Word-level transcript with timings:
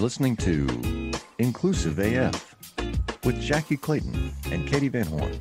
You're 0.00 0.06
listening 0.06 0.36
to 0.36 1.12
Inclusive 1.38 1.98
AF 1.98 2.56
with 3.22 3.36
Jackye 3.36 3.78
Clayton 3.78 4.32
and 4.46 4.66
Katee 4.66 4.90
Van 4.90 5.04
Horn. 5.04 5.38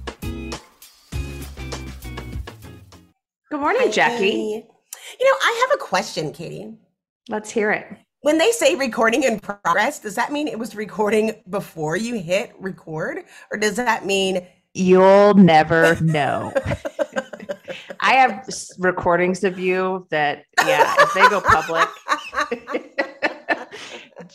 Good 3.49 3.61
morning, 3.61 3.83
Hi, 3.83 3.87
Jackye. 3.87 4.19
Katee. 4.19 4.65
You 5.17 5.25
know, 5.25 5.37
I 5.41 5.65
have 5.69 5.79
a 5.79 5.81
question, 5.81 6.33
Katee. 6.33 6.75
Let's 7.29 7.49
hear 7.49 7.71
it. 7.71 7.87
When 8.19 8.37
they 8.37 8.51
say 8.51 8.75
recording 8.75 9.23
in 9.23 9.39
progress, 9.39 9.99
does 9.99 10.15
that 10.15 10.33
mean 10.33 10.49
it 10.49 10.59
was 10.59 10.75
recording 10.75 11.41
before 11.49 11.95
you 11.95 12.15
hit 12.15 12.51
record? 12.59 13.19
Or 13.53 13.57
does 13.57 13.77
that 13.77 14.05
mean 14.05 14.45
You'll 14.73 15.33
never 15.33 15.99
know. 16.01 16.53
I 18.01 18.13
have 18.13 18.47
recordings 18.77 19.43
of 19.43 19.57
you 19.57 20.05
that, 20.11 20.43
yeah, 20.65 20.95
if 20.99 21.13
they 21.13 21.27
go 21.27 21.41
public, 21.41 21.87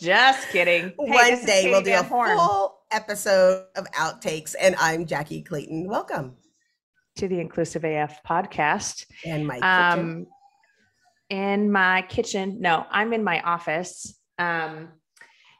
just 0.05 0.49
kidding. 0.49 0.93
Hey, 0.99 1.09
one 1.09 1.45
day 1.45 1.69
we'll 1.69 1.81
do 1.81 1.91
a 1.91 1.95
Van 1.95 2.05
Horn. 2.05 2.37
full 2.37 2.77
episode 2.91 3.65
of 3.75 3.85
outtakes? 3.93 4.53
And 4.59 4.75
I'm 4.79 5.05
Jackye 5.05 5.45
Clayton. 5.45 5.87
Welcome. 5.87 6.35
to 7.17 7.27
the 7.27 7.39
Inclusive 7.39 7.83
AF 7.83 8.21
podcast. 8.23 9.05
And 9.25 9.47
my 9.47 9.55
kitchen. 9.55 9.99
Um, 9.99 10.27
in 11.31 11.71
my 11.71 12.03
kitchen, 12.03 12.57
no, 12.61 12.85
I'm 12.91 13.13
in 13.13 13.23
my 13.23 13.41
office. 13.41 14.19
Um, 14.37 14.89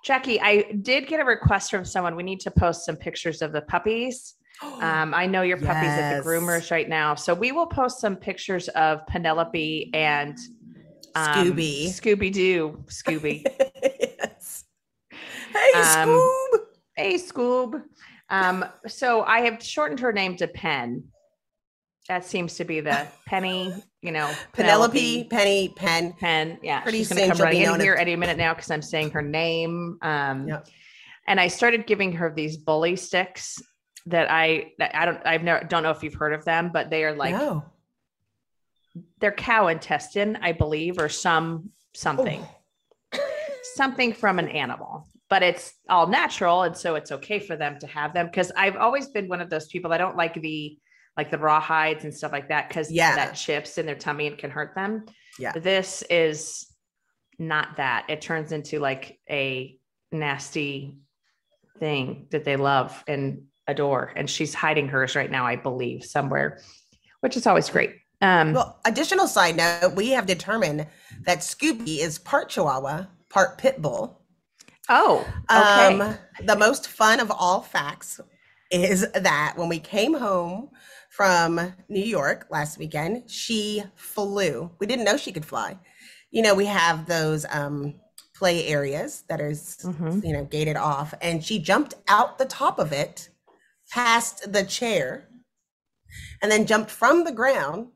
Jackye, 0.08 0.40
I 0.42 0.72
did 0.82 1.08
get 1.08 1.20
a 1.20 1.26
request 1.26 1.72
from 1.72 1.84
someone. 1.84 2.16
We 2.16 2.22
need 2.24 2.40
to 2.42 2.52
post 2.52 2.86
some 2.86 2.96
pictures 2.98 3.42
of 3.42 3.52
the 3.52 3.62
puppies. 3.62 4.36
Um, 4.62 5.14
I 5.14 5.26
know 5.26 5.42
your 5.42 5.58
puppy's 5.58 5.90
at 5.90 6.18
the 6.18 6.24
groomers 6.24 6.72
right 6.72 6.88
now, 6.88 7.14
so 7.14 7.34
we 7.34 7.52
will 7.52 7.66
post 7.68 8.00
some 8.00 8.16
pictures 8.16 8.70
of 8.70 9.06
Penelope 9.06 9.92
and 9.94 10.38
um, 11.14 11.26
Scooby. 11.52 11.88
Scooby 11.88 12.32
Doo, 12.32 12.82
Scooby. 12.88 13.44
Hey, 15.56 15.72
Um, 15.74 16.10
Scoob. 16.10 16.60
hey, 16.96 17.14
Scoob. 17.16 17.84
Um, 18.30 18.66
so 18.88 19.24
I 19.24 19.40
have 19.42 19.64
shortened 19.64 20.00
her 20.02 20.12
name 20.12 20.36
to 20.38 20.48
Pen. 20.48 21.06
That 22.10 22.26
seems 22.26 22.56
to 22.56 22.66
be 22.66 22.82
the 22.82 23.08
Penny, 23.26 23.74
you 24.02 24.12
know, 24.12 24.32
Penelope, 24.54 25.24
Penny, 25.30 25.70
Pen. 25.76 26.14
Pen. 26.14 26.60
Yeah, 26.62 26.82
Pretty 26.82 27.00
she's 27.00 27.10
going 27.10 27.22
to 27.30 27.36
come 27.36 27.44
running 27.44 27.62
in 27.64 27.80
here 27.80 27.96
any 27.96 28.16
minute 28.16 28.38
now 28.38 28.54
because 28.54 28.70
I'm 28.70 28.82
saying 28.82 29.12
her 29.12 29.22
name. 29.22 29.98
Um, 30.02 30.48
Yep. 30.48 30.68
And 31.28 31.40
I 31.40 31.48
started 31.48 31.88
giving 31.88 32.12
her 32.14 32.32
these 32.32 32.58
bully 32.58 32.96
sticks 32.96 33.60
that 34.06 34.30
I 34.30 34.74
that 34.78 34.94
I 34.96 35.06
don't 35.06 35.26
I've 35.26 35.42
never 35.42 35.64
don't 35.66 35.82
know 35.82 35.90
if 35.90 36.04
you've 36.04 36.14
heard 36.14 36.34
of 36.34 36.46
them, 36.46 36.70
but 36.72 36.92
they 36.92 37.04
are 37.04 37.16
like 37.16 37.34
no. 37.34 37.64
they're 39.20 39.32
cow 39.32 39.68
intestine, 39.70 40.38
I 40.44 40.52
believe, 40.52 41.00
or 41.00 41.10
some 41.10 41.72
something 41.96 42.46
Oh. 43.16 43.20
something 43.74 44.14
from 44.14 44.38
an 44.38 44.48
animal. 44.50 45.08
But 45.36 45.44
it's 45.44 45.74
all 45.90 46.08
natural, 46.08 46.64
and 46.64 46.78
so 46.78 46.96
it's 46.96 47.12
okay 47.12 47.40
for 47.40 47.58
them 47.58 47.78
to 47.80 47.88
have 47.88 48.14
them. 48.14 48.28
Because 48.28 48.54
I've 48.56 48.78
always 48.78 49.10
been 49.10 49.28
one 49.28 49.42
of 49.42 49.50
those 49.50 49.68
people. 49.68 49.92
I 49.92 49.98
don't 49.98 50.16
like 50.16 50.42
the 50.42 50.78
like 51.18 51.30
the 51.30 51.38
raw 51.38 51.60
hides 51.60 52.06
and 52.06 52.14
stuff 52.14 52.32
like 52.32 52.48
that 52.48 52.70
because 52.70 52.90
Yeah. 52.90 53.18
that 53.18 53.34
chips 53.34 53.78
in 53.78 53.86
their 53.86 53.96
tummy 53.98 54.28
and 54.28 54.38
can 54.38 54.50
hurt 54.50 54.74
them. 54.76 55.04
Yeah. 55.38 55.52
This 55.52 56.04
is 56.10 56.66
not 57.38 57.76
that. 57.76 58.06
It 58.08 58.22
turns 58.22 58.54
into 58.54 58.80
like 58.80 59.20
a 59.30 59.78
nasty 60.14 60.96
thing 61.82 62.28
that 62.32 62.46
they 62.46 62.56
love 62.56 63.04
and 63.06 63.44
adore. 63.68 64.14
And 64.16 64.30
she's 64.30 64.54
hiding 64.54 64.88
hers 64.88 65.18
right 65.18 65.30
now, 65.30 65.46
I 65.46 65.58
believe, 65.58 66.06
somewhere, 66.06 66.62
which 67.20 67.36
is 67.36 67.46
always 67.46 67.70
great. 67.70 67.92
Um, 68.22 68.54
Well, 68.54 68.80
additional 68.86 69.28
side 69.28 69.58
note, 69.58 69.96
we 69.96 70.12
have 70.12 70.28
determined 70.28 70.88
that 71.26 71.40
Scooby 71.40 71.98
is 72.00 72.20
part 72.20 72.48
Chihuahua, 72.52 73.08
part 73.30 73.58
Pit 73.58 73.82
Bull. 73.82 74.22
Oh, 74.90 75.26
okay. 75.52 76.00
Um, 76.00 76.18
the 76.46 76.56
most 76.58 76.88
fun 76.88 77.20
of 77.20 77.32
all 77.32 77.62
facts 77.62 78.20
is 78.72 79.10
that 79.12 79.54
when 79.56 79.70
we 79.70 79.80
came 79.80 80.14
home 80.14 80.70
from 81.10 81.74
New 81.88 82.04
York 82.04 82.48
last 82.50 82.78
weekend, 82.78 83.30
she 83.30 83.84
flew. 83.96 84.70
We 84.80 84.88
didn't 84.88 85.06
know 85.06 85.18
she 85.18 85.32
could 85.32 85.46
fly. 85.46 85.78
You 86.32 86.42
know, 86.42 86.54
we 86.56 86.66
have 86.66 87.06
those 87.06 87.46
um, 87.50 87.96
play 88.36 88.68
areas 88.68 89.24
that 89.30 89.40
are, 89.40 89.52
Mhm. 89.52 90.26
you 90.26 90.34
know, 90.34 90.44
gated 90.46 90.76
off, 90.76 91.14
and 91.22 91.44
she 91.44 91.60
jumped 91.60 91.94
out 92.08 92.38
the 92.38 92.46
top 92.46 92.80
of 92.80 92.92
it, 92.92 93.30
past 93.92 94.52
the 94.52 94.64
chair, 94.66 95.30
and 96.42 96.52
then 96.52 96.66
jumped 96.66 96.92
from 96.92 97.24
the 97.24 97.32
ground 97.32 97.88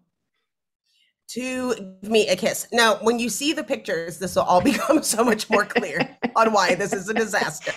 to 1.30 1.76
give 2.02 2.12
me 2.12 2.28
a 2.28 2.36
kiss. 2.36 2.68
Now, 2.72 2.96
when 3.02 3.20
you 3.20 3.30
see 3.30 3.54
the 3.54 3.64
pictures, 3.64 4.18
this 4.18 4.36
will 4.36 4.44
all 4.44 4.62
become 4.62 5.04
so 5.04 5.24
much 5.24 5.50
more 5.50 5.66
clear 5.66 6.18
on 6.36 6.54
why 6.54 6.76
this 6.76 6.94
is 6.94 7.10
a 7.10 7.14
disaster. 7.14 7.74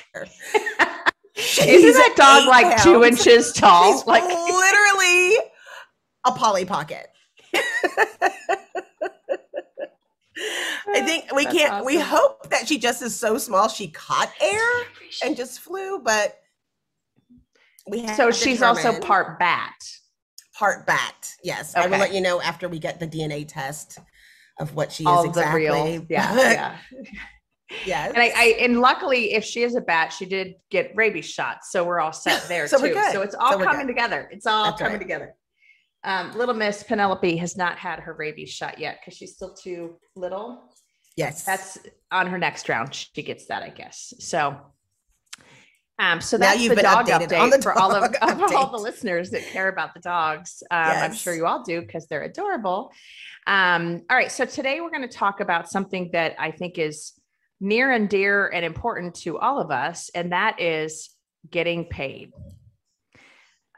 Isn't 1.34 1.92
that 1.92 2.14
dog 2.16 2.42
eight 2.42 2.48
like 2.48 2.82
two 2.82 3.04
inches 3.04 3.52
tall? 3.52 3.92
She's 3.92 4.06
like 4.06 4.24
literally 4.24 5.36
a 6.24 6.32
Polly 6.32 6.64
Pocket. 6.64 7.08
I 7.54 8.30
think 11.04 11.32
we 11.34 11.44
That's 11.44 11.56
can't. 11.56 11.84
We 11.84 11.98
hope 11.98 12.48
that 12.50 12.68
she 12.68 12.78
just 12.78 13.02
is 13.02 13.14
so 13.14 13.38
small 13.38 13.68
she 13.68 13.88
caught 13.88 14.32
air 14.40 14.86
and 15.24 15.36
just 15.36 15.60
flew, 15.60 16.00
but 16.00 16.38
we 17.86 18.02
have 18.02 18.16
so 18.16 18.30
she's 18.30 18.62
also 18.62 18.98
part 19.00 19.38
bat. 19.38 19.74
Part 20.58 20.86
bat. 20.86 21.30
Yes, 21.42 21.74
I 21.74 21.86
will 21.86 21.98
let 21.98 22.12
you 22.14 22.20
know 22.20 22.40
after 22.40 22.68
we 22.68 22.78
get 22.78 23.00
the 23.00 23.06
DNA 23.06 23.46
test 23.46 23.98
of 24.60 24.74
what 24.74 24.92
she 24.92 25.04
All 25.06 25.18
is 25.24 25.32
the 25.34 25.40
exactly. 25.40 25.60
real, 25.62 26.06
yeah, 26.08 26.34
yeah. 26.36 26.76
yes. 27.86 28.08
And 28.14 28.18
I, 28.22 28.32
I, 28.36 28.44
and 28.60 28.80
luckily, 28.80 29.32
if 29.32 29.44
she 29.44 29.62
is 29.62 29.74
a 29.74 29.80
bat, 29.80 30.12
she 30.12 30.26
did 30.26 30.54
get 30.70 30.92
rabies 30.94 31.24
shots, 31.26 31.70
so 31.72 31.84
we're 31.84 32.00
all 32.00 32.12
set 32.12 32.42
there 32.48 32.66
So 32.68 32.76
too. 32.76 32.84
we're 32.84 32.94
good. 32.94 33.12
So 33.12 33.22
it's 33.22 33.34
all 33.34 33.52
So 33.52 33.58
coming 33.64 33.86
good. 33.86 33.94
together. 33.94 34.28
It's 34.30 34.46
all 34.46 34.64
That's 34.66 34.78
coming 34.78 34.94
right. 34.94 35.00
together. 35.00 35.34
Um, 36.04 36.36
little 36.36 36.54
Miss 36.54 36.82
Penelope 36.82 37.36
has 37.36 37.56
not 37.56 37.78
had 37.78 38.00
her 38.00 38.12
rabies 38.14 38.50
shot 38.50 38.78
yet 38.78 38.98
because 39.00 39.16
she's 39.16 39.34
still 39.34 39.54
too 39.54 39.96
little. 40.16 40.64
yes. 41.16 41.44
That's 41.44 41.78
on 42.10 42.26
her 42.26 42.38
next 42.38 42.68
round. 42.68 42.92
She 42.94 43.22
gets 43.22 43.46
that, 43.46 43.62
I 43.62 43.68
guess. 43.70 44.12
So, 44.18 44.56
um, 46.02 46.20
so 46.20 46.36
Now 46.36 46.46
that's 46.46 46.62
you've 46.62 46.74
the 46.74 46.82
dog 46.82 47.06
update 47.06 47.50
the 47.50 47.62
for 47.62 47.78
all 47.78 47.94
of, 47.94 48.12
of 48.12 48.54
all 48.54 48.70
the 48.70 48.76
listeners 48.76 49.30
that 49.30 49.44
care 49.46 49.68
about 49.68 49.94
the 49.94 50.00
dogs. 50.00 50.64
Um, 50.68 50.78
I'm 50.78 51.14
sure 51.14 51.32
you 51.32 51.46
all 51.46 51.62
do 51.62 51.80
because 51.80 52.08
they're 52.08 52.24
adorable. 52.24 52.90
Um, 53.46 54.02
all 54.10 54.16
right, 54.16 54.30
so 54.30 54.44
today 54.44 54.80
we're 54.80 54.90
going 54.90 55.08
to 55.08 55.16
talk 55.16 55.38
about 55.38 55.70
something 55.70 56.10
that 56.12 56.34
I 56.40 56.50
think 56.50 56.76
is 56.76 57.12
near 57.60 57.92
and 57.92 58.08
dear 58.08 58.48
and 58.48 58.64
important 58.64 59.14
to 59.16 59.38
all 59.38 59.60
of 59.60 59.70
us, 59.70 60.10
and 60.12 60.32
that 60.32 60.60
is 60.60 61.10
getting 61.48 61.84
paid. 61.84 62.32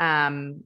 Um, 0.01 0.65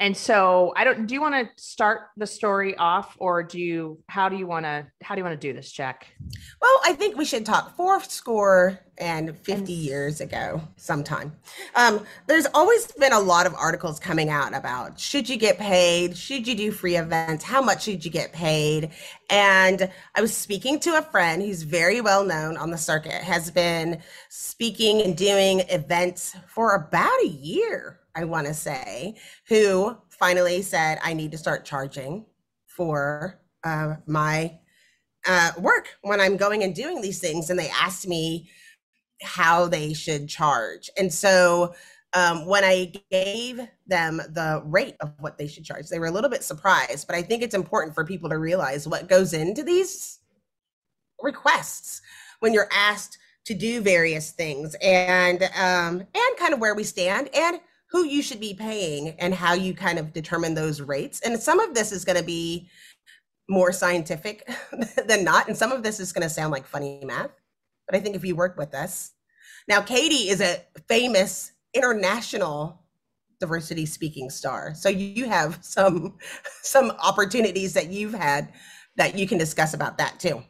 and 0.00 0.16
so 0.16 0.72
I 0.76 0.84
don't. 0.84 1.06
Do 1.06 1.14
you 1.14 1.20
want 1.20 1.34
to 1.34 1.62
start 1.62 2.08
the 2.16 2.26
story 2.26 2.74
off, 2.76 3.16
or 3.20 3.42
do 3.42 3.60
you? 3.60 3.98
How 4.08 4.30
do 4.30 4.36
you 4.36 4.46
want 4.46 4.64
to? 4.64 4.86
How 5.02 5.14
do 5.14 5.20
you 5.20 5.24
want 5.24 5.38
to 5.38 5.46
do 5.48 5.52
this, 5.52 5.70
Jack? 5.70 6.06
Well, 6.60 6.80
I 6.84 6.94
think 6.94 7.16
we 7.16 7.26
should 7.26 7.44
talk 7.44 7.76
four 7.76 8.00
score 8.02 8.80
and 8.98 9.36
50 9.36 9.52
And- 9.52 9.68
years 9.68 10.20
ago, 10.20 10.62
sometime. 10.76 11.32
Um, 11.74 12.04
there's 12.26 12.46
always 12.54 12.86
been 12.92 13.12
a 13.12 13.20
lot 13.20 13.46
of 13.46 13.54
articles 13.54 13.98
coming 13.98 14.30
out 14.30 14.54
about 14.54 14.98
should 14.98 15.28
you 15.28 15.36
get 15.36 15.58
paid? 15.58 16.16
Should 16.16 16.48
you 16.48 16.54
do 16.54 16.70
free 16.72 16.96
events? 16.96 17.44
How 17.44 17.62
much 17.62 17.84
should 17.84 18.04
you 18.04 18.10
get 18.10 18.32
paid? 18.32 18.90
And 19.28 19.90
I 20.14 20.20
was 20.20 20.34
speaking 20.34 20.80
to 20.80 20.98
a 20.98 21.02
friend 21.02 21.42
who's 21.42 21.62
very 21.62 22.00
well 22.00 22.24
known 22.24 22.56
on 22.56 22.70
the 22.70 22.78
circuit, 22.78 23.22
has 23.22 23.50
been 23.50 24.00
speaking 24.30 25.02
and 25.02 25.16
doing 25.16 25.60
events 25.68 26.34
for 26.48 26.74
about 26.74 27.20
a 27.22 27.28
year, 27.28 27.99
I 28.14 28.24
want 28.24 28.46
to 28.46 28.54
say, 28.54 29.16
who 29.48 29.96
finally 30.08 30.62
said, 30.62 30.98
I 31.02 31.14
need 31.14 31.32
to 31.32 31.38
start 31.38 31.64
charging 31.64 32.26
for 32.66 33.40
uh, 33.64 33.96
my 34.06 34.58
uh, 35.26 35.52
work 35.58 35.88
when 36.02 36.20
I'm 36.20 36.36
going 36.36 36.62
and 36.62 36.74
doing 36.74 37.00
these 37.00 37.20
things, 37.20 37.50
and 37.50 37.58
they 37.58 37.70
asked 37.70 38.06
me 38.08 38.48
how 39.22 39.66
they 39.66 39.92
should 39.92 40.28
charge. 40.28 40.90
And 40.96 41.12
so 41.12 41.74
um, 42.14 42.46
when 42.46 42.64
I 42.64 42.92
gave 43.10 43.60
them 43.86 44.16
the 44.16 44.62
rate 44.64 44.96
of 45.00 45.12
what 45.18 45.38
they 45.38 45.46
should 45.46 45.64
charge, 45.64 45.88
they 45.88 45.98
were 45.98 46.06
a 46.06 46.10
little 46.10 46.30
bit 46.30 46.42
surprised. 46.42 47.06
But 47.06 47.16
I 47.16 47.22
think 47.22 47.42
it's 47.42 47.54
important 47.54 47.94
for 47.94 48.04
people 48.04 48.30
to 48.30 48.38
realize 48.38 48.88
what 48.88 49.08
goes 49.08 49.32
into 49.32 49.62
these 49.62 50.18
requests 51.22 52.00
when 52.40 52.54
you're 52.54 52.68
asked 52.72 53.18
to 53.44 53.54
do 53.54 53.80
various 53.80 54.30
things, 54.30 54.74
and 54.82 55.42
um, 55.42 56.00
and 56.00 56.36
kind 56.38 56.52
of 56.52 56.60
where 56.60 56.74
we 56.74 56.84
stand, 56.84 57.28
and 57.34 57.60
who 57.90 58.04
you 58.04 58.22
should 58.22 58.40
be 58.40 58.54
paying, 58.54 59.16
and 59.18 59.34
how 59.34 59.54
you 59.54 59.74
kind 59.74 59.98
of 59.98 60.12
determine 60.12 60.54
those 60.54 60.80
rates. 60.80 61.20
And 61.22 61.40
some 61.40 61.60
of 61.60 61.74
this 61.74 61.92
is 61.92 62.04
going 62.04 62.18
to 62.18 62.24
be 62.24 62.68
more 63.48 63.72
scientific 63.72 64.48
than 65.06 65.24
not. 65.24 65.48
And 65.48 65.56
some 65.56 65.72
of 65.72 65.82
this 65.82 65.98
is 66.00 66.12
going 66.12 66.22
to 66.22 66.32
sound 66.32 66.52
like 66.52 66.66
funny 66.66 67.02
math. 67.04 67.32
But 67.86 67.96
I 67.96 68.00
think 68.00 68.14
if 68.14 68.24
you 68.24 68.36
work 68.36 68.56
with 68.56 68.74
us, 68.74 69.12
now 69.68 69.80
Katee 69.80 70.28
is 70.28 70.40
a 70.40 70.62
famous 70.88 71.52
international 71.74 72.80
diversity 73.40 73.86
speaking 73.86 74.30
star. 74.30 74.74
So 74.74 74.88
you 74.88 75.28
have 75.28 75.58
some 75.62 76.16
some 76.62 76.92
opportunities 77.02 77.72
that 77.74 77.88
you've 77.88 78.14
had 78.14 78.52
that 78.96 79.18
you 79.18 79.26
can 79.26 79.38
discuss 79.38 79.74
about 79.74 79.98
that 79.98 80.20
too. 80.20 80.42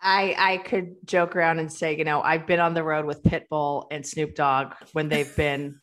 I 0.00 0.34
I 0.38 0.56
could 0.58 0.94
joke 1.04 1.36
around 1.36 1.58
and 1.58 1.70
say, 1.70 1.96
you 1.96 2.04
know, 2.04 2.22
I've 2.22 2.46
been 2.46 2.60
on 2.60 2.74
the 2.74 2.84
road 2.84 3.04
with 3.04 3.22
Pitbull 3.22 3.86
and 3.90 4.06
Snoop 4.06 4.34
Dogg 4.34 4.74
when 4.92 5.08
they've 5.08 5.34
been 5.36 5.80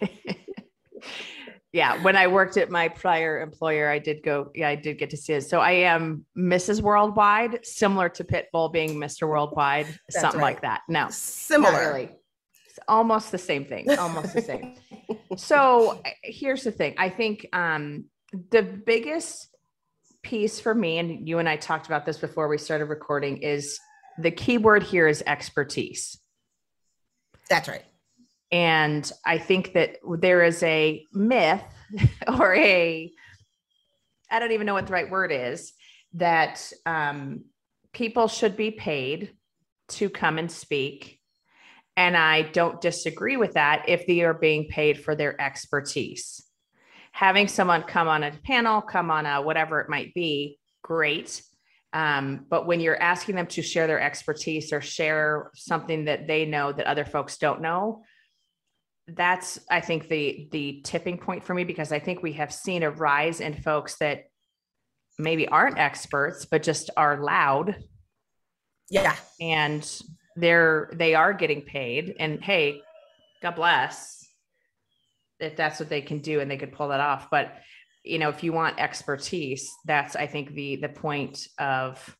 yeah, 1.72 2.02
when 2.02 2.16
I 2.16 2.26
worked 2.26 2.56
at 2.56 2.70
my 2.70 2.88
prior 2.88 3.40
employer, 3.40 3.88
I 3.90 3.98
did 3.98 4.22
go, 4.22 4.50
yeah, 4.54 4.68
I 4.68 4.74
did 4.74 4.98
get 4.98 5.10
to 5.10 5.16
see 5.16 5.34
it. 5.34 5.42
So 5.42 5.60
I 5.60 5.72
am 5.72 6.24
Mrs. 6.36 6.80
Worldwide, 6.80 7.64
similar 7.64 8.08
to 8.10 8.24
Pitbull 8.24 8.72
being 8.72 8.94
Mr. 8.94 9.28
Worldwide, 9.28 9.86
That's 9.86 10.20
something 10.20 10.40
right. 10.40 10.54
like 10.54 10.62
that. 10.62 10.82
No, 10.88 11.08
Similar. 11.10 11.78
really. 11.78 12.10
It's 12.68 12.78
almost 12.88 13.32
the 13.32 13.38
same 13.38 13.64
thing. 13.64 13.90
Almost 13.90 14.34
the 14.34 14.42
same. 14.42 14.74
So 15.36 16.00
uh, 16.04 16.10
here's 16.22 16.64
the 16.64 16.72
thing. 16.72 16.94
I 16.98 17.08
think 17.10 17.46
um, 17.52 18.06
the 18.50 18.62
biggest 18.62 19.54
piece 20.22 20.60
for 20.60 20.74
me, 20.74 20.98
and 20.98 21.28
you 21.28 21.38
and 21.38 21.48
I 21.48 21.56
talked 21.56 21.86
about 21.86 22.04
this 22.04 22.18
before 22.18 22.48
we 22.48 22.58
started 22.58 22.86
recording, 22.86 23.38
is 23.38 23.78
the 24.18 24.30
key 24.30 24.58
word 24.58 24.82
here 24.82 25.06
is 25.06 25.22
expertise. 25.26 26.18
That's 27.48 27.68
right. 27.68 27.84
And 28.50 29.10
I 29.26 29.38
think 29.38 29.74
that 29.74 29.96
there 30.18 30.42
is 30.42 30.62
a 30.62 31.04
myth 31.12 31.62
or 32.28 32.54
a, 32.54 33.12
I 34.30 34.38
don't 34.38 34.52
even 34.52 34.66
know 34.66 34.74
what 34.74 34.86
the 34.86 34.92
right 34.92 35.10
word 35.10 35.32
is, 35.32 35.72
that 36.14 36.72
um, 36.86 37.44
people 37.92 38.28
should 38.28 38.56
be 38.56 38.70
paid 38.70 39.32
to 39.88 40.08
come 40.08 40.38
and 40.38 40.50
speak. 40.50 41.20
And 41.96 42.16
I 42.16 42.42
don't 42.42 42.80
disagree 42.80 43.36
with 43.36 43.54
that 43.54 43.84
if 43.88 44.06
they 44.06 44.20
are 44.20 44.34
being 44.34 44.68
paid 44.68 45.02
for 45.02 45.14
their 45.14 45.38
expertise. 45.40 46.44
Having 47.12 47.48
someone 47.48 47.82
come 47.82 48.06
on 48.06 48.22
a 48.22 48.30
panel, 48.44 48.80
come 48.80 49.10
on 49.10 49.26
a 49.26 49.42
whatever 49.42 49.80
it 49.80 49.88
might 49.88 50.14
be, 50.14 50.58
great. 50.82 51.42
Um, 51.92 52.46
but 52.48 52.66
when 52.66 52.80
you're 52.80 53.00
asking 53.00 53.34
them 53.34 53.46
to 53.48 53.62
share 53.62 53.86
their 53.86 54.00
expertise 54.00 54.72
or 54.72 54.80
share 54.80 55.50
something 55.54 56.04
that 56.04 56.26
they 56.26 56.44
know 56.44 56.70
that 56.70 56.86
other 56.86 57.04
folks 57.04 57.38
don't 57.38 57.62
know, 57.62 58.02
that's 59.08 59.58
I 59.70 59.80
think 59.80 60.08
the 60.08 60.48
the 60.52 60.80
tipping 60.84 61.18
point 61.18 61.44
for 61.44 61.54
me 61.54 61.64
because 61.64 61.92
I 61.92 61.98
think 61.98 62.22
we 62.22 62.34
have 62.34 62.52
seen 62.52 62.82
a 62.82 62.90
rise 62.90 63.40
in 63.40 63.54
folks 63.54 63.96
that 63.98 64.24
maybe 65.18 65.48
aren't 65.48 65.78
experts 65.78 66.44
but 66.44 66.62
just 66.62 66.90
are 66.96 67.20
loud. 67.22 67.76
Yeah. 68.90 69.16
and 69.40 69.86
they're 70.36 70.90
they 70.94 71.14
are 71.14 71.32
getting 71.32 71.62
paid. 71.62 72.14
And 72.18 72.42
hey 72.42 72.82
god 73.42 73.56
bless 73.56 74.26
if 75.40 75.56
that's 75.56 75.78
what 75.78 75.88
they 75.88 76.00
can 76.00 76.18
do 76.18 76.40
and 76.40 76.50
they 76.50 76.56
could 76.56 76.72
pull 76.72 76.88
that 76.88 77.00
off. 77.00 77.28
But 77.30 77.52
you 78.08 78.18
know 78.18 78.28
if 78.28 78.42
you 78.42 78.52
want 78.52 78.78
expertise 78.78 79.70
that's 79.84 80.16
i 80.16 80.26
think 80.26 80.52
the 80.54 80.76
the 80.76 80.88
point 80.88 81.46
of 81.58 82.16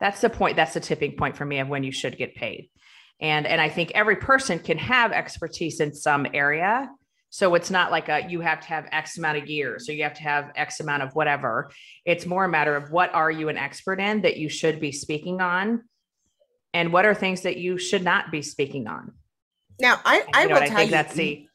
that's 0.00 0.20
the 0.20 0.30
point 0.30 0.56
that's 0.56 0.74
the 0.74 0.80
tipping 0.80 1.12
point 1.12 1.36
for 1.36 1.44
me 1.44 1.58
of 1.58 1.68
when 1.68 1.84
you 1.84 1.92
should 1.92 2.16
get 2.16 2.34
paid 2.34 2.70
and 3.20 3.46
and 3.46 3.60
i 3.60 3.68
think 3.68 3.92
every 3.94 4.16
person 4.16 4.58
can 4.58 4.78
have 4.78 5.12
expertise 5.12 5.80
in 5.80 5.94
some 5.94 6.26
area. 6.34 6.90
So 7.30 7.54
it's 7.56 7.70
not 7.70 7.90
like 7.90 8.08
a 8.08 8.26
you 8.26 8.40
have 8.40 8.60
to 8.60 8.68
have 8.68 8.88
x 8.90 9.18
amount 9.18 9.36
of 9.38 9.46
years 9.48 9.88
or 9.88 9.92
you 9.92 10.02
have 10.02 10.14
to 10.14 10.22
have 10.22 10.50
x 10.56 10.80
amount 10.80 11.02
of 11.02 11.14
whatever. 11.14 11.70
It's 12.06 12.24
more 12.24 12.44
a 12.44 12.48
matter 12.48 12.74
of 12.74 12.90
what 12.90 13.14
are 13.14 13.30
you 13.30 13.50
an 13.50 13.58
expert 13.58 14.00
in 14.00 14.22
that 14.22 14.38
you 14.38 14.48
should 14.48 14.80
be 14.80 14.92
speaking 14.92 15.42
on 15.42 15.84
and 16.72 16.92
what 16.92 17.04
are 17.04 17.14
things 17.14 17.42
that 17.42 17.58
you 17.58 17.76
should 17.78 18.02
not 18.02 18.30
be 18.30 18.40
speaking 18.40 18.86
on. 18.86 19.12
Now, 19.80 20.00
I, 20.04 20.24
I 20.34 20.42
you 20.42 20.48
know 20.48 20.54
will 20.54 20.66
tell 20.66 20.72
i 20.72 20.76
think 20.76 20.90
you, 20.90 20.96
that's 20.96 21.14
the 21.14 21.46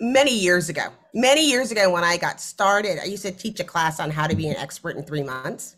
many 0.00 0.36
years 0.36 0.68
ago, 0.68 0.88
many 1.14 1.48
years 1.48 1.70
ago 1.70 1.90
when 1.90 2.04
I 2.04 2.16
got 2.16 2.40
started, 2.40 2.98
I 3.00 3.04
used 3.04 3.22
to 3.22 3.32
teach 3.32 3.60
a 3.60 3.64
class 3.64 4.00
on 4.00 4.10
how 4.10 4.26
to 4.26 4.34
be 4.34 4.48
an 4.48 4.56
expert 4.56 4.96
in 4.96 5.04
three 5.04 5.22
months. 5.22 5.76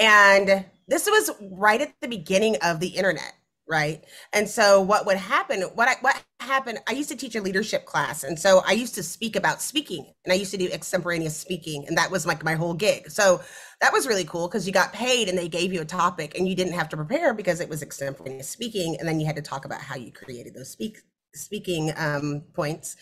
And 0.00 0.64
this 0.86 1.06
was 1.06 1.30
right 1.40 1.80
at 1.80 1.92
the 2.00 2.08
beginning 2.08 2.56
of 2.62 2.80
the 2.80 2.88
internet, 2.88 3.32
right? 3.68 4.02
And 4.32 4.48
so 4.48 4.80
what 4.80 5.04
would 5.06 5.18
happen, 5.18 5.60
what 5.74 5.88
I, 5.88 5.96
what 6.00 6.22
happened, 6.40 6.78
I 6.88 6.92
used 6.92 7.10
to 7.10 7.16
teach 7.16 7.36
a 7.36 7.42
leadership 7.42 7.84
class. 7.84 8.24
And 8.24 8.38
so 8.38 8.62
I 8.66 8.72
used 8.72 8.94
to 8.94 9.02
speak 9.02 9.36
about 9.36 9.60
speaking 9.60 10.06
and 10.24 10.32
I 10.32 10.36
used 10.36 10.50
to 10.52 10.56
do 10.56 10.68
extemporaneous 10.72 11.36
speaking. 11.36 11.86
And 11.86 11.96
that 11.98 12.10
was 12.10 12.26
like 12.26 12.42
my 12.42 12.54
whole 12.54 12.74
gig. 12.74 13.10
So 13.10 13.42
that 13.80 13.92
was 13.92 14.06
really 14.06 14.24
cool 14.24 14.48
because 14.48 14.66
you 14.66 14.72
got 14.72 14.92
paid 14.92 15.28
and 15.28 15.36
they 15.36 15.48
gave 15.48 15.72
you 15.72 15.82
a 15.82 15.84
topic 15.84 16.36
and 16.38 16.48
you 16.48 16.56
didn't 16.56 16.72
have 16.72 16.88
to 16.90 16.96
prepare 16.96 17.34
because 17.34 17.60
it 17.60 17.68
was 17.68 17.82
extemporaneous 17.82 18.48
speaking. 18.48 18.96
And 18.98 19.06
then 19.06 19.20
you 19.20 19.26
had 19.26 19.36
to 19.36 19.42
talk 19.42 19.66
about 19.66 19.80
how 19.80 19.96
you 19.96 20.12
created 20.12 20.54
those 20.54 20.70
speak, 20.70 20.98
speaking 21.34 21.92
um, 21.96 22.44
points. 22.54 22.96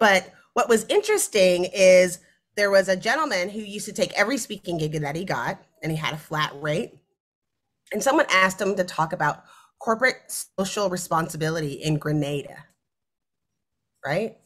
But 0.00 0.32
what 0.54 0.68
was 0.68 0.84
interesting 0.88 1.66
is 1.72 2.18
there 2.56 2.72
was 2.72 2.88
a 2.88 2.96
gentleman 2.96 3.48
who 3.48 3.60
used 3.60 3.86
to 3.86 3.92
take 3.92 4.12
every 4.18 4.36
speaking 4.36 4.78
gig 4.78 5.00
that 5.00 5.14
he 5.14 5.24
got 5.24 5.62
and 5.80 5.92
he 5.92 5.96
had 5.96 6.12
a 6.12 6.18
flat 6.18 6.50
rate. 6.60 6.94
And 7.92 8.02
someone 8.02 8.26
asked 8.30 8.60
him 8.60 8.74
to 8.74 8.84
talk 8.84 9.12
about 9.12 9.44
corporate 9.80 10.16
social 10.58 10.90
responsibility 10.90 11.74
in 11.74 11.98
Grenada. 11.98 12.64
Right? 14.04 14.36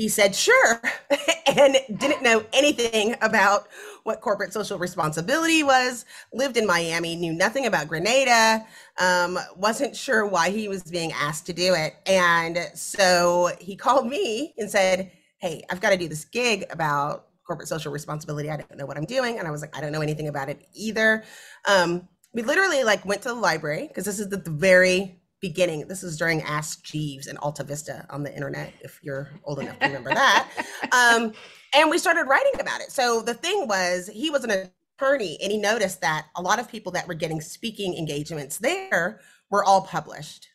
He 0.00 0.08
said, 0.08 0.34
sure, 0.34 0.80
and 1.46 1.76
didn't 1.98 2.22
know 2.22 2.42
anything 2.54 3.16
about 3.20 3.68
what 4.04 4.22
corporate 4.22 4.50
social 4.50 4.78
responsibility 4.78 5.62
was, 5.62 6.06
lived 6.32 6.56
in 6.56 6.66
Miami, 6.66 7.16
knew 7.16 7.34
nothing 7.34 7.66
about 7.66 7.86
Grenada, 7.86 8.64
um, 8.98 9.38
wasn't 9.56 9.94
sure 9.94 10.24
why 10.24 10.48
he 10.48 10.68
was 10.68 10.84
being 10.84 11.12
asked 11.12 11.44
to 11.46 11.52
do 11.52 11.74
it. 11.74 11.96
And 12.06 12.58
so 12.74 13.50
he 13.60 13.76
called 13.76 14.06
me 14.06 14.54
and 14.56 14.70
said, 14.70 15.12
Hey, 15.36 15.64
I've 15.70 15.82
got 15.82 15.90
to 15.90 15.98
do 15.98 16.08
this 16.08 16.24
gig 16.24 16.64
about 16.70 17.26
corporate 17.46 17.68
social 17.68 17.92
responsibility. 17.92 18.48
I 18.48 18.56
don't 18.56 18.76
know 18.76 18.86
what 18.86 18.96
I'm 18.96 19.04
doing. 19.04 19.38
And 19.38 19.46
I 19.46 19.50
was 19.50 19.60
like, 19.60 19.76
I 19.76 19.80
don't 19.80 19.92
know 19.92 20.02
anything 20.02 20.28
about 20.28 20.48
it 20.48 20.66
either. 20.72 21.24
Um, 21.68 22.08
we 22.32 22.42
literally 22.42 22.84
like 22.84 23.04
went 23.04 23.22
to 23.22 23.28
the 23.28 23.34
library 23.34 23.88
because 23.88 24.04
this 24.04 24.20
is 24.20 24.28
the, 24.28 24.36
the 24.36 24.50
very 24.50 25.20
beginning. 25.40 25.86
This 25.88 26.02
is 26.02 26.16
during 26.16 26.42
Ask 26.42 26.84
Jeeves 26.84 27.26
and 27.26 27.38
Alta 27.38 27.64
Vista 27.64 28.06
on 28.10 28.22
the 28.22 28.34
internet, 28.34 28.72
if 28.82 29.00
you're 29.02 29.30
old 29.44 29.58
enough 29.58 29.78
to 29.78 29.86
remember 29.86 30.10
that. 30.10 30.48
Um, 30.92 31.34
and 31.72 31.88
we 31.88 31.98
started 31.98 32.24
writing 32.24 32.58
about 32.58 32.80
it. 32.80 32.90
So 32.90 33.22
the 33.22 33.34
thing 33.34 33.68
was, 33.68 34.08
he 34.12 34.28
was 34.28 34.42
an 34.42 34.70
attorney 35.00 35.38
and 35.40 35.52
he 35.52 35.58
noticed 35.58 36.00
that 36.00 36.26
a 36.34 36.42
lot 36.42 36.58
of 36.58 36.68
people 36.68 36.90
that 36.92 37.06
were 37.06 37.14
getting 37.14 37.40
speaking 37.40 37.96
engagements 37.96 38.58
there 38.58 39.20
were 39.50 39.62
all 39.62 39.82
published. 39.82 40.48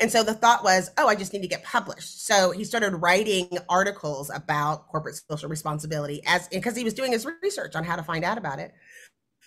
And 0.00 0.10
so 0.10 0.22
the 0.22 0.34
thought 0.34 0.64
was, 0.64 0.90
oh, 0.96 1.08
I 1.08 1.14
just 1.14 1.32
need 1.32 1.42
to 1.42 1.48
get 1.48 1.62
published. 1.62 2.26
So 2.26 2.52
he 2.52 2.64
started 2.64 2.96
writing 2.96 3.58
articles 3.68 4.30
about 4.30 4.88
corporate 4.88 5.20
social 5.28 5.48
responsibility 5.48 6.22
as 6.26 6.48
because 6.48 6.76
he 6.76 6.84
was 6.84 6.94
doing 6.94 7.12
his 7.12 7.26
research 7.42 7.74
on 7.74 7.84
how 7.84 7.96
to 7.96 8.02
find 8.02 8.24
out 8.24 8.38
about 8.38 8.58
it. 8.58 8.72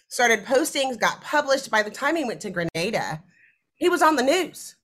Started 0.09 0.45
posting, 0.45 0.95
got 0.97 1.21
published. 1.21 1.69
By 1.69 1.83
the 1.83 1.89
time 1.89 2.15
he 2.15 2.25
went 2.25 2.41
to 2.41 2.49
Grenada, 2.49 3.23
he 3.75 3.89
was 3.89 4.01
on 4.01 4.15
the 4.15 4.23
news 4.23 4.75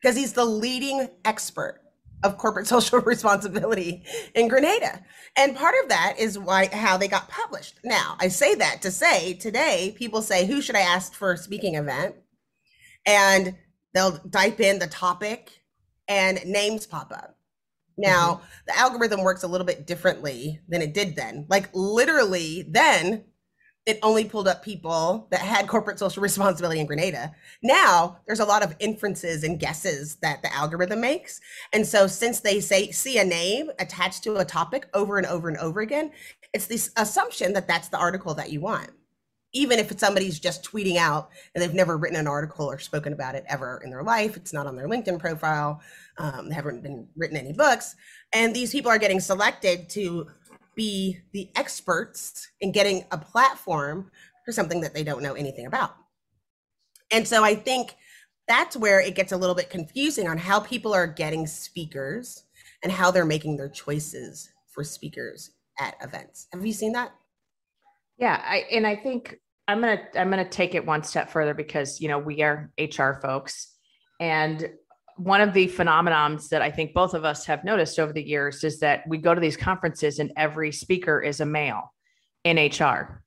because 0.00 0.16
he's 0.16 0.32
the 0.32 0.44
leading 0.44 1.08
expert 1.24 1.80
of 2.24 2.38
corporate 2.38 2.66
social 2.68 3.00
responsibility 3.00 4.04
in 4.34 4.48
Grenada. 4.48 5.02
And 5.36 5.56
part 5.56 5.74
of 5.82 5.88
that 5.88 6.16
is 6.18 6.38
why 6.38 6.68
how 6.72 6.96
they 6.96 7.08
got 7.08 7.28
published. 7.28 7.78
Now, 7.84 8.16
I 8.20 8.28
say 8.28 8.54
that 8.56 8.82
to 8.82 8.90
say 8.90 9.34
today 9.34 9.94
people 9.96 10.22
say 10.22 10.46
who 10.46 10.60
should 10.60 10.76
I 10.76 10.80
ask 10.80 11.14
for 11.14 11.32
a 11.32 11.38
speaking 11.38 11.76
event? 11.76 12.16
And 13.06 13.56
they'll 13.94 14.18
type 14.18 14.60
in 14.60 14.78
the 14.78 14.86
topic 14.86 15.62
and 16.08 16.44
names 16.44 16.86
pop 16.86 17.12
up. 17.12 17.36
Now, 17.96 18.34
mm-hmm. 18.34 18.44
the 18.66 18.78
algorithm 18.78 19.22
works 19.22 19.42
a 19.42 19.48
little 19.48 19.66
bit 19.66 19.86
differently 19.86 20.60
than 20.68 20.82
it 20.82 20.94
did 20.94 21.16
then. 21.16 21.46
Like 21.48 21.68
literally 21.74 22.64
then 22.68 23.24
it 23.88 23.98
only 24.02 24.26
pulled 24.26 24.46
up 24.46 24.62
people 24.62 25.26
that 25.30 25.40
had 25.40 25.66
corporate 25.66 25.98
social 25.98 26.22
responsibility 26.22 26.78
in 26.78 26.86
Grenada. 26.86 27.34
Now 27.62 28.18
there's 28.26 28.38
a 28.38 28.44
lot 28.44 28.62
of 28.62 28.76
inferences 28.80 29.44
and 29.44 29.58
guesses 29.58 30.16
that 30.16 30.42
the 30.42 30.54
algorithm 30.54 31.00
makes. 31.00 31.40
And 31.72 31.86
so 31.86 32.06
since 32.06 32.40
they 32.40 32.60
say 32.60 32.90
see 32.90 33.16
a 33.18 33.24
name 33.24 33.70
attached 33.78 34.24
to 34.24 34.36
a 34.36 34.44
topic 34.44 34.86
over 34.92 35.16
and 35.16 35.26
over 35.26 35.48
and 35.48 35.56
over 35.56 35.80
again, 35.80 36.12
it's 36.52 36.66
this 36.66 36.90
assumption 36.98 37.54
that 37.54 37.66
that's 37.66 37.88
the 37.88 37.96
article 37.96 38.34
that 38.34 38.52
you 38.52 38.60
want. 38.60 38.90
Even 39.54 39.78
if 39.78 39.90
it's 39.90 40.00
somebody's 40.00 40.38
just 40.38 40.62
tweeting 40.62 40.96
out 40.96 41.30
and 41.54 41.62
they've 41.62 41.72
never 41.72 41.96
written 41.96 42.18
an 42.18 42.26
article 42.26 42.66
or 42.66 42.78
spoken 42.78 43.14
about 43.14 43.34
it 43.34 43.46
ever 43.48 43.80
in 43.82 43.88
their 43.88 44.02
life, 44.02 44.36
it's 44.36 44.52
not 44.52 44.66
on 44.66 44.76
their 44.76 44.86
LinkedIn 44.86 45.18
profile, 45.18 45.80
um, 46.18 46.50
they 46.50 46.54
haven't 46.54 46.82
been 46.82 47.08
written 47.16 47.38
any 47.38 47.54
books, 47.54 47.96
and 48.34 48.54
these 48.54 48.70
people 48.70 48.90
are 48.90 48.98
getting 48.98 49.20
selected 49.20 49.88
to 49.88 50.26
be 50.78 51.18
the 51.32 51.50
experts 51.56 52.48
in 52.60 52.70
getting 52.70 53.04
a 53.10 53.18
platform 53.18 54.12
for 54.46 54.52
something 54.52 54.80
that 54.80 54.94
they 54.94 55.02
don't 55.02 55.24
know 55.24 55.34
anything 55.34 55.66
about. 55.66 55.96
And 57.10 57.26
so 57.26 57.42
I 57.42 57.56
think 57.56 57.96
that's 58.46 58.76
where 58.76 59.00
it 59.00 59.16
gets 59.16 59.32
a 59.32 59.36
little 59.36 59.56
bit 59.56 59.70
confusing 59.70 60.28
on 60.28 60.38
how 60.38 60.60
people 60.60 60.94
are 60.94 61.08
getting 61.08 61.48
speakers 61.48 62.44
and 62.84 62.92
how 62.92 63.10
they're 63.10 63.24
making 63.24 63.56
their 63.56 63.68
choices 63.68 64.50
for 64.68 64.84
speakers 64.84 65.50
at 65.80 65.96
events. 66.00 66.46
Have 66.52 66.64
you 66.64 66.72
seen 66.72 66.92
that? 66.92 67.10
Yeah, 68.16 68.40
I 68.44 68.64
and 68.70 68.86
I 68.86 68.94
think 68.94 69.40
I'm 69.66 69.80
gonna 69.80 70.00
I'm 70.14 70.30
gonna 70.30 70.48
take 70.48 70.76
it 70.76 70.86
one 70.86 71.02
step 71.02 71.28
further 71.28 71.54
because 71.54 72.00
you 72.00 72.08
know 72.08 72.18
we 72.18 72.42
are 72.42 72.70
HR 72.78 73.14
folks, 73.20 73.74
and 74.20 74.70
one 75.18 75.40
of 75.40 75.52
the 75.52 75.66
phenomenons 75.66 76.48
that 76.48 76.62
I 76.62 76.70
think 76.70 76.94
both 76.94 77.12
of 77.12 77.24
us 77.24 77.44
have 77.46 77.64
noticed 77.64 77.98
over 77.98 78.12
the 78.12 78.22
years 78.22 78.62
is 78.64 78.80
that 78.80 79.02
we 79.08 79.18
go 79.18 79.34
to 79.34 79.40
these 79.40 79.56
conferences 79.56 80.18
and 80.18 80.32
every 80.36 80.72
speaker 80.72 81.20
is 81.20 81.40
a 81.40 81.46
male 81.46 81.92
in 82.44 82.56
HR. 82.56 83.22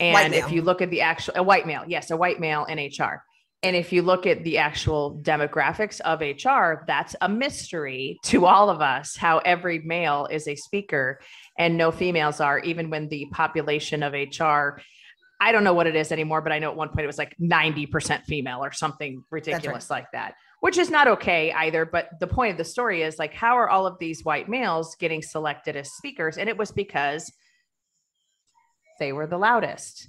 And 0.00 0.34
if 0.34 0.50
you 0.50 0.62
look 0.62 0.80
at 0.80 0.90
the 0.90 1.02
actual 1.02 1.34
a 1.36 1.42
white 1.42 1.66
male, 1.66 1.84
yes, 1.86 2.10
a 2.10 2.16
white 2.16 2.40
male 2.40 2.64
in 2.64 2.78
HR. 2.78 3.22
And 3.64 3.76
if 3.76 3.92
you 3.92 4.02
look 4.02 4.26
at 4.26 4.42
the 4.42 4.58
actual 4.58 5.20
demographics 5.22 6.00
of 6.00 6.20
HR, 6.20 6.84
that's 6.86 7.14
a 7.20 7.28
mystery 7.28 8.18
to 8.24 8.46
all 8.46 8.70
of 8.70 8.80
us 8.80 9.16
how 9.16 9.38
every 9.38 9.78
male 9.80 10.26
is 10.30 10.48
a 10.48 10.56
speaker 10.56 11.20
and 11.58 11.76
no 11.76 11.92
females 11.92 12.40
are, 12.40 12.58
even 12.60 12.90
when 12.90 13.08
the 13.08 13.26
population 13.30 14.02
of 14.02 14.14
HR, 14.14 14.80
I 15.40 15.52
don't 15.52 15.64
know 15.64 15.74
what 15.74 15.86
it 15.86 15.94
is 15.94 16.10
anymore, 16.10 16.40
but 16.40 16.50
I 16.50 16.58
know 16.58 16.70
at 16.70 16.76
one 16.76 16.88
point 16.88 17.00
it 17.00 17.06
was 17.06 17.18
like 17.18 17.36
90% 17.40 18.24
female 18.24 18.64
or 18.64 18.72
something 18.72 19.22
ridiculous 19.30 19.90
right. 19.90 19.98
like 19.98 20.06
that, 20.12 20.34
which 20.62 20.78
is 20.78 20.90
not 20.90 21.08
okay 21.08 21.52
either. 21.52 21.84
But 21.84 22.20
the 22.20 22.28
point 22.28 22.52
of 22.52 22.56
the 22.56 22.64
story 22.64 23.02
is 23.02 23.18
like, 23.18 23.34
how 23.34 23.58
are 23.58 23.68
all 23.68 23.84
of 23.84 23.98
these 23.98 24.24
white 24.24 24.48
males 24.48 24.94
getting 24.94 25.20
selected 25.20 25.74
as 25.74 25.92
speakers? 25.92 26.38
And 26.38 26.48
it 26.48 26.56
was 26.56 26.70
because 26.70 27.32
they 29.00 29.12
were 29.12 29.26
the 29.26 29.38
loudest 29.38 30.08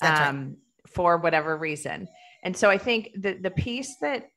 um, 0.00 0.10
right. 0.10 0.48
for 0.86 1.18
whatever 1.18 1.56
reason. 1.56 2.06
And 2.44 2.56
so 2.56 2.70
I 2.70 2.78
think 2.78 3.10
the 3.16 3.34
the 3.42 3.50
piece 3.50 3.96
that 4.00 4.28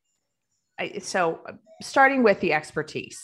I, 0.80 0.98
so 0.98 1.42
starting 1.80 2.24
with 2.24 2.40
the 2.40 2.54
expertise, 2.54 3.20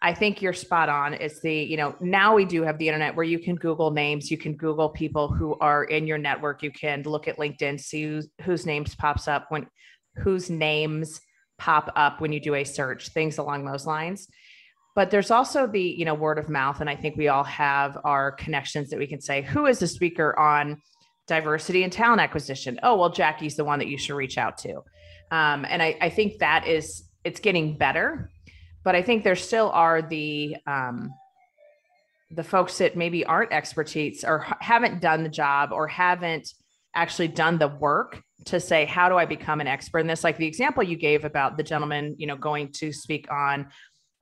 I 0.00 0.14
think 0.14 0.40
you're 0.40 0.54
spot 0.54 0.88
on. 0.88 1.12
It's 1.12 1.42
the, 1.42 1.54
you 1.54 1.76
know, 1.76 1.96
now 2.00 2.34
we 2.34 2.46
do 2.46 2.62
have 2.62 2.78
the 2.78 2.88
internet 2.88 3.14
where 3.14 3.26
you 3.26 3.38
can 3.38 3.56
Google 3.56 3.90
names, 3.90 4.30
you 4.30 4.38
can 4.38 4.56
Google 4.56 4.88
people 4.88 5.28
who 5.28 5.54
are 5.60 5.84
in 5.84 6.06
your 6.06 6.18
network, 6.18 6.62
you 6.62 6.70
can 6.70 7.02
look 7.02 7.28
at 7.28 7.36
LinkedIn, 7.36 7.78
see 7.78 8.04
who's, 8.04 8.28
whose 8.40 8.64
names 8.64 8.94
pops 8.94 9.28
up 9.28 9.46
when 9.50 9.66
whose 10.16 10.48
names 10.48 11.20
pop 11.58 11.90
up 11.96 12.20
when 12.20 12.32
you 12.32 12.40
do 12.40 12.54
a 12.54 12.64
search, 12.64 13.08
things 13.08 13.38
along 13.38 13.64
those 13.64 13.86
lines. 13.86 14.28
But 14.94 15.10
there's 15.10 15.30
also 15.30 15.66
the, 15.66 15.80
you 15.80 16.04
know, 16.04 16.14
word 16.14 16.38
of 16.38 16.48
mouth. 16.48 16.80
And 16.80 16.88
I 16.88 16.96
think 16.96 17.16
we 17.16 17.28
all 17.28 17.44
have 17.44 17.98
our 18.04 18.32
connections 18.32 18.90
that 18.90 18.98
we 18.98 19.06
can 19.06 19.20
say, 19.20 19.42
who 19.42 19.66
is 19.66 19.80
the 19.80 19.88
speaker 19.88 20.38
on 20.38 20.80
diversity 21.26 21.82
and 21.82 21.92
talent 21.92 22.20
acquisition. 22.20 22.78
Oh, 22.82 22.96
well, 22.96 23.10
Jackye's 23.10 23.56
the 23.56 23.64
one 23.64 23.78
that 23.78 23.88
you 23.88 23.98
should 23.98 24.14
reach 24.14 24.38
out 24.38 24.58
to. 24.58 24.76
Um, 25.30 25.66
and 25.68 25.82
I, 25.82 25.96
I, 26.00 26.10
think 26.10 26.38
that 26.38 26.66
is, 26.68 27.08
it's 27.24 27.40
getting 27.40 27.76
better, 27.76 28.30
but 28.84 28.94
I 28.94 29.02
think 29.02 29.24
there 29.24 29.34
still 29.34 29.70
are 29.70 30.02
the, 30.02 30.56
um, 30.66 31.10
the 32.30 32.44
folks 32.44 32.78
that 32.78 32.96
maybe 32.96 33.24
aren't 33.24 33.52
expertise 33.52 34.22
or 34.22 34.46
haven't 34.60 35.00
done 35.00 35.22
the 35.22 35.28
job 35.28 35.72
or 35.72 35.88
haven't 35.88 36.52
actually 36.94 37.28
done 37.28 37.58
the 37.58 37.68
work 37.68 38.22
to 38.46 38.60
say, 38.60 38.84
how 38.84 39.08
do 39.08 39.16
I 39.16 39.24
become 39.24 39.60
an 39.60 39.66
expert 39.66 40.00
in 40.00 40.06
this? 40.06 40.24
Like 40.24 40.36
the 40.36 40.46
example 40.46 40.82
you 40.82 40.96
gave 40.96 41.24
about 41.24 41.56
the 41.56 41.62
gentleman, 41.62 42.14
you 42.18 42.26
know, 42.26 42.36
going 42.36 42.72
to 42.72 42.92
speak 42.92 43.30
on 43.30 43.68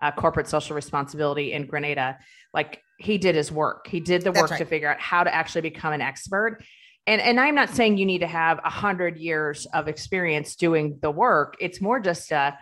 uh, 0.01 0.13
corporate 0.13 0.49
social 0.49 0.75
responsibility 0.75 1.53
in 1.53 1.67
Grenada, 1.67 2.19
like 2.53 2.83
he 2.99 3.19
did 3.19 3.35
his 3.35 3.51
work. 3.51 3.87
He 3.87 4.01
did 4.01 4.23
the 4.23 4.33
work 4.33 4.51
right. 4.51 4.59
to 4.59 4.65
figure 4.65 4.91
out 4.91 5.01
how 5.01 5.25
to 5.25 5.35
actually 5.35 5.63
become 5.63 5.93
an 5.93 6.01
expert 6.01 6.63
and 7.07 7.21
and 7.21 7.41
i'm 7.41 7.55
not 7.55 7.71
saying 7.71 7.97
you 7.97 8.07
need 8.07 8.21
to 8.21 8.27
have 8.27 8.61
a 8.65 8.71
hundred 8.71 9.19
years 9.19 9.67
of 9.75 9.89
experience 9.89 10.57
doing 10.57 10.99
the 11.03 11.11
work 11.11 11.57
it's 11.61 11.81
more 11.81 12.01
just 12.01 12.33
uh 12.33 12.53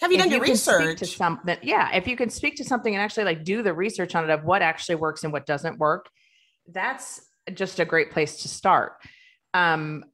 have 0.00 0.12
you 0.12 0.18
done 0.18 0.30
your 0.30 0.44
you 0.44 0.52
research 0.52 0.98
to 0.98 1.06
something 1.06 1.56
yeah 1.62 1.94
if 1.94 2.06
you 2.06 2.16
can 2.16 2.30
speak 2.30 2.56
to 2.56 2.64
something 2.64 2.94
and 2.94 3.02
actually 3.02 3.24
like 3.24 3.44
do 3.44 3.62
the 3.62 3.72
research 3.72 4.14
on 4.14 4.24
it 4.24 4.30
of 4.30 4.44
what 4.44 4.62
actually 4.62 4.94
works 4.94 5.24
and 5.24 5.32
what 5.32 5.46
doesn't 5.46 5.78
work 5.78 6.08
that's 6.68 7.20
just 7.54 7.80
a 7.80 7.84
great 7.84 8.10
place 8.10 8.42
to 8.42 8.48
start 8.48 8.92
um 9.54 10.04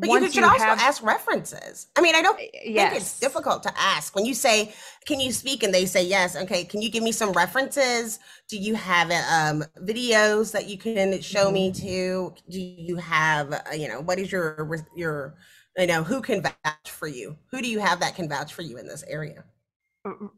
but 0.00 0.08
you 0.08 0.20
should 0.26 0.34
you 0.36 0.44
also 0.44 0.64
have, 0.64 0.78
ask 0.78 1.02
references. 1.02 1.86
I 1.96 2.00
mean, 2.00 2.14
I 2.14 2.22
don't 2.22 2.38
yes. 2.64 2.90
think 2.90 3.00
it's 3.00 3.20
difficult 3.20 3.62
to 3.64 3.72
ask. 3.78 4.14
When 4.14 4.24
you 4.24 4.34
say, 4.34 4.72
"Can 5.06 5.20
you 5.20 5.32
speak?" 5.32 5.62
and 5.62 5.72
they 5.72 5.86
say 5.86 6.04
yes, 6.04 6.36
okay. 6.36 6.64
Can 6.64 6.82
you 6.82 6.90
give 6.90 7.02
me 7.02 7.12
some 7.12 7.32
references? 7.32 8.18
Do 8.48 8.58
you 8.58 8.74
have 8.74 9.10
um, 9.10 9.64
videos 9.80 10.52
that 10.52 10.68
you 10.68 10.78
can 10.78 11.20
show 11.20 11.46
mm-hmm. 11.46 11.54
me 11.54 11.72
to? 11.72 12.34
Do 12.50 12.60
you 12.60 12.96
have, 12.96 13.52
uh, 13.52 13.60
you 13.74 13.88
know, 13.88 14.00
what 14.00 14.18
is 14.18 14.30
your 14.30 14.84
your, 14.94 15.34
you 15.76 15.86
know, 15.86 16.02
who 16.02 16.20
can 16.20 16.42
vouch 16.42 16.90
for 16.90 17.08
you? 17.08 17.36
Who 17.50 17.62
do 17.62 17.68
you 17.68 17.78
have 17.78 18.00
that 18.00 18.14
can 18.14 18.28
vouch 18.28 18.52
for 18.52 18.62
you 18.62 18.76
in 18.76 18.86
this 18.86 19.04
area? 19.08 19.44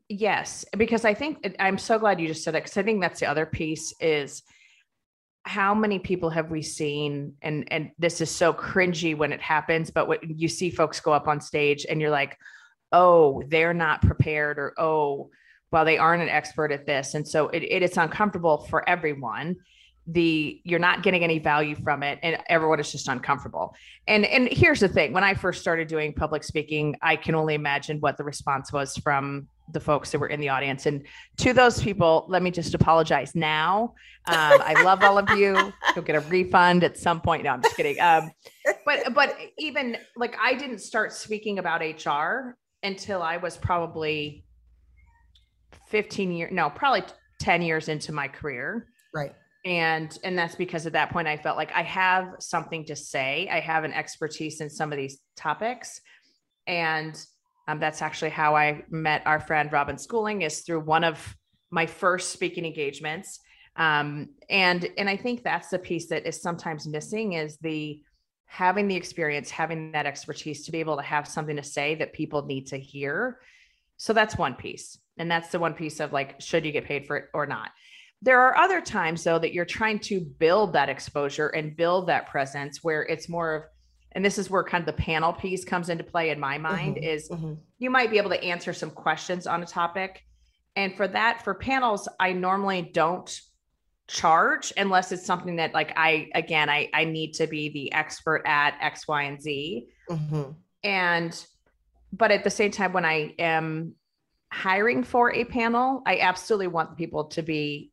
Yes, 0.08 0.64
because 0.76 1.04
I 1.04 1.14
think 1.14 1.56
I'm 1.58 1.78
so 1.78 1.98
glad 1.98 2.20
you 2.20 2.28
just 2.28 2.42
said 2.42 2.54
that 2.54 2.64
because 2.64 2.76
I 2.76 2.82
think 2.82 3.00
that's 3.00 3.20
the 3.20 3.26
other 3.26 3.44
piece 3.44 3.92
is 4.00 4.42
how 5.48 5.74
many 5.74 5.98
people 5.98 6.28
have 6.28 6.50
we 6.50 6.60
seen? 6.60 7.32
And 7.40 7.66
and 7.72 7.90
this 7.98 8.20
is 8.20 8.30
so 8.30 8.52
cringy 8.52 9.16
when 9.16 9.32
it 9.32 9.40
happens 9.40 9.90
but 9.90 10.06
what 10.06 10.22
you 10.28 10.46
see 10.46 10.68
folks 10.68 11.00
go 11.00 11.12
up 11.12 11.26
on 11.26 11.40
stage 11.40 11.86
and 11.88 12.00
you're 12.00 12.10
like 12.10 12.36
oh 12.92 13.42
they're 13.48 13.74
not 13.74 14.02
prepared 14.02 14.58
or 14.58 14.74
oh 14.78 15.30
well 15.72 15.86
they 15.86 15.96
aren't 15.96 16.22
an 16.22 16.28
expert 16.28 16.70
at 16.70 16.86
this. 16.86 17.14
And 17.14 17.26
so 17.26 17.48
it, 17.48 17.62
it, 17.62 17.82
it's 17.82 17.96
uncomfortable 17.96 18.66
for 18.70 18.86
everyone. 18.88 19.56
The 20.06 20.60
you're 20.64 20.78
not 20.78 21.02
getting 21.02 21.24
any 21.24 21.38
value 21.38 21.76
from 21.76 22.02
it 22.02 22.18
and 22.22 22.38
everyone 22.48 22.78
is 22.80 22.92
just 22.92 23.08
uncomfortable. 23.08 23.74
And 24.06 24.26
and 24.26 24.48
here's 24.50 24.80
the 24.80 24.88
thing. 24.88 25.14
When 25.14 25.24
i 25.24 25.32
first 25.32 25.62
started 25.62 25.88
doing 25.88 26.12
public 26.12 26.44
speaking 26.44 26.94
i 27.00 27.16
can 27.16 27.34
only 27.34 27.54
imagine 27.54 28.00
what 28.00 28.18
the 28.18 28.24
response 28.24 28.70
was 28.70 28.96
from 28.98 29.48
the 29.72 29.80
folks 29.80 30.10
that 30.10 30.18
were 30.18 30.28
in 30.28 30.40
the 30.40 30.48
audience. 30.48 30.86
And 30.86 31.06
to 31.38 31.52
those 31.52 31.82
people 31.82 32.26
let 32.28 32.42
me 32.42 32.50
just 32.50 32.74
apologize 32.74 33.34
now. 33.34 33.94
Um, 34.26 34.60
i 34.64 34.82
love 34.82 35.02
all 35.02 35.18
of 35.18 35.30
you. 35.30 35.72
You'll 35.94 36.04
get 36.04 36.16
a 36.16 36.20
refund 36.20 36.84
at 36.84 36.96
some 36.98 37.20
point. 37.20 37.44
No 37.44 37.50
i'm 37.50 37.62
just 37.62 37.76
kidding. 37.76 38.00
Um, 38.00 38.30
but 38.84 39.14
but 39.14 39.36
even 39.58 39.96
like 40.16 40.36
i 40.40 40.54
didn't 40.54 40.78
start 40.80 41.12
speaking 41.12 41.58
about 41.58 41.80
hr 41.80 42.56
until 42.82 43.22
i 43.22 43.36
was 43.36 43.56
probably 43.56 44.44
15 45.88 46.32
years 46.32 46.52
no 46.52 46.70
probably 46.70 47.02
10 47.40 47.62
years 47.62 47.88
into 47.88 48.12
my 48.12 48.28
career. 48.28 48.88
Right. 49.14 49.34
And 49.64 50.16
and 50.24 50.38
that's 50.38 50.54
because 50.54 50.86
at 50.86 50.92
that 50.92 51.10
point 51.10 51.28
i 51.28 51.36
felt 51.36 51.56
like 51.56 51.72
i 51.72 51.82
have 51.82 52.34
something 52.40 52.84
to 52.86 52.96
say. 52.96 53.48
I 53.50 53.60
have 53.60 53.84
an 53.84 53.92
expertise 53.92 54.60
in 54.60 54.70
some 54.70 54.92
of 54.92 54.98
these 54.98 55.18
topics. 55.36 56.00
And 56.66 57.18
um, 57.68 57.78
that's 57.78 58.02
actually 58.02 58.30
how 58.30 58.56
i 58.56 58.82
met 58.90 59.22
our 59.26 59.38
friend 59.38 59.72
robin 59.72 59.96
schooling 59.96 60.42
is 60.42 60.60
through 60.60 60.80
one 60.80 61.04
of 61.04 61.36
my 61.70 61.86
first 61.86 62.32
speaking 62.32 62.64
engagements. 62.64 63.40
Um, 63.76 64.30
and 64.50 64.88
and 64.98 65.08
i 65.08 65.16
think 65.16 65.44
that's 65.44 65.68
the 65.68 65.78
piece 65.78 66.08
that 66.08 66.26
is 66.26 66.42
sometimes 66.42 66.86
missing 66.86 67.34
is 67.34 67.58
the 67.58 68.02
having 68.48 68.88
the 68.88 68.96
experience 68.96 69.50
having 69.50 69.92
that 69.92 70.06
expertise 70.06 70.64
to 70.64 70.72
be 70.72 70.80
able 70.80 70.96
to 70.96 71.02
have 71.02 71.28
something 71.28 71.56
to 71.56 71.62
say 71.62 71.94
that 71.94 72.14
people 72.14 72.46
need 72.46 72.66
to 72.66 72.78
hear. 72.78 73.38
So 73.98 74.14
that's 74.14 74.38
one 74.38 74.54
piece. 74.54 74.98
And 75.18 75.30
that's 75.30 75.50
the 75.50 75.58
one 75.58 75.74
piece 75.74 76.00
of 76.00 76.12
like 76.12 76.40
should 76.40 76.64
you 76.64 76.72
get 76.72 76.86
paid 76.86 77.06
for 77.06 77.16
it 77.18 77.24
or 77.34 77.46
not? 77.46 77.70
There 78.22 78.40
are 78.40 78.56
other 78.56 78.80
times, 78.80 79.22
though, 79.22 79.38
that 79.38 79.52
you're 79.52 79.64
trying 79.64 80.00
to 80.00 80.20
build 80.20 80.72
that 80.72 80.88
exposure 80.88 81.48
and 81.48 81.76
build 81.76 82.08
that 82.08 82.26
presence 82.26 82.82
where 82.82 83.02
it's 83.02 83.28
more 83.28 83.54
of, 83.54 83.62
and 84.12 84.24
this 84.24 84.38
is 84.38 84.50
where 84.50 84.64
kind 84.64 84.82
of 84.82 84.86
the 84.86 85.02
panel 85.02 85.32
piece 85.32 85.64
comes 85.64 85.88
into 85.88 86.04
play 86.04 86.30
in 86.30 86.40
my 86.40 86.58
mind 86.58 86.96
mm-hmm, 86.96 87.04
is 87.04 87.28
mm-hmm. 87.28 87.54
you 87.78 87.90
might 87.90 88.10
be 88.10 88.18
able 88.18 88.30
to 88.30 88.42
answer 88.42 88.72
some 88.72 88.90
questions 88.90 89.46
on 89.46 89.62
a 89.62 89.66
topic. 89.66 90.24
And 90.76 90.96
for 90.96 91.08
that, 91.08 91.42
for 91.42 91.54
panels, 91.54 92.08
I 92.18 92.32
normally 92.32 92.82
don't 92.82 93.40
charge 94.06 94.72
unless 94.76 95.12
it's 95.12 95.26
something 95.26 95.56
that 95.56 95.74
like 95.74 95.92
I 95.94 96.30
again 96.34 96.70
I 96.70 96.88
I 96.94 97.04
need 97.04 97.34
to 97.34 97.46
be 97.46 97.68
the 97.68 97.92
expert 97.92 98.42
at 98.46 98.74
X, 98.80 99.06
Y, 99.06 99.22
and 99.22 99.40
Z. 99.40 99.86
Mm-hmm. 100.08 100.50
And 100.84 101.46
but 102.12 102.30
at 102.30 102.44
the 102.44 102.50
same 102.50 102.70
time, 102.70 102.92
when 102.92 103.04
I 103.04 103.34
am 103.38 103.94
hiring 104.50 105.04
for 105.04 105.32
a 105.32 105.44
panel, 105.44 106.02
I 106.06 106.20
absolutely 106.20 106.68
want 106.68 106.96
people 106.96 107.24
to 107.24 107.42
be 107.42 107.92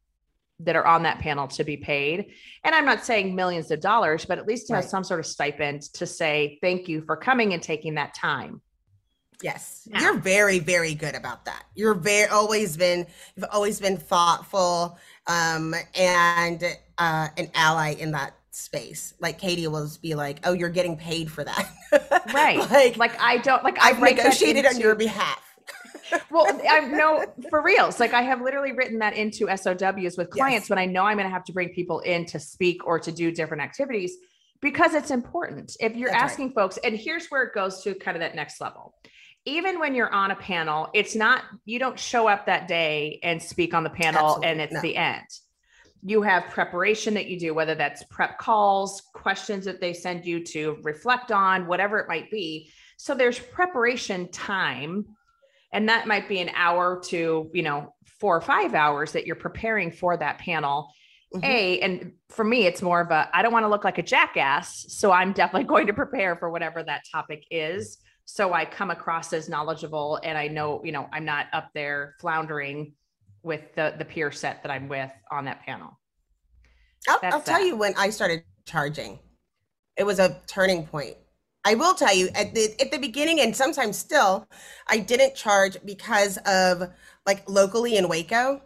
that 0.59 0.75
are 0.75 0.85
on 0.85 1.03
that 1.03 1.19
panel 1.19 1.47
to 1.50 1.63
be 1.63 1.77
paid. 1.77 2.27
And 2.63 2.74
I'm 2.74 2.85
not 2.85 3.03
saying 3.03 3.35
millions 3.35 3.71
of 3.71 3.81
dollars, 3.81 4.25
but 4.25 4.38
at 4.38 4.47
least 4.47 4.67
to 4.67 4.74
right. 4.74 4.81
have 4.81 4.89
some 4.89 5.03
sort 5.03 5.19
of 5.19 5.25
stipend 5.25 5.81
to 5.93 6.05
say 6.05 6.57
thank 6.62 6.88
you 6.88 7.01
for 7.01 7.17
coming 7.17 7.53
and 7.53 7.62
taking 7.62 7.95
that 7.95 8.13
time. 8.13 8.62
Yes. 9.43 9.88
Now. 9.91 10.00
You're 10.00 10.17
very, 10.17 10.59
very 10.59 10.93
good 10.93 11.13
about 11.13 11.45
that. 11.45 11.65
You're 11.75 11.93
very 11.93 12.29
always 12.29 12.77
been 12.77 13.05
you've 13.35 13.45
always 13.51 13.79
been 13.81 13.97
thoughtful 13.97 14.97
um 15.27 15.75
and 15.95 16.63
uh 16.97 17.27
an 17.38 17.50
ally 17.53 17.95
in 18.00 18.12
that 18.12 18.33
space. 18.51 19.13
Like 19.19 19.39
Katee 19.39 19.67
will 19.67 19.89
be 20.01 20.15
like, 20.15 20.39
"Oh, 20.45 20.53
you're 20.53 20.69
getting 20.69 20.95
paid 20.95 21.29
for 21.29 21.43
that." 21.43 21.69
right. 22.33 22.57
like, 22.71 22.95
like 22.95 23.21
I 23.21 23.39
don't 23.39 23.62
like 23.62 23.77
I've 23.81 24.00
negotiated 24.00 24.63
into, 24.63 24.77
on 24.77 24.81
your 24.81 24.95
behalf 24.95 25.44
well, 26.31 26.47
I 26.69 26.81
know 26.81 27.25
for 27.50 27.62
reals. 27.62 28.00
Like 28.00 28.13
I 28.13 28.21
have 28.21 28.41
literally 28.41 28.71
written 28.71 29.00
that 29.00 29.15
into 29.15 29.47
SOWs 29.55 30.17
with 30.17 30.29
clients 30.29 30.65
yes. 30.65 30.69
when 30.69 30.79
I 30.79 30.85
know 30.85 31.03
I'm 31.03 31.17
going 31.17 31.27
to 31.27 31.33
have 31.33 31.45
to 31.45 31.53
bring 31.53 31.69
people 31.69 32.00
in 32.01 32.25
to 32.27 32.39
speak 32.39 32.85
or 32.85 33.00
to 33.00 33.12
do 33.12 33.31
different 33.31 33.63
activities 33.63 34.17
because 34.62 34.93
it's 34.93 35.12
important. 35.12 35.75
If 35.79 35.95
you're 35.95 36.09
That's 36.09 36.24
asking 36.24 36.47
right. 36.47 36.55
folks, 36.55 36.79
and 36.83 36.95
here's 36.95 37.27
where 37.27 37.43
it 37.43 37.53
goes 37.53 37.83
to 37.83 37.93
kind 37.95 38.15
of 38.17 38.21
that 38.21 38.35
next 38.35 38.62
level. 38.62 38.95
Even 39.45 39.79
when 39.79 39.93
you're 39.93 40.12
on 40.12 40.31
a 40.31 40.35
panel, 40.35 40.89
it's 40.93 41.15
not, 41.15 41.43
you 41.65 41.77
don't 41.77 42.00
show 42.00 42.27
up 42.27 42.47
that 42.47 42.67
day 42.67 43.19
and 43.21 43.41
speak 43.41 43.75
on 43.75 43.83
the 43.83 43.91
panel 43.91 44.38
Absolutely. 44.38 44.47
and 44.47 44.62
it's 44.62 44.81
the 44.81 44.97
end. 44.97 45.27
You 46.01 46.24
have 46.24 46.45
preparation 46.50 47.13
that 47.15 47.27
you 47.27 47.39
do, 47.39 47.53
whether 47.53 47.75
that's 47.75 48.03
prep 48.09 48.39
calls, 48.39 49.03
questions 49.13 49.65
that 49.65 49.81
they 49.81 49.93
send 49.93 50.25
you 50.25 50.43
to 50.45 50.77
reflect 50.81 51.31
on, 51.31 51.67
whatever 51.67 52.00
it 52.00 52.07
might 52.07 52.31
be. 52.31 52.71
So 52.97 53.13
there's 53.13 53.38
preparation 53.38 54.29
time 54.31 55.05
and 55.75 55.89
that 55.89 56.08
might 56.08 56.27
be 56.29 56.39
an 56.39 56.50
hour 56.55 57.00
to 57.08 57.51
you 57.53 57.62
know 57.62 57.94
four 58.20 58.36
or 58.36 58.41
five 58.41 58.74
hours 58.74 59.12
that 59.12 59.27
you're 59.27 59.36
preparing 59.36 59.91
for 59.91 60.17
that 60.17 60.39
panel. 60.39 60.89
Mm-hmm. 61.34 61.44
a 61.44 61.79
and 61.79 62.12
for 62.29 62.46
me 62.46 62.65
it's 62.65 62.84
more 62.84 63.01
of 63.01 63.10
a 63.10 63.27
i 63.34 63.41
don't 63.41 63.51
want 63.51 63.63
to 63.63 63.67
look 63.67 63.84
like 63.84 63.98
a 63.98 64.03
jackass 64.03 64.86
so 64.89 65.12
i'm 65.12 65.34
definitely 65.34 65.67
going 65.74 65.88
to 65.88 65.94
prepare 65.94 66.36
for 66.36 66.50
whatever 66.50 66.82
that 66.84 67.01
topic 67.12 67.44
is. 67.51 67.98
So 68.25 68.53
i 68.53 68.63
come 68.63 68.89
across 68.89 69.34
as 69.34 69.50
knowledgeable 69.50 70.20
and 70.24 70.38
i 70.38 70.48
know 70.48 70.82
you 70.86 70.91
know 70.91 71.10
i'm 71.12 71.25
not 71.25 71.48
up 71.51 71.70
there 71.74 72.15
floundering 72.22 72.94
with 73.41 73.74
the 73.75 73.96
the 73.98 74.05
peer 74.05 74.32
set 74.32 74.63
that 74.63 74.72
i'm 74.72 74.88
with 74.88 75.12
on 75.32 75.46
that 75.46 75.62
panel. 75.65 76.00
I'll, 77.10 77.20
I'll 77.24 77.41
tell 77.41 77.65
you 77.65 77.75
when 77.75 77.94
i 77.98 78.12
started 78.12 78.44
charging. 78.65 79.20
It 79.98 80.05
was 80.05 80.20
a 80.20 80.39
turning 80.48 80.86
point 80.86 81.15
I 81.65 81.75
will 81.75 81.95
tell 81.95 82.15
you 82.15 82.29
at 82.36 82.55
the 82.55 82.75
at 82.79 82.91
the 82.91 83.00
beginning 83.00 83.41
and 83.41 83.55
sometimes 83.55 83.98
still, 83.98 84.48
I 84.88 85.00
didn't 85.00 85.36
charge 85.36 85.77
because 85.84 86.38
of 86.45 86.89
like 87.25 87.50
locally 87.50 87.98
in 87.98 88.07
Waco 88.07 88.62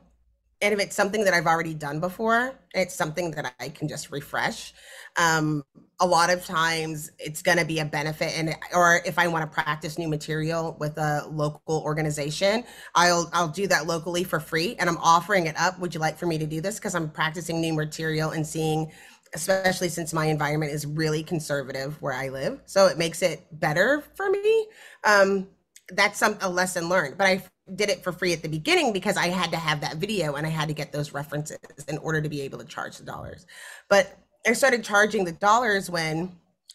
and 0.61 0.73
if 0.73 0.79
it's 0.79 0.95
something 0.95 1.23
that 1.23 1.33
I've 1.33 1.45
already 1.47 1.73
done 1.73 2.01
before, 2.01 2.59
it's 2.75 2.93
something 2.93 3.31
that 3.31 3.53
I 3.61 3.69
can 3.69 3.87
just 3.87 4.11
refresh. 4.11 4.73
Um, 5.17 5.63
a 6.01 6.05
lot 6.05 6.29
of 6.29 6.45
times 6.45 7.11
it's 7.17 7.41
going 7.41 7.57
to 7.57 7.65
be 7.65 7.79
a 7.79 7.85
benefit 7.85 8.37
and 8.37 8.55
or 8.73 9.01
if 9.05 9.17
I 9.17 9.27
want 9.27 9.49
to 9.49 9.53
practice 9.53 9.97
new 9.97 10.09
material 10.09 10.75
with 10.79 10.97
a 10.97 11.25
local 11.31 11.81
organization, 11.85 12.65
I'll 12.95 13.29
I'll 13.33 13.47
do 13.47 13.67
that 13.67 13.87
locally 13.87 14.23
for 14.25 14.39
free 14.39 14.75
and 14.79 14.89
I'm 14.89 14.97
offering 14.97 15.45
it 15.47 15.57
up. 15.57 15.79
Would 15.79 15.93
you 15.93 16.01
like 16.01 16.17
for 16.17 16.25
me 16.25 16.37
to 16.37 16.45
do 16.45 16.59
this 16.61 16.75
because 16.75 16.95
I'm 16.95 17.09
practicing 17.09 17.61
new 17.61 17.73
material 17.73 18.31
and 18.31 18.45
seeing 18.45 18.91
especially 19.33 19.89
since 19.89 20.13
my 20.13 20.25
environment 20.25 20.71
is 20.71 20.85
really 20.85 21.23
conservative 21.23 22.01
where 22.01 22.13
I 22.13 22.29
live. 22.29 22.61
So 22.65 22.87
it 22.87 22.97
makes 22.97 23.21
it 23.21 23.45
better 23.51 24.03
for 24.15 24.29
me. 24.29 24.67
Um, 25.03 25.47
that's 25.91 26.19
some 26.19 26.37
a 26.41 26.49
lesson 26.49 26.89
learned, 26.89 27.17
but 27.17 27.27
I 27.27 27.43
did 27.75 27.89
it 27.89 28.03
for 28.03 28.11
free 28.11 28.33
at 28.33 28.41
the 28.41 28.49
beginning 28.49 28.93
because 28.93 29.17
I 29.17 29.27
had 29.27 29.51
to 29.51 29.57
have 29.57 29.81
that 29.81 29.97
video 29.97 30.35
and 30.35 30.45
I 30.45 30.49
had 30.49 30.67
to 30.67 30.73
get 30.73 30.91
those 30.91 31.13
references 31.13 31.57
in 31.87 31.97
order 31.99 32.21
to 32.21 32.29
be 32.29 32.41
able 32.41 32.59
to 32.59 32.65
charge 32.65 32.97
the 32.97 33.03
dollars. 33.03 33.45
But 33.89 34.17
I 34.47 34.53
started 34.53 34.83
charging 34.83 35.25
the 35.25 35.31
dollars 35.31 35.89
when 35.89 36.31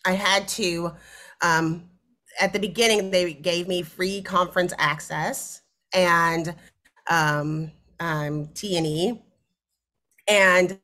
I 0.07 0.13
had 0.13 0.47
to. 0.49 0.93
Um, 1.43 1.91
at 2.41 2.53
the 2.53 2.59
beginning, 2.59 3.11
they 3.11 3.33
gave 3.33 3.69
me 3.69 3.83
free 3.83 4.21
conference 4.23 4.73
access 4.79 5.63
and 5.95 6.55
um, 7.09 7.71
um, 8.01 8.49
T 8.55 8.77
and 8.77 8.87
E, 8.87 9.23
and 10.29 10.79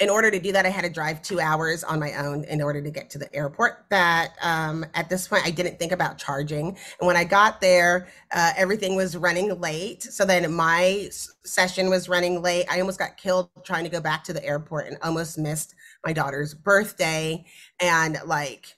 in 0.00 0.08
order 0.08 0.30
to 0.30 0.40
do 0.40 0.50
that, 0.52 0.64
I 0.64 0.70
had 0.70 0.82
to 0.82 0.90
drive 0.90 1.20
two 1.20 1.40
hours 1.40 1.84
on 1.84 2.00
my 2.00 2.14
own 2.14 2.44
in 2.44 2.62
order 2.62 2.80
to 2.80 2.90
get 2.90 3.10
to 3.10 3.18
the 3.18 3.32
airport. 3.34 3.84
That 3.90 4.32
um, 4.40 4.84
at 4.94 5.10
this 5.10 5.28
point, 5.28 5.44
I 5.44 5.50
didn't 5.50 5.78
think 5.78 5.92
about 5.92 6.16
charging. 6.16 6.68
And 6.68 7.06
when 7.06 7.18
I 7.18 7.24
got 7.24 7.60
there, 7.60 8.08
uh, 8.32 8.52
everything 8.56 8.96
was 8.96 9.14
running 9.14 9.60
late. 9.60 10.02
So 10.02 10.24
then 10.24 10.50
my 10.54 11.10
session 11.44 11.90
was 11.90 12.08
running 12.08 12.40
late. 12.40 12.64
I 12.70 12.80
almost 12.80 12.98
got 12.98 13.18
killed 13.18 13.50
trying 13.62 13.84
to 13.84 13.90
go 13.90 14.00
back 14.00 14.24
to 14.24 14.32
the 14.32 14.44
airport 14.44 14.86
and 14.86 14.96
almost 15.02 15.36
missed 15.38 15.74
my 16.04 16.14
daughter's 16.14 16.54
birthday. 16.54 17.44
And 17.80 18.18
like, 18.24 18.74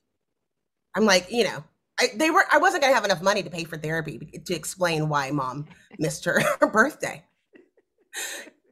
I'm 0.97 1.05
like, 1.05 1.31
you 1.31 1.45
know, 1.45 1.63
I, 2.01 2.09
they 2.17 2.31
were. 2.31 2.45
I 2.51 2.59
wasn't 2.59 2.83
gonna 2.83 2.95
have 2.95 3.05
enough 3.05 3.23
money 3.23 3.45
to 3.45 3.51
pay 3.51 3.63
for 3.65 3.79
therapy 3.79 4.19
to 4.45 4.55
explain 4.55 5.09
why 5.09 5.31
mom 5.31 5.67
missed 5.99 6.25
her, 6.25 6.41
her 6.61 6.67
birthday 6.67 7.25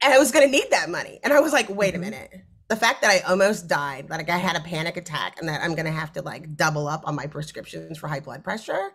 and 0.02 0.12
I 0.12 0.19
was 0.19 0.30
going 0.30 0.47
to 0.47 0.50
need 0.50 0.71
that 0.71 0.88
money. 0.88 1.21
And 1.23 1.33
I 1.33 1.40
was 1.40 1.52
like, 1.52 1.69
wait 1.69 1.95
a 1.95 1.99
mm-hmm. 1.99 2.11
minute. 2.11 2.42
The 2.69 2.76
fact 2.76 3.02
that 3.02 3.11
I 3.11 3.19
almost 3.30 3.66
died, 3.66 4.09
that 4.09 4.19
like 4.19 4.30
I 4.30 4.37
had 4.37 4.57
a 4.57 4.61
panic 4.61 4.97
attack, 4.97 5.38
and 5.40 5.49
that 5.49 5.61
I'm 5.62 5.75
going 5.75 5.87
to 5.87 5.92
have 5.92 6.12
to 6.12 6.23
like 6.23 6.57
double 6.57 6.87
up 6.87 7.02
on 7.04 7.16
my 7.16 7.26
prescriptions 7.26 7.99
for 7.99 8.07
high 8.07 8.21
blood 8.21 8.45
pressure 8.45 8.92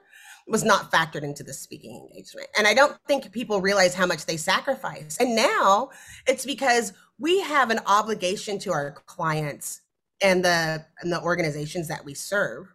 was 0.48 0.64
not 0.64 0.92
factored 0.92 1.24
into 1.24 1.44
the 1.44 1.54
speaking 1.54 1.96
engagement. 1.96 2.48
And 2.58 2.68
I 2.68 2.74
don't 2.74 2.98
think 3.08 3.32
people 3.32 3.62
realize 3.62 3.96
how 3.96 4.06
much 4.06 4.26
they 4.26 4.38
sacrifice. 4.38 5.18
And 5.20 5.36
now 5.36 5.90
it's 6.28 6.46
because 6.46 6.94
we 7.18 7.42
have 7.42 7.72
an 7.72 7.80
obligation 7.88 8.60
to 8.60 8.72
our 8.72 8.92
clients 9.08 9.82
and 10.22 10.46
the 10.46 10.86
and 11.02 11.12
the 11.12 11.22
organizations 11.22 11.88
that 11.88 12.06
we 12.06 12.14
serve, 12.14 12.68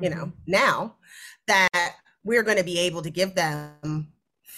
you 0.00 0.10
know, 0.10 0.26
mm-hmm. 0.26 0.50
now 0.50 0.96
that 1.46 1.96
we're 2.24 2.42
going 2.42 2.58
to 2.58 2.64
be 2.64 2.78
able 2.80 3.02
to 3.02 3.10
give 3.10 3.34
them 3.34 4.08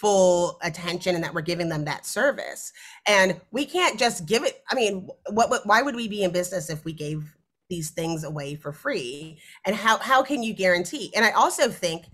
full 0.02 0.58
attention 0.62 1.14
and 1.14 1.22
that 1.22 1.32
we're 1.32 1.40
giving 1.40 1.68
them 1.68 1.84
that 1.84 2.04
service. 2.04 2.72
And 3.06 3.40
we 3.52 3.64
can't 3.64 3.96
just 3.96 4.26
give 4.26 4.42
it. 4.42 4.60
I 4.68 4.74
mean, 4.74 5.08
what, 5.30 5.48
what 5.48 5.64
why 5.64 5.80
would 5.80 5.94
we 5.94 6.08
be 6.08 6.24
in 6.24 6.32
business 6.32 6.68
if 6.68 6.84
we 6.84 6.92
gave 6.92 7.36
these 7.70 7.90
things 7.90 8.24
away 8.24 8.56
for 8.56 8.72
free? 8.72 9.38
And 9.64 9.76
how 9.76 9.98
how 9.98 10.24
can 10.24 10.42
you 10.42 10.54
guarantee? 10.54 11.12
And 11.14 11.24
I 11.24 11.30
also 11.30 11.68
think 11.68 12.06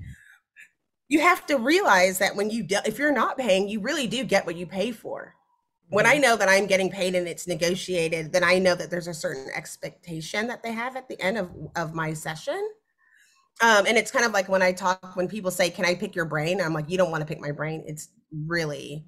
you 1.08 1.20
have 1.20 1.46
to 1.46 1.56
realize 1.56 2.18
that 2.18 2.36
when 2.36 2.50
you 2.50 2.62
de- 2.62 2.86
if 2.86 2.98
you're 2.98 3.10
not 3.10 3.38
paying, 3.38 3.70
you 3.70 3.80
really 3.80 4.06
do 4.06 4.22
get 4.22 4.44
what 4.44 4.56
you 4.56 4.66
pay 4.66 4.92
for. 4.92 5.34
When 5.88 6.04
I 6.04 6.12
mm-hmm. 6.12 6.22
know 6.22 6.36
that 6.36 6.50
I'm 6.50 6.66
getting 6.66 6.90
paid 6.90 7.14
and 7.14 7.26
it's 7.26 7.48
negotiated, 7.48 8.34
then 8.34 8.44
I 8.44 8.58
know 8.58 8.74
that 8.74 8.90
there's 8.90 9.08
a 9.08 9.14
certain 9.14 9.48
expectation 9.56 10.46
that 10.48 10.62
they 10.62 10.72
have 10.72 10.94
at 10.94 11.08
the 11.08 11.18
end 11.22 11.38
of, 11.38 11.50
of 11.74 11.94
my 11.94 12.12
session 12.12 12.68
um, 13.60 13.86
and 13.86 13.98
it's 13.98 14.10
kind 14.10 14.24
of 14.24 14.32
like 14.32 14.48
when 14.48 14.62
I 14.62 14.72
talk, 14.72 15.16
when 15.16 15.28
people 15.28 15.50
say, 15.50 15.70
Can 15.70 15.84
I 15.84 15.94
pick 15.94 16.14
your 16.14 16.24
brain? 16.24 16.60
I'm 16.60 16.72
like, 16.72 16.88
You 16.88 16.98
don't 16.98 17.10
want 17.10 17.22
to 17.22 17.26
pick 17.26 17.40
my 17.40 17.52
brain. 17.52 17.84
It's 17.86 18.08
really 18.46 19.04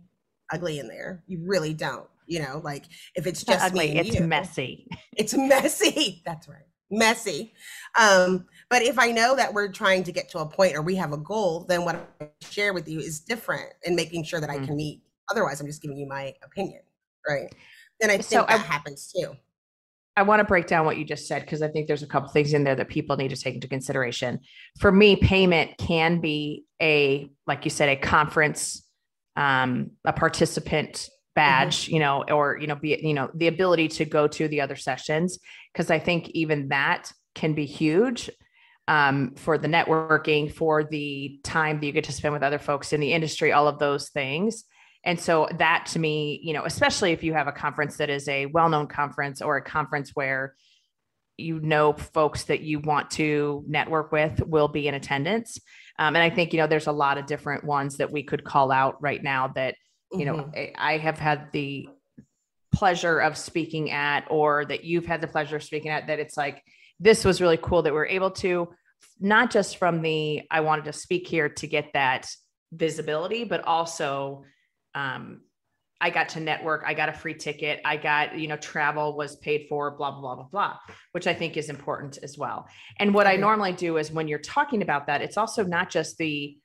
ugly 0.52 0.78
in 0.78 0.88
there. 0.88 1.22
You 1.26 1.42
really 1.44 1.74
don't. 1.74 2.08
You 2.26 2.40
know, 2.40 2.60
like 2.62 2.84
if 3.16 3.26
it's 3.26 3.42
just 3.42 3.60
ugly, 3.60 3.96
it's 3.98 4.14
you, 4.14 4.26
messy. 4.26 4.86
It's 5.16 5.34
messy. 5.34 6.22
That's 6.26 6.48
right. 6.48 6.62
Messy. 6.90 7.52
Um, 7.98 8.46
but 8.68 8.82
if 8.82 8.98
I 8.98 9.10
know 9.10 9.34
that 9.34 9.52
we're 9.52 9.70
trying 9.72 10.04
to 10.04 10.12
get 10.12 10.28
to 10.30 10.38
a 10.38 10.46
point 10.46 10.76
or 10.76 10.82
we 10.82 10.94
have 10.94 11.12
a 11.12 11.16
goal, 11.16 11.64
then 11.68 11.84
what 11.84 11.96
I 12.20 12.28
share 12.40 12.72
with 12.72 12.88
you 12.88 13.00
is 13.00 13.20
different 13.20 13.72
and 13.84 13.96
making 13.96 14.24
sure 14.24 14.40
that 14.40 14.48
mm-hmm. 14.48 14.62
I 14.62 14.66
can 14.66 14.76
meet. 14.76 15.02
Otherwise, 15.28 15.60
I'm 15.60 15.66
just 15.66 15.82
giving 15.82 15.96
you 15.96 16.06
my 16.06 16.32
opinion. 16.44 16.82
Right. 17.28 17.52
And 18.00 18.10
I 18.10 18.14
think 18.14 18.24
so 18.24 18.46
that 18.48 18.50
I, 18.50 18.56
happens 18.56 19.12
too. 19.12 19.34
I 20.20 20.22
want 20.22 20.40
to 20.40 20.44
break 20.44 20.66
down 20.66 20.84
what 20.84 20.98
you 20.98 21.04
just 21.06 21.26
said 21.26 21.40
because 21.40 21.62
I 21.62 21.68
think 21.68 21.86
there's 21.86 22.02
a 22.02 22.06
couple 22.06 22.28
things 22.28 22.52
in 22.52 22.62
there 22.62 22.74
that 22.74 22.88
people 22.88 23.16
need 23.16 23.30
to 23.30 23.36
take 23.36 23.54
into 23.54 23.66
consideration. 23.66 24.40
For 24.78 24.92
me, 24.92 25.16
payment 25.16 25.78
can 25.78 26.20
be 26.20 26.66
a, 26.80 27.30
like 27.46 27.64
you 27.64 27.70
said, 27.70 27.88
a 27.88 27.96
conference, 27.96 28.84
um, 29.36 29.92
a 30.04 30.12
participant 30.12 31.08
badge, 31.34 31.84
mm-hmm. 31.84 31.94
you 31.94 32.00
know, 32.00 32.24
or 32.30 32.58
you 32.60 32.66
know, 32.66 32.74
be 32.74 33.00
you 33.02 33.14
know, 33.14 33.30
the 33.34 33.46
ability 33.46 33.88
to 33.88 34.04
go 34.04 34.28
to 34.28 34.46
the 34.46 34.60
other 34.60 34.76
sessions 34.76 35.38
because 35.72 35.90
I 35.90 35.98
think 35.98 36.28
even 36.30 36.68
that 36.68 37.10
can 37.34 37.54
be 37.54 37.64
huge 37.64 38.28
um, 38.86 39.34
for 39.36 39.56
the 39.56 39.68
networking, 39.68 40.52
for 40.52 40.84
the 40.84 41.40
time 41.42 41.80
that 41.80 41.86
you 41.86 41.92
get 41.92 42.04
to 42.04 42.12
spend 42.12 42.34
with 42.34 42.42
other 42.42 42.58
folks 42.58 42.92
in 42.92 43.00
the 43.00 43.14
industry, 43.14 43.52
all 43.52 43.68
of 43.68 43.78
those 43.78 44.10
things. 44.10 44.64
And 45.04 45.18
so 45.18 45.48
that 45.58 45.86
to 45.92 45.98
me, 45.98 46.40
you 46.42 46.52
know, 46.52 46.64
especially 46.64 47.12
if 47.12 47.22
you 47.22 47.32
have 47.32 47.48
a 47.48 47.52
conference 47.52 47.96
that 47.96 48.10
is 48.10 48.28
a 48.28 48.46
well-known 48.46 48.86
conference 48.86 49.40
or 49.40 49.56
a 49.56 49.62
conference 49.62 50.10
where 50.14 50.54
you 51.38 51.58
know 51.60 51.94
folks 51.94 52.44
that 52.44 52.60
you 52.60 52.80
want 52.80 53.10
to 53.12 53.64
network 53.66 54.12
with 54.12 54.42
will 54.46 54.68
be 54.68 54.88
in 54.88 54.94
attendance. 54.94 55.58
Um, 55.98 56.16
and 56.16 56.22
I 56.22 56.30
think, 56.30 56.52
you 56.52 56.58
know, 56.58 56.66
there's 56.66 56.86
a 56.86 56.92
lot 56.92 57.18
of 57.18 57.26
different 57.26 57.64
ones 57.64 57.96
that 57.96 58.12
we 58.12 58.22
could 58.22 58.44
call 58.44 58.70
out 58.70 59.00
right 59.02 59.22
now 59.22 59.48
that, 59.48 59.74
you 60.12 60.26
mm-hmm. 60.26 60.36
know, 60.36 60.52
I 60.76 60.98
have 60.98 61.18
had 61.18 61.50
the 61.52 61.88
pleasure 62.72 63.18
of 63.18 63.36
speaking 63.36 63.90
at, 63.90 64.26
or 64.30 64.64
that 64.66 64.84
you've 64.84 65.06
had 65.06 65.20
the 65.20 65.26
pleasure 65.26 65.56
of 65.56 65.62
speaking 65.62 65.90
at, 65.90 66.06
that 66.06 66.18
it's 66.18 66.36
like, 66.36 66.62
this 67.00 67.24
was 67.24 67.40
really 67.40 67.58
cool 67.58 67.82
that 67.82 67.92
we 67.92 67.96
we're 67.96 68.06
able 68.06 68.30
to, 68.30 68.68
not 69.18 69.50
just 69.50 69.76
from 69.78 70.02
the, 70.02 70.42
I 70.50 70.60
wanted 70.60 70.84
to 70.86 70.92
speak 70.92 71.26
here 71.26 71.48
to 71.48 71.66
get 71.66 71.90
that 71.94 72.28
visibility, 72.72 73.44
but 73.44 73.64
also 73.64 74.44
um, 74.94 75.40
I 76.00 76.10
got 76.10 76.30
to 76.30 76.40
network. 76.40 76.82
I 76.86 76.94
got 76.94 77.10
a 77.10 77.12
free 77.12 77.34
ticket. 77.34 77.80
I 77.84 77.96
got, 77.96 78.38
you 78.38 78.48
know, 78.48 78.56
travel 78.56 79.16
was 79.16 79.36
paid 79.36 79.66
for, 79.68 79.90
blah, 79.90 80.10
blah, 80.12 80.20
blah, 80.20 80.34
blah, 80.36 80.48
blah, 80.50 80.76
which 81.12 81.26
I 81.26 81.34
think 81.34 81.56
is 81.56 81.68
important 81.68 82.18
as 82.22 82.38
well. 82.38 82.66
And 82.98 83.12
what 83.12 83.26
I 83.26 83.36
normally 83.36 83.72
do 83.72 83.98
is 83.98 84.10
when 84.10 84.26
you're 84.26 84.38
talking 84.38 84.80
about 84.80 85.06
that, 85.08 85.20
it's 85.20 85.36
also 85.36 85.62
not 85.62 85.90
just 85.90 86.16
the 86.16 86.56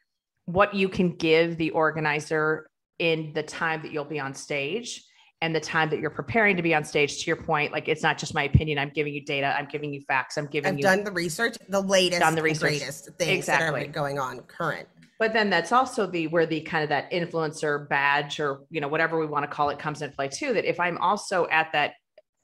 what 0.46 0.74
you 0.74 0.88
can 0.88 1.16
give 1.16 1.58
the 1.58 1.72
organizer 1.72 2.70
in 3.00 3.34
the 3.34 3.44
time 3.44 3.82
that 3.82 3.92
you'll 3.92 4.06
be 4.06 4.20
on 4.20 4.34
stage 4.34 5.04
and 5.42 5.54
the 5.54 5.60
time 5.60 5.90
that 5.90 6.00
you're 6.00 6.10
preparing 6.10 6.56
to 6.56 6.64
be 6.64 6.74
on 6.74 6.84
stage 6.84 7.24
to 7.24 7.28
your 7.28 7.36
point 7.36 7.72
like 7.72 7.90
it's 7.90 8.02
not 8.02 8.18
just 8.18 8.34
my 8.34 8.44
opinion 8.44 8.80
i'm 8.80 8.90
giving 8.90 9.14
you 9.14 9.24
data 9.26 9.54
i'm 9.58 9.66
giving 9.66 9.94
you 9.94 10.02
facts 10.08 10.38
i'm 10.38 10.48
giving 10.48 10.70
I've 10.72 10.78
you 10.78 10.84
done 10.84 11.04
the 11.04 11.12
research 11.12 11.58
the 11.68 11.82
latest 11.82 12.22
done 12.22 12.36
the 12.36 12.42
research. 12.42 12.80
greatest 12.80 13.10
things 13.20 13.40
exactly. 13.40 13.82
that 13.82 13.90
are 13.90 13.92
going 13.92 14.18
on 14.18 14.40
current 14.42 14.88
but 15.20 15.34
then 15.34 15.50
that's 15.50 15.72
also 15.72 16.06
the 16.06 16.28
where 16.28 16.46
the 16.46 16.62
kind 16.62 16.84
of 16.84 16.90
that 16.90 17.12
influencer 17.12 17.88
badge 17.88 18.40
or 18.40 18.62
you 18.70 18.82
know 18.82 18.88
whatever 18.88 19.20
we 19.20 19.26
want 19.26 19.44
to 19.44 19.48
call 19.48 19.70
it 19.70 19.80
comes 19.80 20.02
into 20.02 20.16
play 20.16 20.28
too 20.28 20.54
that 20.54 20.66
if 20.66 20.80
i'm 20.80 20.98
also 20.98 21.48
at 21.48 21.72
that 21.72 21.94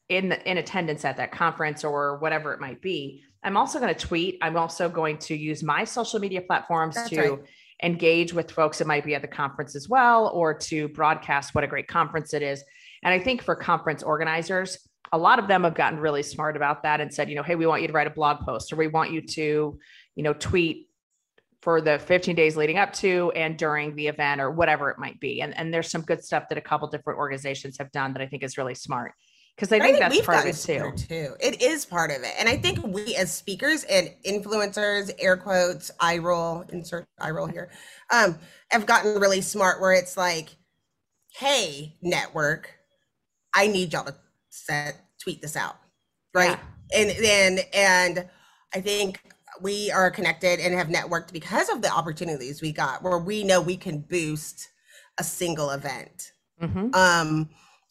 in 0.09 0.29
the, 0.29 0.49
in 0.49 0.57
attendance 0.57 1.05
at 1.05 1.17
that 1.17 1.31
conference 1.31 1.83
or 1.83 2.17
whatever 2.19 2.53
it 2.53 2.59
might 2.59 2.81
be 2.81 3.23
i'm 3.43 3.57
also 3.57 3.79
going 3.79 3.93
to 3.93 3.99
tweet 3.99 4.37
i'm 4.41 4.57
also 4.57 4.89
going 4.89 5.17
to 5.17 5.35
use 5.35 5.63
my 5.63 5.83
social 5.83 6.19
media 6.19 6.41
platforms 6.41 6.95
that's 6.95 7.09
to 7.09 7.21
right. 7.21 7.39
engage 7.83 8.33
with 8.33 8.51
folks 8.51 8.77
that 8.77 8.87
might 8.87 9.05
be 9.05 9.15
at 9.15 9.21
the 9.21 9.27
conference 9.27 9.75
as 9.75 9.89
well 9.89 10.27
or 10.29 10.53
to 10.53 10.87
broadcast 10.89 11.55
what 11.55 11.63
a 11.63 11.67
great 11.67 11.87
conference 11.87 12.33
it 12.33 12.41
is 12.41 12.63
and 13.03 13.13
i 13.13 13.19
think 13.19 13.41
for 13.41 13.55
conference 13.55 14.03
organizers 14.03 14.77
a 15.13 15.17
lot 15.17 15.39
of 15.39 15.47
them 15.49 15.65
have 15.65 15.75
gotten 15.75 15.99
really 15.99 16.23
smart 16.23 16.55
about 16.55 16.83
that 16.83 17.01
and 17.01 17.13
said 17.13 17.29
you 17.29 17.35
know 17.35 17.43
hey 17.43 17.55
we 17.55 17.65
want 17.65 17.81
you 17.81 17.87
to 17.87 17.93
write 17.93 18.07
a 18.07 18.11
blog 18.11 18.45
post 18.45 18.71
or 18.71 18.75
we 18.75 18.87
want 18.87 19.11
you 19.11 19.21
to 19.21 19.77
you 20.15 20.23
know 20.23 20.33
tweet 20.33 20.87
for 21.61 21.79
the 21.79 21.99
15 21.99 22.35
days 22.35 22.57
leading 22.57 22.77
up 22.77 22.91
to 22.93 23.31
and 23.35 23.57
during 23.57 23.95
the 23.95 24.07
event 24.07 24.41
or 24.41 24.49
whatever 24.49 24.89
it 24.89 24.97
might 24.97 25.19
be. 25.19 25.41
And, 25.41 25.55
and 25.57 25.73
there's 25.73 25.89
some 25.89 26.01
good 26.01 26.23
stuff 26.23 26.49
that 26.49 26.57
a 26.57 26.61
couple 26.61 26.87
different 26.87 27.19
organizations 27.19 27.77
have 27.77 27.91
done 27.91 28.13
that 28.13 28.21
I 28.21 28.27
think 28.27 28.43
is 28.43 28.57
really 28.57 28.73
smart. 28.73 29.13
because 29.55 29.71
I 29.71 29.79
think, 29.79 30.01
I 30.01 30.09
think 30.09 30.25
that's 30.25 30.25
part 30.25 30.39
of 30.39 30.45
it 30.47 30.55
too. 30.55 30.91
too. 31.07 31.35
It 31.39 31.61
is 31.61 31.85
part 31.85 32.09
of 32.09 32.23
it, 32.23 32.33
and 32.39 32.49
I 32.49 32.57
think 32.57 32.83
we 32.83 33.15
as 33.15 33.31
speakers 33.31 33.83
and 33.83 34.09
influencers, 34.25 35.11
air 35.19 35.37
quotes, 35.37 35.91
eye 35.99 36.17
roll, 36.17 36.65
insert 36.69 37.05
eye 37.19 37.29
roll 37.29 37.45
here, 37.45 37.69
um, 38.11 38.39
have 38.71 38.85
gotten 38.87 39.19
really 39.19 39.41
smart. 39.41 39.79
Where 39.79 39.93
it's 39.93 40.17
like, 40.17 40.49
hey, 41.37 41.95
network, 42.01 42.73
I 43.53 43.67
need 43.67 43.93
y'all 43.93 44.05
to 44.05 44.15
set 44.49 44.99
tweet 45.21 45.41
this 45.41 45.55
out, 45.55 45.77
right? 46.33 46.57
Yeah. 46.91 46.99
And 46.99 47.23
then 47.23 47.59
and 47.73 48.29
I 48.73 48.81
think 48.81 49.21
we 49.61 49.91
are 49.91 50.09
connected 50.09 50.59
and 50.59 50.73
have 50.73 50.87
networked 50.87 51.33
because 51.33 51.69
of 51.69 51.81
the 51.81 51.91
opportunities 51.91 52.61
we 52.61 52.71
got, 52.71 53.03
where 53.03 53.17
we 53.17 53.43
know 53.43 53.61
we 53.61 53.77
can 53.77 53.99
boost 53.99 54.69
a 55.17 55.23
single 55.23 55.71
event. 55.71 56.31
Mm-hmm. 56.61 56.93
Um, 56.93 57.49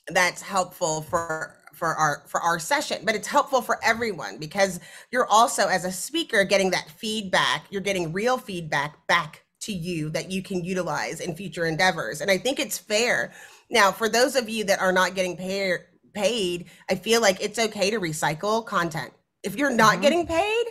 that's 0.09 0.43
helpful 0.43 1.03
for 1.03 1.57
for 1.73 1.95
our 1.95 2.23
for 2.27 2.41
our 2.41 2.59
session 2.59 2.99
but 3.05 3.15
it's 3.15 3.29
helpful 3.29 3.63
for 3.63 3.79
everyone 3.83 4.39
because 4.39 4.81
you're 5.11 5.27
also 5.27 5.69
as 5.69 5.85
a 5.85 5.93
speaker 5.93 6.45
getting 6.45 6.71
that 6.71 6.91
feedback 6.91 7.65
you're 7.71 7.81
getting 7.81 8.13
real 8.13 8.37
feedback 8.37 9.07
back 9.07 9.45
to 9.61 9.73
you 9.73 10.11
that 10.11 10.31
you 10.31 10.43
can 10.43 10.65
utilize 10.65 11.21
in 11.21 11.35
future 11.35 11.67
endeavors 11.67 12.21
and 12.21 12.31
i 12.31 12.37
think 12.37 12.59
it's 12.59 12.77
fair 12.77 13.33
now 13.71 13.91
for 13.91 14.09
those 14.09 14.37
of 14.37 14.49
you 14.49 14.65
that 14.65 14.81
are 14.81 14.93
not 14.93 15.15
getting 15.15 15.37
paid 15.37 15.79
paid 16.13 16.67
i 16.91 16.95
feel 16.95 17.21
like 17.21 17.41
it's 17.41 17.59
okay 17.59 17.91
to 17.91 18.01
recycle 18.01 18.65
content 18.67 19.13
if 19.43 19.57
you're 19.57 19.71
not 19.71 19.95
mm-hmm. 19.95 20.03
getting 20.03 20.27
paid 20.27 20.65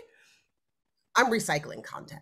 i'm 1.20 1.30
recycling 1.32 1.84
content 1.84 2.22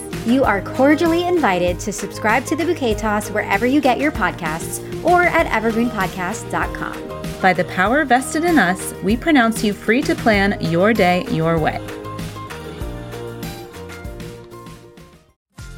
You 0.25 0.43
are 0.43 0.61
cordially 0.61 1.25
invited 1.25 1.79
to 1.79 1.91
subscribe 1.91 2.45
to 2.45 2.55
the 2.55 2.63
Bouquet 2.63 2.93
Toss 2.93 3.31
wherever 3.31 3.65
you 3.65 3.81
get 3.81 3.97
your 3.99 4.11
podcasts 4.11 4.79
or 5.03 5.23
at 5.23 5.47
evergreenpodcast.com. 5.47 7.41
By 7.41 7.53
the 7.53 7.63
power 7.63 8.05
vested 8.05 8.43
in 8.43 8.59
us, 8.59 8.93
we 9.01 9.17
pronounce 9.17 9.63
you 9.63 9.73
free 9.73 10.03
to 10.03 10.13
plan 10.13 10.61
your 10.61 10.93
day 10.93 11.25
your 11.31 11.57
way. 11.57 11.79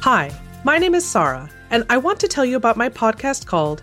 Hi, 0.00 0.30
my 0.62 0.76
name 0.76 0.94
is 0.94 1.06
Sarah, 1.06 1.48
and 1.70 1.86
I 1.88 1.96
want 1.96 2.20
to 2.20 2.28
tell 2.28 2.44
you 2.44 2.56
about 2.56 2.76
my 2.76 2.90
podcast 2.90 3.46
called 3.46 3.82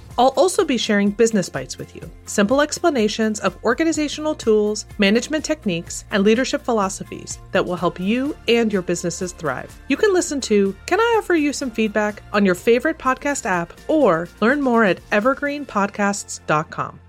I'll 0.21 0.35
also 0.37 0.63
be 0.63 0.77
sharing 0.77 1.09
business 1.09 1.49
bites 1.49 1.79
with 1.79 1.95
you 1.95 2.07
simple 2.27 2.61
explanations 2.61 3.39
of 3.39 3.57
organizational 3.63 4.35
tools, 4.35 4.85
management 4.99 5.43
techniques, 5.43 6.05
and 6.11 6.23
leadership 6.23 6.61
philosophies 6.61 7.39
that 7.53 7.65
will 7.65 7.75
help 7.75 7.99
you 7.99 8.37
and 8.47 8.71
your 8.71 8.83
businesses 8.83 9.31
thrive. 9.31 9.75
You 9.87 9.97
can 9.97 10.13
listen 10.13 10.39
to 10.41 10.75
Can 10.85 10.99
I 10.99 11.15
Offer 11.17 11.33
You 11.33 11.51
Some 11.51 11.71
Feedback 11.71 12.21
on 12.33 12.45
your 12.45 12.53
favorite 12.53 12.99
podcast 12.99 13.47
app 13.47 13.73
or 13.87 14.27
learn 14.41 14.61
more 14.61 14.83
at 14.83 14.99
evergreenpodcasts.com. 15.09 16.99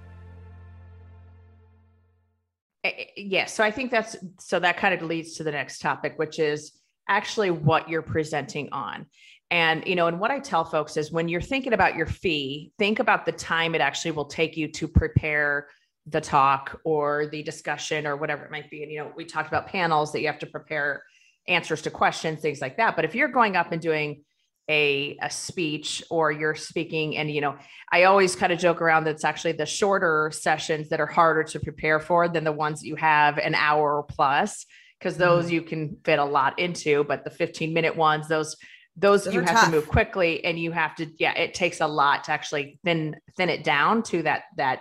Yes. 2.83 2.93
Eh, 2.93 2.93
eh, 2.97 3.05
yeah, 3.17 3.45
so 3.45 3.63
I 3.63 3.71
think 3.71 3.91
that's 3.91 4.17
so 4.39 4.59
that 4.59 4.79
kind 4.79 4.95
of 4.95 5.03
leads 5.03 5.35
to 5.35 5.45
the 5.45 5.53
next 5.53 5.81
topic, 5.81 6.15
which 6.17 6.39
is 6.39 6.81
actually 7.11 7.51
what 7.51 7.91
you're 7.91 8.01
presenting 8.01 8.71
on. 8.73 9.05
And, 9.53 9.87
you 9.87 9.97
know, 9.97 10.07
and 10.07 10.19
what 10.19 10.31
I 10.31 10.39
tell 10.39 10.65
folks 10.65 10.97
is 10.97 11.13
when 11.13 11.29
you're 11.29 11.43
thinking 11.43 11.75
about 11.75 11.95
your 11.95 12.07
fee, 12.07 12.73
think 12.79 13.01
about 13.01 13.27
the 13.27 13.33
time 13.33 13.75
it 13.75 13.83
actually 13.83 14.13
will 14.13 14.25
take 14.25 14.57
you 14.57 14.67
to 14.73 14.89
prepare 14.89 15.69
the 16.07 16.23
talk 16.23 16.81
or 16.85 17.27
the 17.27 17.43
discussion 17.43 18.07
or 18.07 18.17
whatever 18.17 18.47
it 18.47 18.51
might 18.51 18.71
be. 18.71 18.83
And, 18.83 18.91
you 18.91 19.01
know, 19.01 19.13
we 19.15 19.27
talked 19.27 19.49
about 19.49 19.67
panels 19.67 20.11
that 20.13 20.23
you 20.23 20.27
have 20.29 20.39
to 20.39 20.47
prepare 20.47 21.03
answers 21.49 21.83
to 21.83 21.91
questions, 21.91 22.41
things 22.41 22.63
like 22.63 22.79
that. 22.79 22.97
But 22.97 23.05
if 23.05 23.15
you're 23.15 23.29
going 23.29 23.55
up 23.55 23.73
and 23.73 23.83
doing 23.83 24.25
a, 24.71 25.19
a 25.21 25.29
speech 25.29 26.03
or 26.09 26.33
you're 26.33 26.55
speaking, 26.55 27.19
and, 27.19 27.31
you 27.31 27.43
know, 27.43 27.55
I 27.93 28.05
always 28.05 28.35
kind 28.35 28.55
of 28.55 28.59
joke 28.59 28.81
around 28.81 29.05
that 29.05 29.17
it's 29.17 29.25
actually 29.25 29.53
the 29.53 29.67
shorter 29.67 30.31
sessions 30.33 30.89
that 30.89 30.99
are 30.99 31.05
harder 31.05 31.45
to 31.45 31.61
prepare 31.61 32.01
for 32.01 32.27
than 32.27 32.45
the 32.45 32.53
ones 32.53 32.81
that 32.81 32.87
you 32.87 32.97
have 32.97 33.37
an 33.37 33.55
hour 33.55 34.03
plus 34.09 34.65
because 34.99 35.19
those 35.19 35.47
mm-hmm. 35.47 35.55
you 35.55 35.63
can 35.63 35.97
fit 36.07 36.19
a 36.19 36.25
lot 36.25 36.59
into, 36.59 37.05
but 37.05 37.23
the 37.23 37.31
15 37.31 37.75
minute 37.75 37.97
ones, 37.97 38.29
those 38.29 38.57
those, 38.97 39.25
those 39.25 39.35
you 39.35 39.41
have 39.41 39.51
tough. 39.51 39.65
to 39.67 39.71
move 39.71 39.89
quickly 39.89 40.45
and 40.45 40.59
you 40.59 40.71
have 40.73 40.95
to 40.97 41.07
yeah 41.19 41.33
it 41.35 41.55
takes 41.55 41.81
a 41.81 41.87
lot 41.87 42.25
to 42.25 42.33
actually 42.33 42.79
thin 42.85 43.17
thin 43.37 43.49
it 43.49 43.65
down 43.65 44.03
to 44.03 44.23
that 44.23 44.45
that 44.57 44.81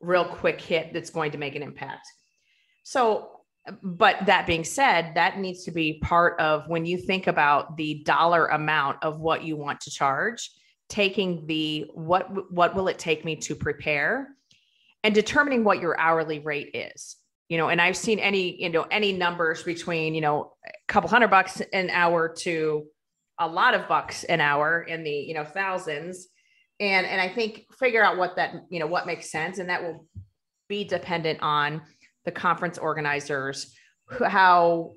real 0.00 0.24
quick 0.24 0.60
hit 0.60 0.92
that's 0.92 1.10
going 1.10 1.30
to 1.30 1.38
make 1.38 1.54
an 1.54 1.62
impact 1.62 2.06
so 2.82 3.30
but 3.82 4.16
that 4.26 4.46
being 4.46 4.64
said 4.64 5.12
that 5.14 5.38
needs 5.38 5.64
to 5.64 5.70
be 5.70 6.00
part 6.02 6.38
of 6.40 6.68
when 6.68 6.84
you 6.84 6.98
think 6.98 7.26
about 7.26 7.76
the 7.76 8.02
dollar 8.04 8.46
amount 8.46 9.02
of 9.02 9.20
what 9.20 9.44
you 9.44 9.56
want 9.56 9.80
to 9.80 9.90
charge 9.90 10.50
taking 10.88 11.46
the 11.46 11.86
what 11.94 12.52
what 12.52 12.74
will 12.74 12.88
it 12.88 12.98
take 12.98 13.24
me 13.24 13.36
to 13.36 13.54
prepare 13.54 14.28
and 15.04 15.14
determining 15.14 15.62
what 15.62 15.80
your 15.80 15.98
hourly 16.00 16.40
rate 16.40 16.70
is 16.74 17.16
you 17.48 17.58
know 17.58 17.68
and 17.68 17.80
i've 17.80 17.96
seen 17.96 18.18
any 18.18 18.60
you 18.60 18.68
know 18.68 18.86
any 18.90 19.12
numbers 19.12 19.62
between 19.62 20.14
you 20.14 20.20
know 20.20 20.52
a 20.66 20.70
couple 20.88 21.08
hundred 21.08 21.28
bucks 21.28 21.60
an 21.72 21.90
hour 21.90 22.28
to 22.28 22.86
a 23.38 23.46
lot 23.46 23.74
of 23.74 23.88
bucks 23.88 24.24
an 24.24 24.40
hour 24.40 24.82
in 24.82 25.02
the 25.04 25.10
you 25.10 25.34
know 25.34 25.44
thousands. 25.44 26.28
And 26.78 27.06
and 27.06 27.20
i 27.20 27.28
think 27.28 27.64
figure 27.78 28.04
out 28.04 28.18
what 28.18 28.36
that 28.36 28.54
you 28.70 28.78
know 28.80 28.86
what 28.86 29.06
makes 29.06 29.30
sense. 29.30 29.58
And 29.58 29.68
that 29.68 29.82
will 29.82 30.06
be 30.68 30.84
dependent 30.84 31.40
on 31.42 31.82
the 32.24 32.32
conference 32.32 32.78
organizers 32.78 33.74
how 34.26 34.94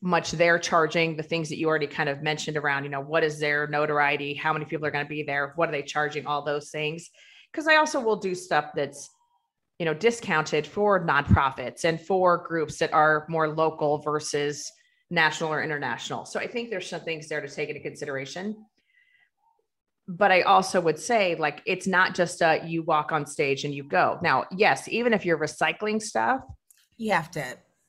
much 0.00 0.30
they're 0.32 0.58
charging 0.58 1.16
the 1.16 1.22
things 1.22 1.48
that 1.48 1.58
you 1.58 1.68
already 1.68 1.86
kind 1.86 2.08
of 2.08 2.22
mentioned 2.22 2.56
around 2.56 2.84
you 2.84 2.90
know 2.90 3.00
what 3.00 3.24
is 3.24 3.40
their 3.40 3.66
notoriety 3.66 4.32
how 4.32 4.52
many 4.52 4.64
people 4.64 4.86
are 4.86 4.92
going 4.92 5.04
to 5.04 5.08
be 5.08 5.24
there 5.24 5.52
what 5.56 5.68
are 5.68 5.72
they 5.72 5.82
charging 5.82 6.26
all 6.26 6.44
those 6.44 6.70
things. 6.70 7.10
Because 7.52 7.66
i 7.66 7.76
also 7.76 8.00
will 8.00 8.16
do 8.16 8.34
stuff 8.34 8.70
that's 8.74 9.10
you 9.78 9.84
know 9.84 9.94
discounted 9.94 10.66
for 10.66 11.06
nonprofits 11.06 11.84
and 11.84 12.00
for 12.00 12.38
groups 12.46 12.78
that 12.78 12.92
are 12.92 13.26
more 13.28 13.48
local 13.48 13.98
versus 13.98 14.70
national 15.10 15.52
or 15.52 15.62
international. 15.62 16.24
So 16.24 16.38
I 16.38 16.46
think 16.46 16.70
there's 16.70 16.88
some 16.88 17.00
things 17.00 17.28
there 17.28 17.40
to 17.40 17.48
take 17.48 17.68
into 17.68 17.80
consideration. 17.80 18.66
But 20.06 20.32
I 20.32 20.40
also 20.42 20.80
would 20.80 20.98
say, 20.98 21.34
like, 21.34 21.60
it's 21.66 21.86
not 21.86 22.14
just 22.14 22.40
a 22.40 22.62
you 22.64 22.82
walk 22.82 23.12
on 23.12 23.26
stage 23.26 23.64
and 23.64 23.74
you 23.74 23.82
go. 23.82 24.18
Now, 24.22 24.44
yes, 24.56 24.88
even 24.88 25.12
if 25.12 25.26
you're 25.26 25.38
recycling 25.38 26.00
stuff, 26.00 26.40
you 26.96 27.12
have 27.12 27.30
to 27.32 27.44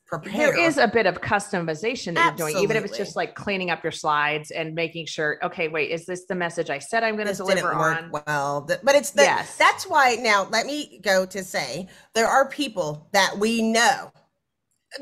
prepare. 0.06 0.52
There 0.52 0.60
is 0.60 0.78
a 0.78 0.88
bit 0.88 1.06
of 1.06 1.22
customization 1.22 2.16
that 2.16 2.34
Absolutely. 2.34 2.36
you're 2.36 2.52
doing, 2.52 2.64
even 2.64 2.76
if 2.78 2.86
it's 2.86 2.98
just 2.98 3.16
like 3.16 3.36
cleaning 3.36 3.70
up 3.70 3.84
your 3.84 3.92
slides 3.92 4.52
and 4.52 4.76
making 4.76 5.06
sure, 5.06 5.40
okay, 5.44 5.70
wait, 5.70 5.92
is 5.92 6.06
this 6.06 6.26
the 6.26 6.36
message 6.36 6.70
I 6.70 6.80
said 6.80 7.04
I'm 7.04 7.16
going 7.16 7.28
to 7.28 7.34
deliver 7.34 7.72
on? 7.72 8.12
Well, 8.12 8.68
but 8.68 8.96
it's 8.96 9.12
the, 9.12 9.22
yes. 9.22 9.56
that's 9.56 9.88
why 9.88 10.18
now 10.20 10.48
let 10.52 10.66
me 10.66 11.00
go 11.02 11.26
to 11.28 11.44
say 11.44 11.88
there 12.16 12.28
are 12.28 12.50
people 12.50 13.08
that 13.14 13.38
we 13.38 13.62
know 13.62 14.12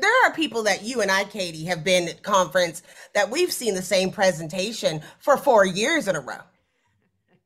there 0.00 0.26
are 0.26 0.32
people 0.34 0.62
that 0.64 0.82
you 0.82 1.00
and 1.00 1.10
I, 1.10 1.24
Katee, 1.24 1.66
have 1.66 1.82
been 1.82 2.08
at 2.08 2.22
conference 2.22 2.82
that 3.14 3.30
we've 3.30 3.52
seen 3.52 3.74
the 3.74 3.82
same 3.82 4.10
presentation 4.10 5.00
for 5.18 5.36
four 5.36 5.64
years 5.64 6.08
in 6.08 6.16
a 6.16 6.20
row. 6.20 6.40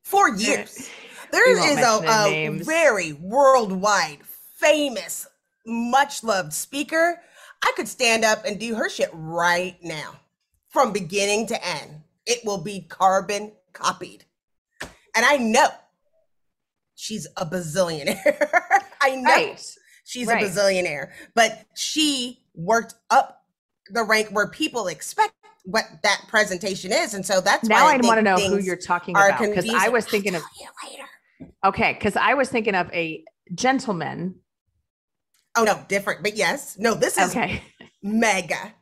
Four 0.03 0.35
years. 0.35 0.89
There 1.31 1.49
is 1.49 1.79
a, 1.79 2.03
a 2.07 2.49
very 2.63 3.13
worldwide, 3.13 4.19
famous, 4.57 5.25
much 5.65 6.23
loved 6.23 6.53
speaker. 6.53 7.19
I 7.63 7.73
could 7.75 7.87
stand 7.87 8.23
up 8.23 8.45
and 8.45 8.59
do 8.59 8.75
her 8.75 8.87
shit 8.87 9.09
right 9.11 9.75
now 9.81 10.19
from 10.69 10.93
beginning 10.93 11.47
to 11.47 11.67
end. 11.67 12.03
It 12.27 12.45
will 12.45 12.59
be 12.59 12.81
carbon 12.81 13.53
copied. 13.73 14.25
And 15.15 15.25
I 15.25 15.37
know 15.37 15.69
she's 16.93 17.25
a 17.35 17.47
bazillionaire. 17.47 18.83
I 19.01 19.15
know. 19.15 19.31
Right. 19.31 19.75
She's 20.03 20.27
right. 20.27 20.43
a 20.43 20.47
bazillionaire, 20.47 21.11
but 21.33 21.65
she 21.75 22.39
worked 22.53 22.95
up 23.09 23.43
the 23.89 24.03
rank 24.03 24.29
where 24.29 24.47
people 24.47 24.87
expect 24.87 25.33
what 25.65 25.85
that 26.03 26.21
presentation 26.27 26.91
is. 26.91 27.13
And 27.13 27.25
so 27.25 27.39
that's 27.41 27.67
now 27.67 27.85
why 27.85 27.93
I, 27.93 27.97
want 28.05 28.17
to 28.17 28.21
know 28.21 28.35
who 28.35 28.57
you're 28.59 28.75
talking 28.75 29.15
about 29.15 29.39
because 29.39 29.69
I 29.69 29.89
was 29.89 30.05
thinking 30.05 30.35
of 30.35 30.41
you 30.59 30.67
later. 30.89 31.49
okay 31.65 31.93
because 31.93 32.15
I 32.17 32.33
was 32.33 32.49
thinking 32.49 32.75
of 32.75 32.91
a 32.93 33.23
gentleman. 33.55 34.35
Oh 35.55 35.63
no, 35.63 35.79
different. 35.87 36.23
But 36.23 36.35
yes, 36.35 36.77
no, 36.77 36.95
this 36.95 37.17
is 37.17 37.29
Okay, 37.31 37.61
mega. 38.01 38.73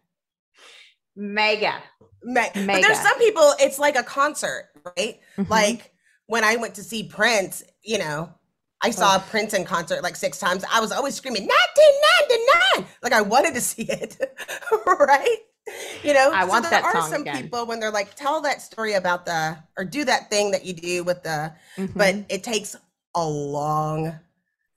mega. 1.15 1.75
Me- 2.23 2.49
But 2.53 2.81
there's 2.81 2.99
some 2.99 3.17
people, 3.17 3.53
it's 3.59 3.79
like 3.79 3.95
a 3.95 4.03
concert, 4.03 4.69
right? 4.97 5.19
Mhm. 5.37 5.49
Like 5.49 5.91
when 6.27 6.43
I 6.43 6.55
went 6.55 6.75
to 6.75 6.83
see 6.83 7.03
Prince, 7.07 7.63
you 7.83 7.97
know, 7.97 8.33
I 8.83 8.91
saw 8.91 9.19
Prince 9.19 9.53
in 9.53 9.63
concert 9.65 10.01
like 10.03 10.15
six 10.15 10.39
times. 10.39 10.63
I 10.71 10.79
was 10.79 10.91
always 10.91 11.15
screaming 11.15 11.47
1999, 11.47 12.87
like 13.03 13.13
I 13.13 13.21
wanted 13.21 13.53
to 13.55 13.61
see 13.71 13.83
it, 13.83 14.17
right? 14.85 15.37
You 16.03 16.13
know, 16.13 16.31
I 16.33 16.45
want 16.45 16.63
there 16.63 16.71
that 16.81 16.83
are 16.83 17.01
some 17.01 17.21
again. 17.21 17.43
people 17.43 17.65
when 17.67 17.79
they're 17.79 17.91
like, 17.91 18.15
tell 18.15 18.41
that 18.41 18.61
story 18.61 18.93
about 18.93 19.25
the 19.25 19.57
or 19.77 19.85
do 19.85 20.03
that 20.05 20.29
thing 20.29 20.51
that 20.51 20.65
you 20.65 20.73
do 20.73 21.03
with 21.03 21.23
the, 21.23 21.53
but 21.95 22.15
Mhm. 22.15 22.25
it 22.29 22.43
takes 22.43 22.75
a 23.15 23.23
long 23.27 24.19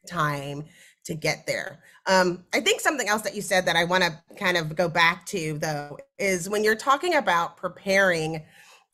time 0.08 0.64
to 1.04 1.14
get 1.14 1.46
there. 1.46 1.80
Um, 2.06 2.44
I 2.52 2.60
think 2.60 2.80
something 2.80 3.08
else 3.08 3.22
that 3.22 3.34
you 3.34 3.42
said 3.42 3.66
that 3.66 3.76
I 3.76 3.84
want 3.84 4.04
to 4.04 4.18
kind 4.36 4.56
of 4.56 4.74
go 4.76 4.88
back 4.88 5.24
to 5.26 5.58
though 5.58 5.98
is 6.18 6.48
when 6.48 6.62
you're 6.64 6.74
talking 6.76 7.14
about 7.14 7.56
preparing 7.56 8.42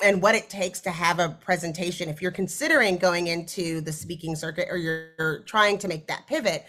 and 0.02 0.22
what 0.22 0.34
it 0.34 0.48
takes 0.48 0.80
to 0.80 0.90
have 0.90 1.18
a 1.18 1.30
presentation, 1.40 2.08
if 2.08 2.22
you're 2.22 2.30
considering 2.30 2.96
going 2.96 3.26
into 3.26 3.80
the 3.80 3.92
speaking 3.92 4.34
circuit 4.36 4.68
or 4.70 4.76
you're, 4.76 5.10
you're 5.18 5.40
trying 5.40 5.78
to 5.78 5.88
make 5.88 6.06
that 6.06 6.26
pivot, 6.26 6.64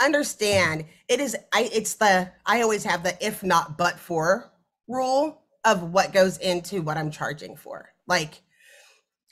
understand 0.00 0.84
it 1.08 1.20
is 1.20 1.34
I 1.54 1.70
it's 1.72 1.94
the 1.94 2.30
I 2.44 2.62
always 2.62 2.84
have 2.84 3.02
the 3.02 3.16
if 3.24 3.42
not 3.42 3.78
but 3.78 3.98
for 3.98 4.52
rule 4.88 5.42
of 5.64 5.92
what 5.92 6.12
goes 6.12 6.38
into 6.38 6.82
what 6.82 6.96
I'm 6.96 7.10
charging 7.10 7.56
for. 7.56 7.90
Like 8.06 8.42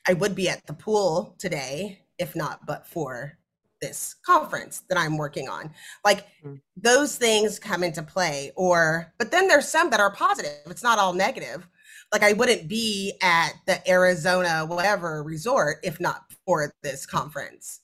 I 0.08 0.14
would 0.14 0.34
be 0.34 0.48
at 0.48 0.66
the 0.66 0.72
pool 0.72 1.36
today 1.38 2.00
if 2.18 2.34
not 2.34 2.64
but 2.66 2.86
for 2.86 3.36
this 3.80 4.16
conference 4.24 4.82
that 4.88 4.96
I'm 4.98 5.18
working 5.18 5.48
on. 5.48 5.70
Like 6.04 6.26
Mm. 6.44 6.60
those 6.76 7.16
things 7.16 7.58
come 7.58 7.82
into 7.84 8.02
play 8.02 8.52
or 8.56 9.12
but 9.18 9.30
then 9.30 9.48
there's 9.48 9.68
some 9.68 9.90
that 9.90 10.00
are 10.00 10.12
positive. 10.14 10.52
It's 10.66 10.82
not 10.82 10.98
all 10.98 11.12
negative. 11.12 11.68
Like 12.14 12.22
I 12.22 12.32
wouldn't 12.32 12.68
be 12.68 13.14
at 13.20 13.54
the 13.66 13.90
Arizona 13.90 14.64
whatever 14.64 15.20
resort 15.24 15.78
if 15.82 15.98
not 15.98 16.22
for 16.46 16.72
this 16.80 17.06
conference. 17.06 17.80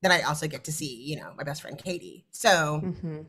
That 0.00 0.10
I 0.10 0.22
also 0.22 0.48
get 0.48 0.64
to 0.64 0.72
see, 0.72 1.02
you 1.04 1.16
know, 1.16 1.34
my 1.36 1.44
best 1.44 1.60
friend 1.60 1.76
Katee. 1.76 2.24
So 2.30 2.80
Mhm. 2.82 3.26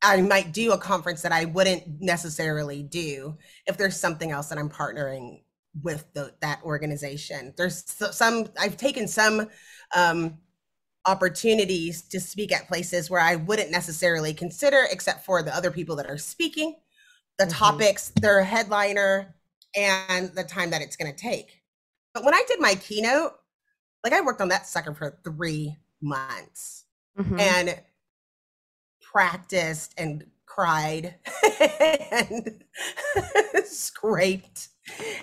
I 0.00 0.22
might 0.22 0.52
do 0.52 0.72
a 0.72 0.78
conference 0.78 1.20
that 1.20 1.32
I 1.32 1.44
wouldn't 1.44 2.00
necessarily 2.00 2.82
do 2.82 3.36
if 3.66 3.76
there's 3.76 4.00
something 4.00 4.30
else 4.30 4.48
that 4.48 4.56
I'm 4.56 4.70
partnering 4.70 5.42
with 5.82 6.06
the, 6.14 6.34
that 6.40 6.62
organization. 6.62 7.52
There's 7.58 7.84
some 8.16 8.46
I've 8.58 8.78
taken 8.78 9.06
some 9.06 9.50
um, 9.94 10.38
opportunities 11.04 12.00
to 12.08 12.20
speak 12.20 12.52
at 12.52 12.68
places 12.68 13.10
where 13.10 13.20
I 13.20 13.36
wouldn't 13.36 13.70
necessarily 13.70 14.32
consider, 14.32 14.86
except 14.90 15.26
for 15.26 15.42
the 15.42 15.54
other 15.54 15.70
people 15.70 15.94
that 15.96 16.06
are 16.06 16.16
speaking, 16.16 16.80
the 17.36 17.44
Mhm. 17.44 17.50
topics, 17.50 18.12
their 18.16 18.42
headliner, 18.42 19.34
and 19.76 20.28
the 20.34 20.44
time 20.44 20.70
that 20.70 20.82
it's 20.82 20.96
going 20.96 21.12
to 21.12 21.18
take. 21.18 21.62
But 22.14 22.24
when 22.24 22.34
I 22.34 22.42
did 22.48 22.60
my 22.60 22.74
keynote, 22.74 23.32
like 24.04 24.12
I 24.12 24.20
worked 24.20 24.40
on 24.40 24.48
that 24.48 24.66
sucker 24.66 24.94
for 24.94 25.18
three 25.24 25.76
months 26.00 26.84
Mhm. 27.18 27.40
and 27.40 27.80
practiced 29.00 29.94
and 29.98 30.24
cried 30.46 31.14
and 32.10 32.64
scraped 33.64 34.68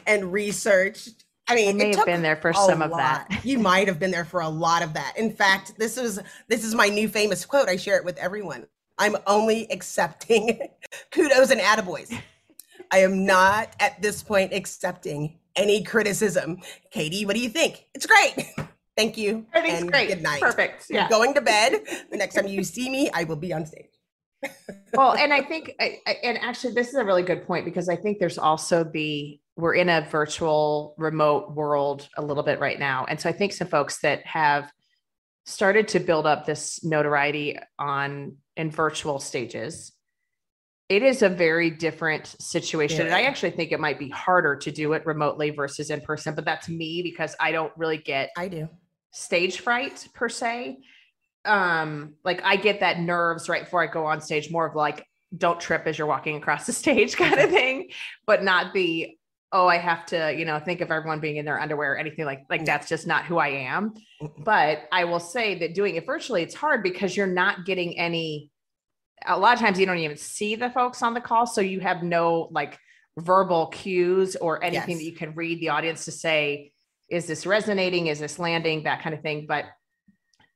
and 0.05 0.31
researched. 0.31 1.23
I 1.47 1.53
I 1.53 1.55
mean, 1.55 1.77
may 1.77 1.89
it 1.91 1.95
have 1.97 2.05
been 2.05 2.21
there 2.23 2.35
for 2.35 2.53
some 2.53 2.81
of 2.81 2.91
that. 2.97 3.41
you 3.43 3.59
might 3.59 3.87
have 3.87 3.99
been 3.99 4.11
there 4.11 4.25
for 4.25 4.41
a 4.41 4.49
lot 4.49 4.81
of 4.83 4.93
that. 4.93 5.13
In 5.17 5.31
fact, 5.31 5.73
this 5.77 5.97
is 5.97 6.19
this 6.47 6.63
is 6.63 6.73
my 6.73 6.87
new 6.87 7.07
famous 7.07 7.45
quote. 7.45 7.69
I 7.69 7.75
share 7.75 7.97
it 7.97 8.05
with 8.05 8.17
everyone. 8.17 8.67
I'm 8.97 9.15
only 9.27 9.69
accepting 9.71 10.59
kudos 11.11 11.51
and 11.51 11.61
attaboys. 11.61 12.17
I 12.91 12.99
am 12.99 13.25
not 13.25 13.75
at 13.79 14.01
this 14.01 14.23
point 14.23 14.53
accepting 14.53 15.39
any 15.55 15.83
criticism. 15.83 16.61
Katee, 16.93 17.25
what 17.25 17.35
do 17.35 17.41
you 17.41 17.49
think? 17.49 17.85
It's 17.93 18.05
great. 18.05 18.45
Thank 18.97 19.17
you. 19.17 19.45
Everything's 19.53 19.81
and 19.81 19.91
great. 19.91 20.07
Good 20.07 20.21
night. 20.21 20.41
Perfect. 20.41 20.85
You're 20.89 21.01
Yeah. 21.01 21.09
going 21.09 21.33
to 21.33 21.41
bed. 21.41 21.83
The 22.11 22.17
next 22.17 22.35
time 22.35 22.47
you 22.47 22.63
see 22.63 22.89
me, 22.89 23.09
I 23.13 23.25
will 23.25 23.35
be 23.35 23.51
on 23.53 23.65
stage. 23.65 23.87
well 24.93 25.13
and 25.13 25.33
i 25.33 25.41
think 25.41 25.73
and 25.79 26.37
actually 26.39 26.73
this 26.73 26.89
is 26.89 26.95
a 26.95 27.03
really 27.03 27.23
good 27.23 27.47
point 27.47 27.65
because 27.65 27.89
i 27.89 27.95
think 27.95 28.19
there's 28.19 28.37
also 28.37 28.83
the 28.83 29.39
we're 29.55 29.73
in 29.73 29.89
a 29.89 30.01
virtual 30.11 30.93
remote 30.97 31.55
world 31.55 32.07
a 32.17 32.21
little 32.21 32.43
bit 32.43 32.59
right 32.59 32.77
now 32.77 33.05
and 33.05 33.19
so 33.19 33.27
i 33.29 33.31
think 33.31 33.53
some 33.53 33.67
folks 33.67 33.99
that 34.01 34.23
have 34.25 34.71
started 35.45 35.87
to 35.87 35.99
build 35.99 36.27
up 36.27 36.45
this 36.45 36.83
notoriety 36.83 37.57
on 37.79 38.35
in 38.57 38.69
virtual 38.69 39.19
stages 39.19 39.93
it 40.87 41.01
is 41.01 41.21
a 41.23 41.29
very 41.29 41.69
different 41.69 42.27
situation 42.39 43.05
and 43.05 43.15
i 43.15 43.23
actually 43.23 43.51
think 43.51 43.71
it 43.71 43.79
might 43.79 43.97
be 43.97 44.09
harder 44.09 44.55
to 44.55 44.71
do 44.71 44.93
it 44.93 45.05
remotely 45.05 45.49
versus 45.49 45.89
in 45.89 45.99
person 46.01 46.35
but 46.35 46.45
that's 46.45 46.69
me 46.69 47.01
because 47.01 47.35
i 47.39 47.51
don't 47.51 47.73
really 47.75 47.97
get 47.97 48.29
I 48.37 48.47
do. 48.47 48.69
stage 49.15 49.59
fright 49.61 50.07
per 50.13 50.29
se. 50.29 50.77
Um, 51.45 52.15
like 52.23 52.41
I 52.43 52.55
get 52.57 52.81
that 52.81 52.99
nerves 52.99 53.47
right 53.47 53.63
before 53.63 53.81
I 53.81 53.87
go 53.87 54.05
on 54.05 54.19
stage, 54.19 54.51
more 54.51 54.67
of 54.67 54.75
like, 54.75 55.05
don't 55.37 55.59
trip 55.59 55.83
as 55.85 55.97
you're 55.97 56.07
walking 56.07 56.35
across 56.37 56.65
the 56.65 56.73
stage 56.83 57.15
kind 57.15 57.39
of 57.39 57.49
thing, 57.49 57.89
but 58.25 58.43
not 58.43 58.73
the, 58.73 59.15
oh, 59.51 59.67
I 59.67 59.77
have 59.77 60.05
to, 60.07 60.33
you 60.35 60.43
know, 60.43 60.59
think 60.59 60.81
of 60.81 60.91
everyone 60.91 61.19
being 61.19 61.37
in 61.37 61.45
their 61.45 61.59
underwear 61.59 61.93
or 61.93 61.97
anything 61.97 62.25
like, 62.25 62.41
like 62.49 62.65
that's 62.65 62.89
just 62.89 63.07
not 63.07 63.25
who 63.25 63.37
I 63.37 63.49
am. 63.49 63.93
But 64.39 64.83
I 64.91 65.05
will 65.05 65.19
say 65.19 65.57
that 65.59 65.75
doing 65.75 65.95
it 65.95 66.05
virtually, 66.05 66.41
it's 66.41 66.55
hard 66.55 66.83
because 66.83 67.15
you're 67.15 67.27
not 67.27 67.63
getting 67.65 67.97
any, 67.97 68.51
a 69.25 69.37
lot 69.37 69.53
of 69.53 69.59
times 69.59 69.79
you 69.79 69.85
don't 69.85 69.97
even 69.97 70.17
see 70.17 70.55
the 70.55 70.69
folks 70.69 71.01
on 71.01 71.13
the 71.13 71.21
call. 71.21 71.45
So 71.45 71.61
you 71.61 71.79
have 71.79 72.03
no 72.03 72.49
like 72.51 72.77
verbal 73.17 73.67
cues 73.67 74.35
or 74.35 74.63
anything 74.63 74.97
Yes. 74.97 74.99
that 74.99 75.05
you 75.05 75.15
can 75.15 75.33
read 75.35 75.59
the 75.61 75.69
audience 75.69 76.05
to 76.05 76.11
say, 76.11 76.71
is 77.09 77.27
this 77.27 77.45
resonating? 77.45 78.07
Is 78.07 78.19
this 78.19 78.39
landing? 78.39 78.83
That 78.83 79.01
kind 79.01 79.15
of 79.15 79.21
thing. 79.21 79.45
But 79.47 79.65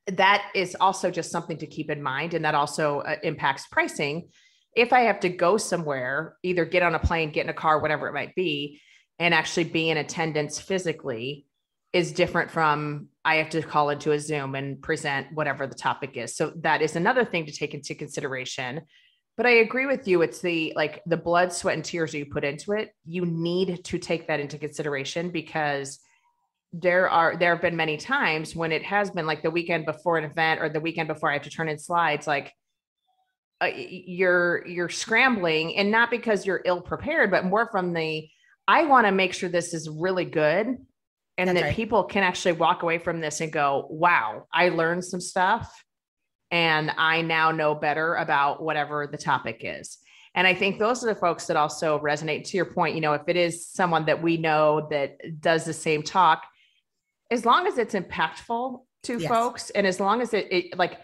that 0.06 0.50
is 0.54 0.76
also 0.80 1.10
just 1.10 1.30
something 1.30 1.58
to 1.58 1.66
keep 1.66 1.90
in 1.90 2.02
mind. 2.02 2.34
And 2.34 2.44
that 2.44 2.54
also 2.54 3.00
uh, 3.00 3.16
impacts 3.22 3.66
pricing. 3.70 4.28
If 4.76 4.92
I 4.92 5.00
have 5.02 5.20
to 5.20 5.28
go 5.28 5.56
somewhere, 5.56 6.36
either 6.42 6.64
get 6.64 6.82
on 6.82 6.94
a 6.94 6.98
plane, 6.98 7.30
get 7.30 7.44
in 7.44 7.50
a 7.50 7.54
car, 7.54 7.80
whatever 7.80 8.08
it 8.08 8.14
might 8.14 8.34
be, 8.34 8.80
and 9.18 9.34
actually 9.34 9.64
be 9.64 9.90
in 9.90 9.96
attendance 9.96 10.58
physically 10.58 11.46
is 11.92 12.12
different 12.12 12.50
from 12.50 13.08
I 13.24 13.36
have 13.36 13.50
to 13.50 13.62
call 13.62 13.90
into 13.90 14.12
a 14.12 14.20
Zoom 14.20 14.54
and 14.54 14.80
present 14.80 15.28
whatever 15.34 15.66
the 15.66 15.74
topic 15.74 16.16
is. 16.16 16.36
So 16.36 16.52
that 16.56 16.82
is 16.82 16.96
another 16.96 17.24
thing 17.24 17.46
to 17.46 17.52
take 17.52 17.74
into 17.74 17.94
consideration. 17.94 18.82
But 19.36 19.46
I 19.46 19.50
agree 19.50 19.86
with 19.86 20.06
you. 20.06 20.22
It's 20.22 20.40
the 20.40 20.72
like 20.76 21.02
the 21.06 21.16
blood, 21.16 21.52
sweat, 21.52 21.74
and 21.74 21.84
tears 21.84 22.14
you 22.14 22.26
put 22.26 22.44
into 22.44 22.72
it. 22.72 22.90
You 23.04 23.24
need 23.26 23.84
to 23.86 23.98
take 23.98 24.28
that 24.28 24.40
into 24.40 24.58
consideration 24.58 25.30
because 25.30 25.98
there 26.72 27.08
are 27.08 27.36
there 27.36 27.54
have 27.54 27.62
been 27.62 27.76
many 27.76 27.96
times 27.96 28.54
when 28.54 28.70
it 28.70 28.84
has 28.84 29.10
been 29.10 29.26
like 29.26 29.42
the 29.42 29.50
weekend 29.50 29.86
before 29.86 30.18
an 30.18 30.24
event 30.24 30.60
or 30.60 30.68
the 30.68 30.80
weekend 30.80 31.08
before 31.08 31.30
I 31.30 31.34
have 31.34 31.42
to 31.42 31.50
turn 31.50 31.68
in 31.68 31.78
slides, 31.78 32.26
like 32.26 32.52
uh, 33.60 33.70
you're 33.74 34.66
you're 34.66 34.88
scrambling 34.88 35.76
and 35.76 35.90
not 35.90 36.10
because 36.10 36.46
you're 36.46 36.62
ill 36.64 36.80
prepared, 36.80 37.30
but 37.30 37.44
more 37.44 37.68
from 37.70 37.92
the 37.92 38.28
I 38.68 38.84
want 38.84 39.06
to 39.06 39.12
make 39.12 39.32
sure 39.32 39.48
this 39.48 39.74
is 39.74 39.88
really 39.88 40.24
good 40.24 40.76
and 41.40 41.48
That's 41.48 41.60
that 41.60 41.66
right. 41.68 41.76
people 41.76 42.04
can 42.04 42.22
actually 42.22 42.52
walk 42.52 42.82
away 42.82 42.98
from 42.98 43.20
this 43.20 43.40
and 43.40 43.50
go, 43.50 43.86
wow, 43.88 44.46
I 44.52 44.68
learned 44.68 45.04
some 45.04 45.22
stuff 45.22 45.82
and 46.50 46.92
I 46.98 47.22
now 47.22 47.50
know 47.50 47.74
better 47.74 48.14
about 48.16 48.62
whatever 48.62 49.08
the 49.10 49.16
topic 49.16 49.62
is. 49.64 49.96
And 50.34 50.46
I 50.46 50.52
think 50.54 50.78
those 50.78 51.02
are 51.02 51.06
the 51.06 51.18
folks 51.18 51.46
that 51.46 51.56
also 51.56 51.98
resonate 51.98 52.44
to 52.48 52.58
your 52.58 52.66
point. 52.66 52.94
You 52.94 53.00
know, 53.00 53.14
if 53.14 53.22
it 53.26 53.36
is 53.36 53.66
someone 53.66 54.04
that 54.04 54.22
we 54.22 54.36
know 54.36 54.86
that 54.90 55.40
does 55.40 55.64
the 55.64 55.72
same 55.72 56.02
talk, 56.02 56.42
as 57.30 57.46
long 57.46 57.66
as 57.66 57.78
it's 57.78 57.94
impactful 57.94 58.80
to 59.04 59.18
Yes. 59.18 59.28
folks 59.28 59.70
and 59.70 59.86
as 59.86 59.98
long 59.98 60.20
as 60.20 60.34
it, 60.34 60.46
it 60.52 60.78
like, 60.78 60.98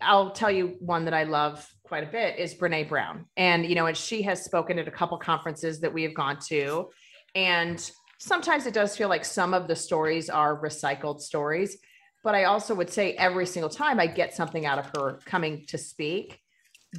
I'll 0.00 0.30
tell 0.30 0.50
you 0.50 0.76
one 0.80 1.04
that 1.04 1.12
I 1.12 1.24
love 1.24 1.68
quite 1.82 2.04
a 2.04 2.10
bit 2.10 2.38
is 2.38 2.54
Brene 2.54 2.88
Brown. 2.88 3.26
And, 3.36 3.66
you 3.66 3.74
know, 3.74 3.84
and 3.84 3.96
she 3.96 4.22
has 4.22 4.42
spoken 4.42 4.78
at 4.78 4.88
a 4.88 4.90
couple 4.90 5.18
conferences 5.18 5.80
that 5.80 5.92
we 5.92 6.04
have 6.04 6.14
gone 6.14 6.38
to. 6.48 6.88
And 7.34 7.78
sometimes 8.18 8.66
it 8.66 8.74
does 8.74 8.96
feel 8.96 9.08
like 9.08 9.24
some 9.24 9.54
of 9.54 9.68
the 9.68 9.76
stories 9.76 10.28
are 10.28 10.60
recycled 10.60 11.20
stories. 11.20 11.78
But 12.24 12.34
I 12.34 12.44
also 12.44 12.74
would 12.74 12.90
say 12.90 13.14
every 13.14 13.46
single 13.46 13.70
time 13.70 14.00
I 14.00 14.06
get 14.06 14.34
something 14.34 14.66
out 14.66 14.78
of 14.78 14.90
her 14.96 15.20
coming 15.24 15.64
to 15.68 15.78
speak 15.78 16.40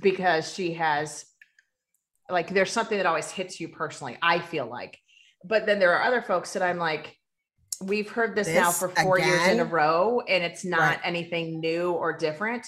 because 0.01 0.53
she 0.53 0.73
has, 0.75 1.25
like, 2.29 2.49
there's 2.53 2.71
something 2.71 2.97
that 2.97 3.05
always 3.05 3.29
hits 3.29 3.59
you 3.59 3.67
personally, 3.67 4.17
I 4.21 4.39
feel 4.39 4.65
like. 4.65 4.97
But 5.43 5.65
then 5.65 5.77
there 5.79 5.93
are 5.93 6.03
other 6.03 6.21
folks 6.21 6.53
that 6.53 6.63
I'm 6.63 6.77
like, 6.77 7.17
we've 7.81 8.09
heard 8.09 8.35
this, 8.35 8.47
now 8.47 8.71
for 8.71 8.89
four 8.89 9.19
years 9.19 9.47
in 9.47 9.59
a 9.59 9.65
row, 9.65 10.21
and 10.21 10.43
it's 10.43 10.65
not 10.65 10.79
Right. 10.79 10.99
anything 11.03 11.59
new 11.59 11.91
or 11.91 12.15
different. 12.17 12.65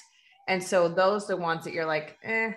And 0.48 0.62
so 0.62 0.90
those 0.90 1.26
are 1.26 1.36
the 1.36 1.42
ones 1.42 1.64
that 1.64 1.74
you're 1.74 1.86
like, 1.86 2.18
eh, 2.24 2.52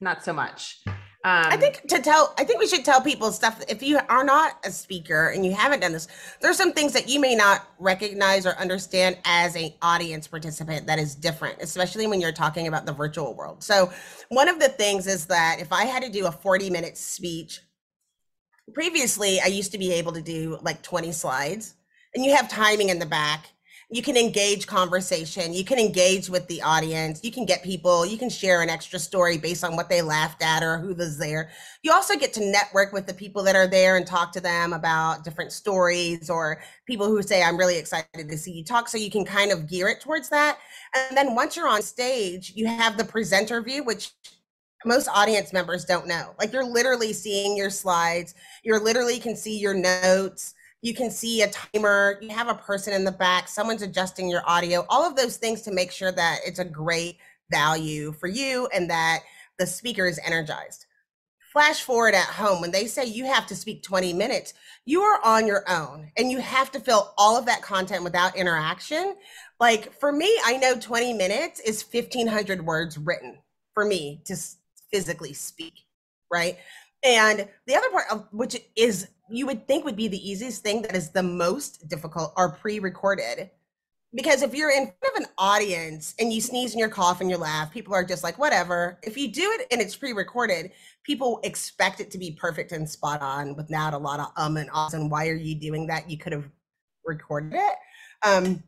not 0.00 0.24
so 0.24 0.32
much. 0.32 0.82
Um, 1.22 1.44
I 1.50 1.58
think 1.58 1.82
to 1.88 2.00
tell, 2.00 2.32
I 2.38 2.44
think 2.44 2.60
we 2.60 2.66
should 2.66 2.82
tell 2.82 3.02
people 3.02 3.30
stuff. 3.30 3.62
If 3.68 3.82
you 3.82 3.98
are 4.08 4.24
not 4.24 4.54
a 4.64 4.70
speaker 4.70 5.28
and 5.28 5.44
you 5.44 5.52
haven't 5.52 5.80
done 5.80 5.92
this, 5.92 6.08
there's 6.40 6.56
some 6.56 6.72
things 6.72 6.94
that 6.94 7.10
you 7.10 7.20
may 7.20 7.34
not 7.34 7.66
recognize 7.78 8.46
or 8.46 8.52
understand 8.52 9.18
as 9.26 9.54
an 9.54 9.70
audience 9.82 10.26
participant 10.26 10.86
that 10.86 10.98
is 10.98 11.14
different, 11.14 11.58
especially 11.60 12.06
when 12.06 12.22
you're 12.22 12.32
talking 12.32 12.68
about 12.68 12.86
the 12.86 12.92
virtual 12.92 13.34
world. 13.34 13.62
So, 13.62 13.92
one 14.30 14.48
of 14.48 14.58
the 14.58 14.70
things 14.70 15.06
is 15.06 15.26
that 15.26 15.58
if 15.60 15.74
I 15.74 15.84
had 15.84 16.02
to 16.04 16.10
do 16.10 16.26
a 16.26 16.32
40 16.32 16.70
minute 16.70 16.96
speech, 16.96 17.60
previously 18.72 19.40
I 19.42 19.48
used 19.48 19.72
to 19.72 19.78
be 19.78 19.92
able 19.92 20.12
to 20.12 20.22
do 20.22 20.58
like 20.62 20.82
20 20.82 21.12
slides, 21.12 21.74
and 22.14 22.24
you 22.24 22.34
have 22.34 22.48
timing 22.48 22.88
in 22.88 22.98
the 22.98 23.04
back 23.04 23.50
you 23.92 24.02
can 24.02 24.16
engage 24.16 24.66
conversation 24.66 25.52
you 25.52 25.64
can 25.64 25.78
engage 25.78 26.30
with 26.30 26.46
the 26.46 26.62
audience 26.62 27.20
you 27.24 27.32
can 27.32 27.44
get 27.44 27.62
people 27.62 28.06
you 28.06 28.16
can 28.16 28.30
share 28.30 28.62
an 28.62 28.70
extra 28.70 28.98
story 28.98 29.36
based 29.36 29.64
on 29.64 29.74
what 29.74 29.88
they 29.88 30.00
laughed 30.00 30.42
at 30.42 30.62
or 30.62 30.78
who 30.78 30.94
was 30.94 31.18
there. 31.18 31.50
You 31.82 31.92
also 31.92 32.16
get 32.16 32.32
to 32.34 32.44
network 32.44 32.92
with 32.92 33.06
the 33.06 33.14
people 33.14 33.42
that 33.44 33.56
are 33.56 33.66
there 33.66 33.96
and 33.96 34.06
talk 34.06 34.32
to 34.32 34.40
them 34.40 34.72
about 34.72 35.24
different 35.24 35.52
stories 35.52 36.30
or 36.30 36.62
people 36.86 37.06
who 37.06 37.22
say 37.22 37.42
i'm 37.42 37.56
really 37.56 37.78
excited 37.78 38.28
to 38.28 38.38
see 38.38 38.52
you 38.52 38.64
talk. 38.64 38.88
So 38.88 38.98
you 38.98 39.10
can 39.10 39.24
kind 39.24 39.52
of 39.52 39.68
gear 39.68 39.88
it 39.88 40.00
towards 40.00 40.28
that. 40.30 40.58
And 40.94 41.16
then 41.16 41.34
once 41.34 41.56
you're 41.56 41.68
on 41.68 41.82
stage 41.82 42.52
you 42.54 42.66
have 42.66 42.96
the 42.96 43.04
presenter 43.04 43.60
view 43.60 43.84
which 43.84 44.12
most 44.86 45.08
audience 45.08 45.52
members 45.52 45.84
don't 45.84 46.06
know. 46.06 46.34
Like 46.38 46.52
you're 46.52 46.64
literally 46.64 47.12
seeing 47.12 47.54
your 47.56 47.68
slides. 47.68 48.34
You're 48.64 48.82
literally 48.82 49.18
can 49.18 49.36
see 49.36 49.58
your 49.58 49.74
notes 49.74 50.54
you 50.82 50.94
can 50.94 51.10
see 51.10 51.42
a 51.42 51.50
timer 51.50 52.18
you 52.22 52.30
have 52.30 52.48
a 52.48 52.54
person 52.54 52.92
in 52.92 53.04
the 53.04 53.12
back 53.12 53.48
someone's 53.48 53.82
adjusting 53.82 54.28
your 54.28 54.42
audio 54.46 54.84
all 54.88 55.06
of 55.06 55.16
those 55.16 55.36
things 55.36 55.62
to 55.62 55.72
make 55.72 55.90
sure 55.90 56.12
that 56.12 56.38
it's 56.44 56.58
a 56.58 56.64
great 56.64 57.18
value 57.50 58.12
for 58.12 58.28
you 58.28 58.68
and 58.74 58.88
that 58.90 59.20
the 59.58 59.66
speaker 59.66 60.06
is 60.06 60.20
energized. 60.24 60.86
Flash 61.52 61.82
forward 61.82 62.14
at 62.14 62.26
home 62.26 62.60
when 62.60 62.70
they 62.70 62.86
say 62.86 63.04
you 63.04 63.24
have 63.24 63.46
to 63.48 63.56
speak 63.56 63.82
20 63.82 64.12
minutes 64.12 64.54
you 64.86 65.02
are 65.02 65.20
on 65.24 65.46
your 65.46 65.68
own 65.68 66.10
and 66.16 66.30
you 66.30 66.38
have 66.38 66.70
to 66.70 66.80
fill 66.80 67.12
all 67.18 67.36
of 67.36 67.46
that 67.46 67.60
content 67.60 68.04
without 68.04 68.36
interaction. 68.36 69.16
Like 69.58 69.92
for 69.98 70.12
me 70.12 70.32
i 70.44 70.56
know 70.56 70.76
20 70.76 71.12
minutes 71.12 71.60
is 71.60 71.84
1500 71.84 72.64
words 72.64 72.96
written 72.96 73.38
for 73.74 73.84
me 73.84 74.22
to 74.26 74.36
physically 74.92 75.32
speak 75.32 75.74
right? 76.30 76.58
And 77.02 77.48
the 77.66 77.74
other 77.74 77.90
part 77.90 78.06
of 78.10 78.26
which 78.30 78.56
is 78.76 79.08
you 79.30 79.46
would 79.46 79.66
think 79.66 79.84
would 79.84 79.96
be 79.96 80.08
the 80.08 80.30
easiest 80.30 80.62
thing 80.62 80.82
that 80.82 80.96
is 80.96 81.10
the 81.10 81.22
most 81.22 81.88
difficult 81.88 82.32
are 82.36 82.50
pre-recorded. 82.50 83.50
Because 84.12 84.42
if 84.42 84.54
you're 84.54 84.72
in 84.72 84.92
front 85.00 85.16
of 85.16 85.22
an 85.22 85.28
audience 85.38 86.14
and 86.18 86.32
you 86.32 86.40
sneeze 86.40 86.72
and 86.72 86.80
you 86.80 86.88
cough 86.88 87.20
and 87.20 87.30
you 87.30 87.36
laugh 87.36 87.72
people 87.72 87.94
are 87.94 88.04
just 88.04 88.24
like 88.24 88.38
whatever. 88.38 88.98
If 89.04 89.16
you 89.16 89.30
do 89.30 89.56
it 89.58 89.68
and 89.70 89.80
it's 89.80 89.94
pre-recorded 89.94 90.72
people 91.04 91.40
expect 91.44 92.00
it 92.00 92.10
to 92.10 92.18
be 92.18 92.32
perfect 92.32 92.72
and 92.72 92.88
spot 92.88 93.22
on 93.22 93.54
without 93.54 93.94
a 93.94 93.98
lot 93.98 94.20
of 94.20 94.26
um 94.36 94.56
and 94.56 94.68
ahs 94.70 94.94
and 94.94 95.10
why 95.10 95.28
are 95.28 95.34
you 95.34 95.54
doing 95.54 95.86
that? 95.86 96.10
You 96.10 96.18
could 96.18 96.32
have 96.32 96.50
recorded 97.04 97.54
it. 97.54 97.74
Um 98.26 98.64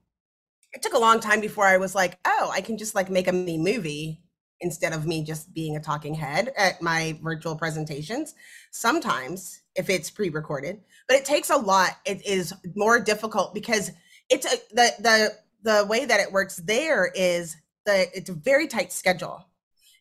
it 0.72 0.80
took 0.80 0.94
a 0.94 0.98
long 0.98 1.20
time 1.20 1.42
before 1.42 1.66
i 1.66 1.76
was 1.76 1.94
like 1.94 2.18
oh 2.24 2.50
i 2.50 2.62
can 2.62 2.78
just 2.78 2.94
like 2.94 3.10
make 3.10 3.28
a 3.28 3.32
mini 3.32 3.58
movie 3.58 4.22
instead 4.62 4.92
of 4.92 5.06
me 5.06 5.22
just 5.22 5.52
being 5.52 5.76
a 5.76 5.80
talking 5.80 6.14
head 6.14 6.52
at 6.56 6.80
my 6.80 7.18
virtual 7.22 7.56
presentations. 7.56 8.34
Sometimes 8.70 9.61
if 9.76 9.90
it's 9.90 10.10
pre-recorded 10.10 10.80
but 11.08 11.16
it 11.16 11.24
takes 11.24 11.50
a 11.50 11.56
lot. 11.56 11.98
It 12.04 12.24
is 12.26 12.54
more 12.74 13.00
difficult 13.00 13.54
because 13.54 13.90
it's 14.28 14.46
a, 14.46 14.56
the 14.74 14.92
the 14.98 15.32
the 15.62 15.86
way 15.86 16.04
that 16.04 16.20
it 16.20 16.32
works 16.32 16.56
there 16.56 17.10
is 17.14 17.56
the 17.84 18.06
it's 18.16 18.30
a 18.30 18.34
very 18.34 18.66
tight 18.66 18.92
schedule. 18.92 19.46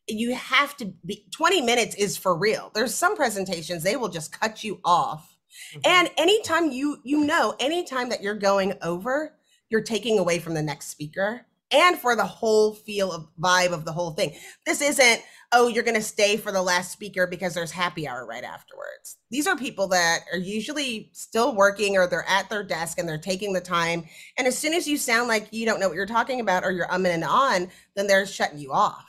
You 0.08 0.34
have 0.36 0.76
to 0.78 0.86
be 1.06 1.26
20 1.32 1.62
minutes 1.62 1.96
is 1.96 2.18
for 2.18 2.36
real. 2.36 2.72
There's 2.74 2.96
some 2.96 3.16
presentations 3.16 3.84
they 3.84 3.96
will 3.96 4.10
just 4.10 4.38
cut 4.38 4.64
you 4.64 4.80
off. 4.84 5.28
Mm-hmm. 5.74 5.80
and 5.84 6.10
anytime 6.18 6.72
you 6.72 7.00
you 7.04 7.26
know 7.26 7.54
anytime 7.60 8.08
that 8.08 8.24
you're 8.24 8.36
going 8.36 8.74
over 8.82 9.36
you're 9.70 9.84
taking 9.84 10.18
away 10.18 10.40
from 10.40 10.54
the 10.54 10.62
next 10.62 10.88
speaker 10.88 11.46
and 11.72 11.98
for 11.98 12.16
the 12.16 12.26
whole 12.26 12.74
feel 12.74 13.12
of 13.12 13.28
vibe 13.40 13.72
of 13.72 13.86
the 13.86 13.92
whole 13.92 14.12
thing. 14.12 14.34
This 14.66 14.82
isn't, 14.82 15.22
oh, 15.52 15.68
you're 15.68 15.84
going 15.84 15.96
to 15.96 16.02
stay 16.02 16.38
for 16.38 16.52
the 16.52 16.62
last 16.62 16.92
speaker 16.92 17.28
because 17.28 17.54
there's 17.54 17.72
happy 17.72 18.08
hour 18.08 18.26
right 18.26 18.44
afterwards. 18.44 19.18
These 19.30 19.48
are 19.48 19.58
people 19.58 19.88
that 19.90 20.20
are 20.32 20.38
usually 20.38 21.10
still 21.14 21.56
working 21.56 21.98
or 21.98 22.08
they're 22.08 22.28
at 22.28 22.50
their 22.50 22.64
desk 22.64 22.98
and 22.98 23.08
they're 23.08 23.18
taking 23.18 23.54
the 23.54 23.62
time. 23.62 24.06
And 24.38 24.48
as 24.48 24.58
soon 24.58 24.74
as 24.74 24.88
you 24.88 24.98
sound 24.98 25.28
like 25.28 25.48
you 25.52 25.66
don't 25.66 25.80
know 25.80 25.88
what 25.88 25.96
you're 25.96 26.06
talking 26.06 26.40
about 26.40 26.64
or 26.64 26.72
you're 26.72 26.88
umming 26.88 27.14
and 27.14 27.24
on, 27.24 27.70
then 27.96 28.08
they're 28.08 28.26
shutting 28.26 28.60
you 28.60 28.72
off. 28.72 29.06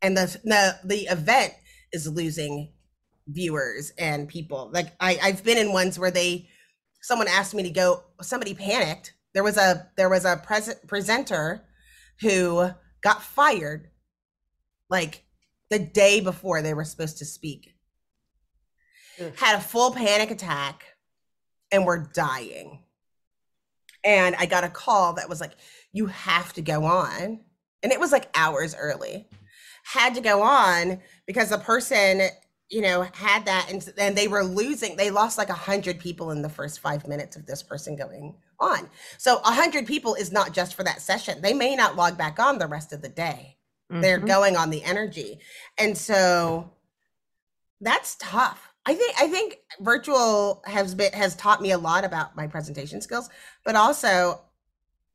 And 0.00 0.16
the 0.16 0.38
the, 0.44 0.78
the 0.84 1.00
event 1.06 1.54
is 1.92 2.06
losing 2.06 2.72
viewers 3.26 3.92
and 3.98 4.28
people. 4.28 4.70
Like 4.72 4.92
I, 5.00 5.18
I've 5.22 5.44
been 5.44 5.58
in 5.58 5.72
ones 5.72 5.98
where 5.98 6.10
they 6.10 6.48
someone 7.00 7.28
asked 7.28 7.54
me 7.54 7.62
to 7.64 7.70
go, 7.70 8.02
somebody 8.20 8.54
panicked. 8.54 9.14
There 9.34 9.42
was 9.42 9.56
a 9.56 9.88
there 9.96 10.08
was 10.08 10.24
a 10.24 10.40
pres- 10.44 10.76
presenter 10.86 11.64
who 12.20 12.70
got 13.00 13.22
fired 13.22 13.88
like 14.90 15.24
the 15.70 15.78
day 15.78 16.20
before 16.20 16.62
they 16.62 16.74
were 16.74 16.84
supposed 16.84 17.18
to 17.18 17.24
speak. 17.24 17.74
Ugh. 19.20 19.32
Had 19.36 19.58
a 19.58 19.60
full 19.60 19.92
panic 19.92 20.30
attack 20.30 20.84
and 21.70 21.84
were 21.84 22.08
dying. 22.14 22.82
And 24.04 24.34
I 24.36 24.46
got 24.46 24.64
a 24.64 24.68
call 24.68 25.14
that 25.14 25.28
was 25.28 25.40
like, 25.40 25.52
you 25.92 26.06
have 26.06 26.52
to 26.54 26.62
go 26.62 26.84
on. 26.84 27.40
And 27.82 27.92
it 27.92 28.00
was 28.00 28.12
like 28.12 28.30
hours 28.34 28.74
early. 28.78 29.28
Had 29.84 30.14
to 30.14 30.20
go 30.20 30.42
on 30.42 31.00
because 31.26 31.50
the 31.50 31.58
person, 31.58 32.22
you 32.70 32.80
know, 32.80 33.06
had 33.14 33.46
that 33.46 33.68
and, 33.70 33.86
and 33.98 34.16
they 34.16 34.28
were 34.28 34.44
losing. 34.44 34.96
They 34.96 35.10
lost 35.10 35.38
like 35.38 35.48
a 35.48 35.54
hundred 35.54 35.98
people 35.98 36.30
in 36.30 36.42
the 36.42 36.48
first 36.48 36.80
five 36.80 37.06
minutes 37.06 37.36
of 37.36 37.46
this 37.46 37.62
person 37.62 37.96
going 37.96 38.34
on. 38.60 38.88
So 39.16 39.38
100 39.40 39.86
people 39.86 40.14
is 40.14 40.32
not 40.32 40.52
just 40.52 40.74
for 40.74 40.82
that 40.84 41.00
session. 41.00 41.40
They 41.40 41.54
may 41.54 41.76
not 41.76 41.96
log 41.96 42.18
back 42.18 42.38
on 42.38 42.58
the 42.58 42.66
rest 42.66 42.92
of 42.92 43.02
the 43.02 43.08
day. 43.08 43.56
Mm-hmm. 43.90 44.00
They're 44.02 44.18
going 44.18 44.56
on 44.56 44.70
the 44.70 44.82
energy. 44.82 45.40
And 45.78 45.96
so 45.96 46.72
that's 47.80 48.16
tough. 48.16 48.72
I 48.86 48.94
think 48.94 49.14
I 49.20 49.28
think 49.28 49.58
virtual 49.80 50.62
has 50.64 50.94
been 50.94 51.12
has 51.12 51.36
taught 51.36 51.60
me 51.60 51.72
a 51.72 51.78
lot 51.78 52.04
about 52.04 52.36
my 52.36 52.46
presentation 52.46 53.00
skills, 53.02 53.28
but 53.64 53.76
also 53.76 54.40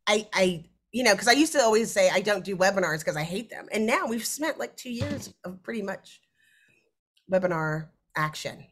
I 0.06 0.28
I 0.34 0.66
you 0.92 1.04
know, 1.04 1.14
because 1.14 1.28
I 1.28 1.32
used 1.32 1.54
to 1.54 1.62
always 1.62 1.92
say 1.92 2.10
I 2.12 2.22
don't 2.22 2.46
do 2.46 2.56
webinars 2.56 3.00
because 3.00 3.18
I 3.18 3.24
hate 3.24 3.50
them. 3.50 3.68
And 3.72 3.88
now 3.88 4.06
we've 4.06 4.26
spent 4.26 4.60
like 4.60 4.78
two 4.78 4.92
years 4.92 5.34
of 5.44 5.62
pretty 5.64 5.82
much 5.82 6.22
webinar 7.32 7.88
action. 8.16 8.64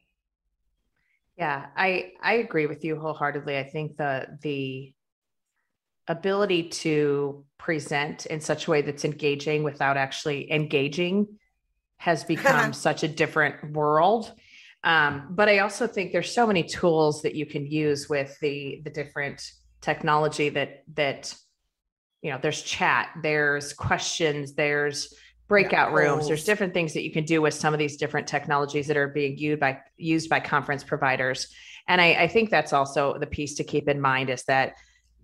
Yeah, 1.41 1.65
I 1.75 2.11
I 2.21 2.33
agree 2.33 2.67
with 2.67 2.85
you 2.85 2.99
wholeheartedly. 2.99 3.57
I 3.57 3.63
think 3.63 3.97
the 3.97 4.27
the 4.43 4.93
ability 6.07 6.69
to 6.69 7.43
present 7.57 8.27
in 8.27 8.39
such 8.39 8.67
a 8.67 8.71
way 8.71 8.83
that's 8.83 9.05
engaging 9.05 9.63
without 9.63 9.97
actually 9.97 10.51
engaging 10.51 11.39
has 11.97 12.23
become 12.23 12.73
such 12.87 13.01
a 13.01 13.07
different 13.07 13.71
world. 13.71 14.31
Um, 14.83 15.29
but 15.31 15.49
I 15.49 15.59
also 15.59 15.87
think 15.87 16.11
there's 16.11 16.31
so 16.31 16.45
many 16.45 16.61
tools 16.61 17.23
that 17.23 17.33
you 17.33 17.47
can 17.47 17.65
use 17.65 18.07
with 18.07 18.37
the 18.39 18.83
the 18.83 18.91
different 18.91 19.41
technology 19.81 20.49
that 20.49 20.83
that 20.93 21.33
you 22.21 22.29
know 22.29 22.37
there's 22.39 22.61
chat, 22.61 23.09
there's 23.23 23.73
questions, 23.73 24.53
there's 24.53 25.11
breakout 25.51 25.91
rooms. 25.91 26.27
There's 26.27 26.45
different 26.45 26.73
things 26.73 26.93
that 26.93 27.03
you 27.03 27.11
can 27.11 27.25
do 27.25 27.41
with 27.41 27.53
some 27.53 27.73
of 27.73 27.77
these 27.77 27.97
different 27.97 28.25
technologies 28.25 28.87
that 28.87 28.95
are 28.95 29.09
being 29.09 29.37
used 29.37 29.59
by 29.59 29.79
used 29.97 30.29
by 30.29 30.39
conference 30.39 30.81
providers. 30.81 31.49
And 31.89 31.99
I, 31.99 32.13
I 32.13 32.27
think 32.29 32.49
that's 32.49 32.71
also 32.71 33.17
the 33.19 33.27
piece 33.27 33.55
to 33.55 33.65
keep 33.65 33.89
in 33.89 33.99
mind 33.99 34.29
is 34.29 34.45
that 34.45 34.75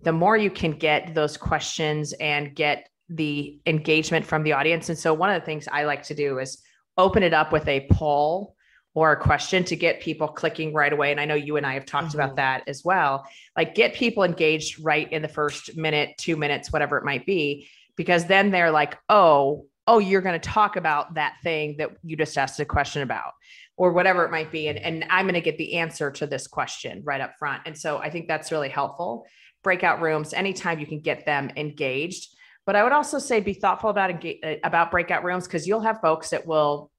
the 0.02 0.12
more 0.12 0.36
you 0.36 0.50
can 0.50 0.72
get 0.72 1.14
those 1.14 1.38
questions 1.38 2.12
and 2.12 2.54
get 2.54 2.90
the 3.08 3.58
engagement 3.64 4.26
from 4.26 4.42
the 4.42 4.52
audience. 4.52 4.90
And 4.90 4.98
so 4.98 5.14
one 5.14 5.30
of 5.30 5.40
the 5.40 5.46
things 5.46 5.66
i 5.72 5.84
like 5.84 6.02
to 6.02 6.14
do 6.14 6.40
is 6.40 6.58
open 6.98 7.22
it 7.22 7.32
up 7.32 7.50
with 7.50 7.66
a 7.66 7.88
poll 7.90 8.54
or 8.92 9.12
a 9.12 9.16
question 9.16 9.64
to 9.64 9.76
get 9.76 10.02
people 10.02 10.28
clicking 10.28 10.74
right 10.74 10.92
away. 10.92 11.10
And 11.10 11.18
i 11.18 11.24
know 11.24 11.36
you 11.36 11.56
and 11.56 11.64
i 11.64 11.72
have 11.72 11.86
talked 11.86 12.08
mm-hmm. 12.08 12.20
about 12.20 12.36
that 12.36 12.64
as 12.66 12.84
well. 12.84 13.26
Like 13.56 13.74
get 13.74 13.94
people 13.94 14.24
engaged 14.24 14.78
right 14.84 15.10
in 15.10 15.22
the 15.22 15.28
first 15.28 15.74
minute 15.74 16.18
two 16.18 16.36
minutes 16.36 16.70
whatever 16.70 16.98
it 16.98 17.04
might 17.06 17.24
be 17.24 17.66
because 17.96 18.26
then 18.26 18.50
they're 18.50 18.70
like 18.70 18.98
oh 19.08 19.64
oh, 19.88 19.98
you're 19.98 20.20
going 20.20 20.38
to 20.38 20.48
talk 20.48 20.76
about 20.76 21.14
that 21.14 21.36
thing 21.42 21.74
that 21.78 21.90
you 22.04 22.14
just 22.14 22.36
asked 22.36 22.60
a 22.60 22.64
question 22.64 23.02
about 23.02 23.32
or 23.76 23.92
whatever 23.92 24.24
it 24.24 24.30
might 24.30 24.52
be. 24.52 24.68
And, 24.68 24.78
and 24.78 25.04
I'm 25.08 25.24
going 25.24 25.34
to 25.34 25.40
get 25.40 25.56
the 25.56 25.78
answer 25.78 26.10
to 26.10 26.26
this 26.26 26.46
question 26.46 27.00
right 27.04 27.22
up 27.22 27.32
front. 27.38 27.62
And 27.64 27.76
so 27.76 27.96
I 27.96 28.10
think 28.10 28.28
that's 28.28 28.52
really 28.52 28.68
helpful. 28.68 29.26
Breakout 29.64 30.02
rooms, 30.02 30.34
anytime 30.34 30.78
you 30.78 30.86
can 30.86 31.00
get 31.00 31.24
them 31.24 31.50
engaged. 31.56 32.36
But 32.66 32.76
I 32.76 32.82
would 32.82 32.92
also 32.92 33.18
say 33.18 33.40
be 33.40 33.54
thoughtful 33.54 33.88
about 33.88 34.22
about 34.62 34.90
breakout 34.90 35.24
rooms 35.24 35.46
because 35.46 35.66
you'll 35.66 35.80
have 35.80 36.02
folks 36.02 36.28
that 36.30 36.46
will 36.46 36.90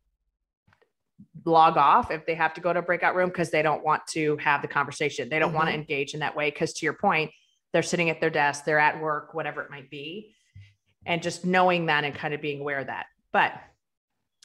log 1.46 1.78
off 1.78 2.10
if 2.10 2.26
they 2.26 2.34
have 2.34 2.56
to 2.56 2.62
go 2.62 2.74
to 2.74 2.80
a 2.80 2.82
breakout 2.82 3.14
room 3.14 3.30
because 3.30 3.52
they 3.52 3.62
don't 3.62 3.84
want 3.84 4.02
to 4.08 4.36
have 4.38 4.64
the 4.64 4.68
conversation. 4.68 5.30
They 5.30 5.38
don't 5.38 5.50
mm-hmm. 5.50 5.58
want 5.58 5.70
to 5.70 5.76
engage 5.76 6.16
in 6.16 6.22
that 6.22 6.36
way 6.36 6.50
because 6.50 6.74
to 6.74 6.86
your 6.88 6.94
point, 6.94 7.30
they're 7.72 7.84
sitting 7.84 8.10
at 8.10 8.20
their 8.20 8.32
desk, 8.32 8.66
they're 8.66 8.80
at 8.80 9.00
work, 9.00 9.36
whatever 9.36 9.62
it 9.62 9.70
might 9.70 9.92
be 9.92 10.34
and 11.10 11.24
just 11.24 11.44
knowing 11.44 11.88
that 11.88 12.06
and 12.06 12.14
kind 12.14 12.34
of 12.34 12.42
being 12.42 12.62
aware 12.62 12.80
of 12.80 12.88
that. 12.88 13.08
But 13.34 13.52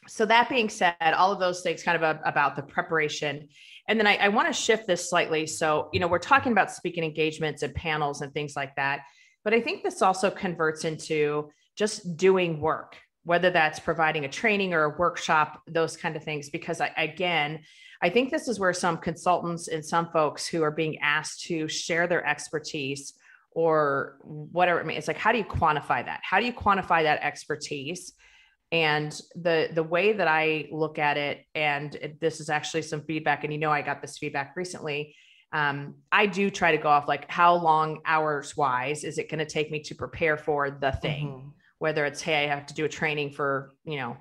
so 0.09 0.25
that 0.27 0.49
being 0.49 0.71
said, 0.71 0.95
all 1.15 1.31
of 1.31 1.39
those 1.39 1.61
things 1.61 1.83
kind 1.83 2.03
of 2.03 2.19
about 2.25 2.57
the 2.57 2.63
preparation. 2.63 3.49
And 3.87 4.01
then 4.01 4.07
I, 4.07 4.17
I 4.17 4.29
want 4.29 4.49
to 4.49 4.53
shift 4.53 4.87
this 4.87 5.09
slightly. 5.09 5.47
So, 5.47 5.91
you 5.93 6.01
know, 6.01 6.09
we're 6.09 6.19
talking 6.19 6.53
about 6.53 6.73
speaking 6.73 7.05
engagements 7.05 7.63
and 7.63 7.75
panels 7.75 8.23
and 8.23 8.33
things 8.33 8.57
like 8.57 8.75
that. 8.77 9.01
But 9.45 9.53
I 9.53 9.61
think 9.61 9.83
this 9.83 10.01
also 10.01 10.31
converts 10.31 10.87
into 10.87 11.51
just 11.77 12.17
doing 12.17 12.61
work, 12.61 12.97
whether 13.25 13.51
that's 13.51 13.79
providing 13.79 14.25
a 14.25 14.29
training 14.29 14.73
or 14.73 14.85
a 14.85 14.99
workshop, 14.99 15.61
those 15.67 15.99
kind 15.99 16.17
of 16.17 16.25
things. 16.25 16.49
Because 16.49 16.81
I, 16.81 16.93
again, 16.97 17.61
I 18.03 18.09
think 18.09 18.31
this 18.31 18.49
is 18.49 18.59
where 18.59 18.73
some 18.73 18.97
consultants 18.97 19.69
and 19.69 19.85
some 19.85 20.09
folks 20.13 20.47
who 20.47 20.63
are 20.63 20.71
being 20.71 20.99
asked 21.01 21.45
to 21.45 21.69
share 21.69 22.07
their 22.07 22.27
expertise 22.27 23.15
or 23.55 24.19
whatever 24.23 24.81
it 24.81 24.87
means, 24.87 24.99
it's 24.99 25.09
like, 25.09 25.17
how 25.17 25.33
do 25.33 25.39
you 25.39 25.45
quantify 25.45 26.05
that? 26.05 26.21
How 26.23 26.41
do 26.41 26.47
you 26.47 26.53
quantify 26.53 27.03
that 27.05 27.23
expertise? 27.23 28.13
And 28.73 29.19
the 29.37 29.71
the 29.73 29.83
way 29.83 30.13
that 30.13 30.27
I 30.27 30.69
look 30.73 30.99
at 30.99 31.17
it, 31.17 31.45
and 31.55 32.17
this 32.21 32.41
is 32.41 32.49
actually 32.49 32.83
some 32.83 33.03
feedback, 33.03 33.45
and 33.45 33.53
you 33.53 33.59
know, 33.59 33.71
I 33.71 33.83
got 33.83 34.03
this 34.03 34.19
feedback 34.19 34.55
recently. 34.57 35.15
Um, 35.53 35.95
I 36.11 36.27
do 36.27 36.51
try 36.51 36.73
to 36.73 36.83
go 36.83 36.89
off 36.89 37.07
like 37.07 37.31
how 37.31 37.55
long 37.55 38.01
hours 38.05 38.57
wise 38.57 39.05
is 39.05 39.19
it 39.19 39.31
going 39.31 39.39
to 39.39 39.47
take 39.47 39.71
me 39.71 39.81
to 39.83 39.95
prepare 39.95 40.37
for 40.37 40.71
the 40.71 40.93
thing? 40.93 41.29
Mm-hmm 41.29 41.49
whether 41.85 42.07
it's 42.07 42.23
hey 42.23 42.45
i 42.45 42.47
have 42.47 42.65
to 42.65 42.73
do 42.73 42.87
a 42.87 42.89
training 42.89 43.31
for 43.31 43.75
you 43.85 43.97
know 43.97 44.17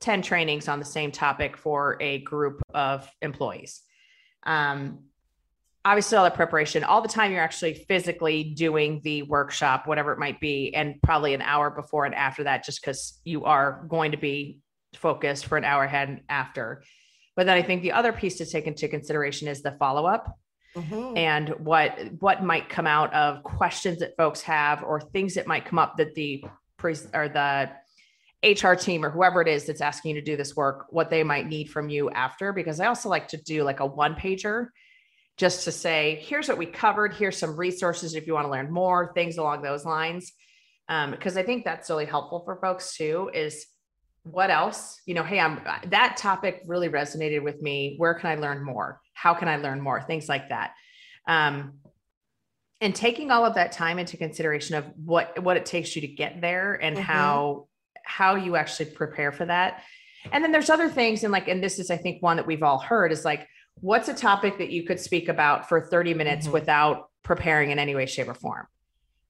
10 0.00 0.20
trainings 0.20 0.66
on 0.66 0.80
the 0.80 0.84
same 0.84 1.12
topic 1.12 1.56
for 1.56 1.96
a 2.00 2.18
group 2.22 2.60
of 2.74 3.08
employees 3.22 3.82
um, 4.44 5.04
obviously 5.86 6.18
all 6.18 6.24
the 6.24 6.30
preparation 6.30 6.82
all 6.82 7.00
the 7.00 7.08
time 7.08 7.30
you're 7.30 7.40
actually 7.40 7.72
physically 7.72 8.42
doing 8.42 9.00
the 9.04 9.22
workshop 9.22 9.86
whatever 9.86 10.12
it 10.12 10.18
might 10.18 10.40
be 10.40 10.74
and 10.74 11.00
probably 11.02 11.32
an 11.32 11.40
hour 11.40 11.70
before 11.70 12.04
and 12.04 12.14
after 12.14 12.42
that 12.42 12.64
just 12.64 12.80
because 12.82 13.20
you 13.24 13.44
are 13.44 13.86
going 13.88 14.10
to 14.10 14.18
be 14.18 14.58
focused 14.94 15.46
for 15.46 15.56
an 15.56 15.64
hour 15.64 15.84
ahead 15.84 16.08
and 16.08 16.20
after 16.28 16.82
but 17.36 17.46
then 17.46 17.56
i 17.56 17.62
think 17.62 17.82
the 17.82 17.92
other 17.92 18.12
piece 18.12 18.36
to 18.36 18.44
take 18.44 18.66
into 18.66 18.88
consideration 18.88 19.46
is 19.46 19.62
the 19.62 19.70
follow-up 19.78 20.36
mm-hmm. 20.74 21.16
and 21.16 21.50
what 21.50 21.96
what 22.18 22.42
might 22.42 22.68
come 22.68 22.86
out 22.86 23.14
of 23.14 23.42
questions 23.44 24.00
that 24.00 24.16
folks 24.16 24.42
have 24.42 24.82
or 24.82 25.00
things 25.00 25.34
that 25.34 25.46
might 25.46 25.64
come 25.64 25.78
up 25.78 25.96
that 25.96 26.14
the 26.14 26.44
pre 26.76 26.94
or 27.14 27.28
the 27.28 27.70
HR 28.44 28.74
team 28.74 29.04
or 29.04 29.10
whoever 29.10 29.40
it 29.40 29.48
is 29.48 29.66
that's 29.66 29.80
asking 29.80 30.14
you 30.14 30.20
to 30.20 30.24
do 30.24 30.36
this 30.36 30.54
work, 30.54 30.86
what 30.90 31.10
they 31.10 31.24
might 31.24 31.48
need 31.48 31.68
from 31.70 31.88
you 31.88 32.10
after. 32.10 32.52
Because 32.52 32.78
I 32.78 32.86
also 32.86 33.08
like 33.08 33.28
to 33.28 33.38
do 33.38 33.64
like 33.64 33.80
a 33.80 33.86
one 33.86 34.14
pager 34.14 34.68
just 35.36 35.64
to 35.64 35.72
say, 35.72 36.22
here's 36.26 36.48
what 36.48 36.58
we 36.58 36.66
covered. 36.66 37.14
Here's 37.14 37.36
some 37.36 37.56
resources 37.56 38.14
if 38.14 38.26
you 38.26 38.34
want 38.34 38.46
to 38.46 38.50
learn 38.50 38.72
more, 38.72 39.12
things 39.14 39.36
along 39.36 39.62
those 39.62 39.84
lines. 39.84 40.32
Um, 40.88 41.10
because 41.10 41.36
I 41.36 41.42
think 41.42 41.64
that's 41.64 41.90
really 41.90 42.06
helpful 42.06 42.42
for 42.44 42.56
folks 42.60 42.96
too. 42.96 43.30
Is 43.34 43.66
what 44.22 44.50
else? 44.50 45.00
You 45.06 45.14
know, 45.14 45.22
hey, 45.22 45.38
I'm 45.38 45.60
that 45.88 46.16
topic 46.16 46.62
really 46.66 46.88
resonated 46.88 47.42
with 47.42 47.60
me. 47.60 47.94
Where 47.98 48.14
can 48.14 48.30
I 48.30 48.34
learn 48.36 48.64
more? 48.64 49.00
How 49.12 49.34
can 49.34 49.48
I 49.48 49.56
learn 49.56 49.80
more? 49.80 50.02
Things 50.02 50.28
like 50.28 50.48
that. 50.48 50.72
Um, 51.26 51.74
and 52.80 52.94
taking 52.94 53.30
all 53.30 53.44
of 53.44 53.54
that 53.54 53.72
time 53.72 53.98
into 53.98 54.16
consideration 54.16 54.76
of 54.76 54.84
what 54.96 55.42
what 55.42 55.56
it 55.56 55.66
takes 55.66 55.96
you 55.96 56.02
to 56.02 56.08
get 56.08 56.40
there 56.40 56.74
and 56.74 56.96
mm-hmm. 56.96 57.04
how 57.04 57.68
how 58.04 58.36
you 58.36 58.56
actually 58.56 58.90
prepare 58.90 59.32
for 59.32 59.44
that. 59.46 59.82
And 60.32 60.42
then 60.42 60.52
there's 60.52 60.70
other 60.70 60.88
things, 60.88 61.24
and 61.24 61.32
like, 61.32 61.48
and 61.48 61.62
this 61.62 61.78
is 61.78 61.90
I 61.90 61.96
think 61.96 62.22
one 62.22 62.36
that 62.36 62.46
we've 62.46 62.62
all 62.62 62.78
heard 62.78 63.12
is 63.12 63.24
like, 63.24 63.46
what's 63.80 64.08
a 64.08 64.14
topic 64.14 64.58
that 64.58 64.70
you 64.70 64.84
could 64.84 65.00
speak 65.00 65.28
about 65.28 65.68
for 65.68 65.80
30 65.80 66.14
minutes 66.14 66.46
mm-hmm. 66.46 66.54
without 66.54 67.10
preparing 67.22 67.70
in 67.70 67.78
any 67.78 67.94
way, 67.94 68.06
shape, 68.06 68.28
or 68.28 68.34
form? 68.34 68.66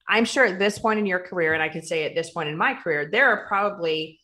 I'm 0.07 0.25
sure 0.25 0.45
at 0.45 0.59
this 0.59 0.79
point 0.79 0.99
in 0.99 1.05
your 1.05 1.19
career, 1.19 1.53
and 1.53 1.61
I 1.61 1.69
can 1.69 1.81
say 1.81 2.05
at 2.05 2.15
this 2.15 2.29
point 2.29 2.49
in 2.49 2.57
my 2.57 2.73
career, 2.73 3.09
there 3.11 3.29
are 3.29 3.45
probably 3.47 4.19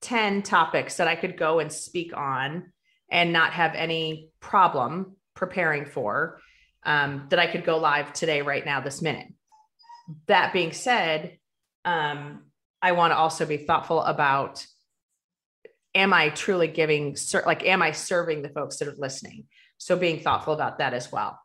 10 0.00 0.42
topics 0.42 0.96
that 0.96 1.08
I 1.08 1.14
could 1.14 1.36
go 1.36 1.60
and 1.60 1.72
speak 1.72 2.16
on 2.16 2.72
and 3.10 3.32
not 3.32 3.52
have 3.52 3.74
any 3.74 4.30
problem 4.40 5.16
preparing 5.34 5.86
for 5.86 6.40
um, 6.84 7.26
that 7.30 7.38
I 7.38 7.46
could 7.46 7.64
go 7.64 7.78
live 7.78 8.12
today, 8.12 8.42
right 8.42 8.64
now, 8.64 8.80
this 8.80 9.00
minute. 9.00 9.28
That 10.26 10.52
being 10.52 10.72
said, 10.72 11.38
um, 11.84 12.42
I 12.82 12.92
want 12.92 13.12
to 13.12 13.16
also 13.16 13.46
be 13.46 13.56
thoughtful 13.56 14.02
about 14.02 14.66
am 15.94 16.12
I 16.12 16.30
truly 16.30 16.68
giving, 16.68 17.16
like, 17.46 17.64
am 17.64 17.82
I 17.82 17.92
serving 17.92 18.42
the 18.42 18.48
folks 18.48 18.78
that 18.78 18.88
are 18.88 18.94
listening? 18.96 19.44
So 19.78 19.96
being 19.96 20.20
thoughtful 20.20 20.54
about 20.54 20.78
that 20.78 20.94
as 20.94 21.12
well. 21.12 21.38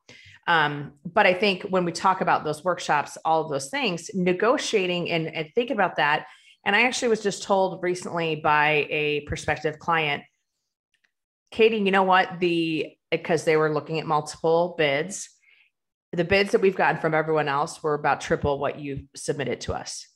Um, 0.48 0.94
but 1.06 1.28
I 1.28 1.34
think 1.34 1.64
when 1.64 1.86
we 1.86 1.92
talk 1.92 2.22
about 2.22 2.44
those 2.44 2.64
workshops, 2.64 3.18
all 3.24 3.44
of 3.44 3.52
those 3.52 3.70
things, 3.70 4.10
negotiating 4.14 5.12
and, 5.12 5.28
and 5.28 5.50
think 5.54 5.70
about 5.70 5.98
that. 5.98 6.26
And 6.66 6.76
I 6.76 6.84
actually 6.84 7.10
was 7.10 7.22
just 7.22 7.44
told 7.44 7.84
recently 7.84 8.36
by 8.36 8.88
a 8.90 9.22
prospective 9.22 9.78
client, 9.78 10.24
Katee, 11.54 11.86
you 11.86 11.92
know 11.92 12.04
what? 12.04 12.40
The 12.40 12.96
because 13.12 13.44
they 13.44 13.58
were 13.58 13.74
looking 13.74 14.00
at 14.00 14.06
multiple 14.06 14.76
bids. 14.78 15.30
The 16.12 16.24
bids 16.24 16.52
that 16.52 16.62
we've 16.62 16.76
gotten 16.76 17.02
from 17.02 17.14
everyone 17.14 17.48
else 17.48 17.82
were 17.82 17.94
about 17.94 18.22
triple 18.22 18.60
what 18.60 18.80
you 18.80 19.08
submitted 19.16 19.62
to 19.62 19.74
us. 19.74 20.08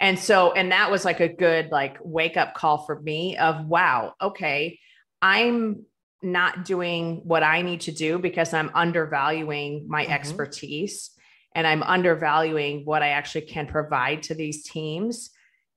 And 0.00 0.18
so, 0.18 0.52
and 0.52 0.72
that 0.72 0.90
was 0.90 1.04
like 1.04 1.20
a 1.20 1.28
good 1.28 1.70
like 1.70 1.98
wake 2.02 2.36
up 2.36 2.54
call 2.54 2.78
for 2.84 3.00
me 3.00 3.36
of 3.36 3.66
wow, 3.66 4.14
okay, 4.20 4.78
I'm 5.22 5.84
not 6.22 6.64
doing 6.64 7.20
what 7.24 7.42
I 7.42 7.62
need 7.62 7.82
to 7.82 7.92
do 7.92 8.18
because 8.18 8.52
I'm 8.52 8.70
undervaluing 8.74 9.86
my 9.88 10.04
mm-hmm. 10.04 10.12
expertise 10.12 11.10
and 11.54 11.66
I'm 11.66 11.82
undervaluing 11.82 12.84
what 12.84 13.02
I 13.02 13.10
actually 13.10 13.42
can 13.42 13.66
provide 13.66 14.24
to 14.24 14.34
these 14.34 14.64
teams 14.64 15.30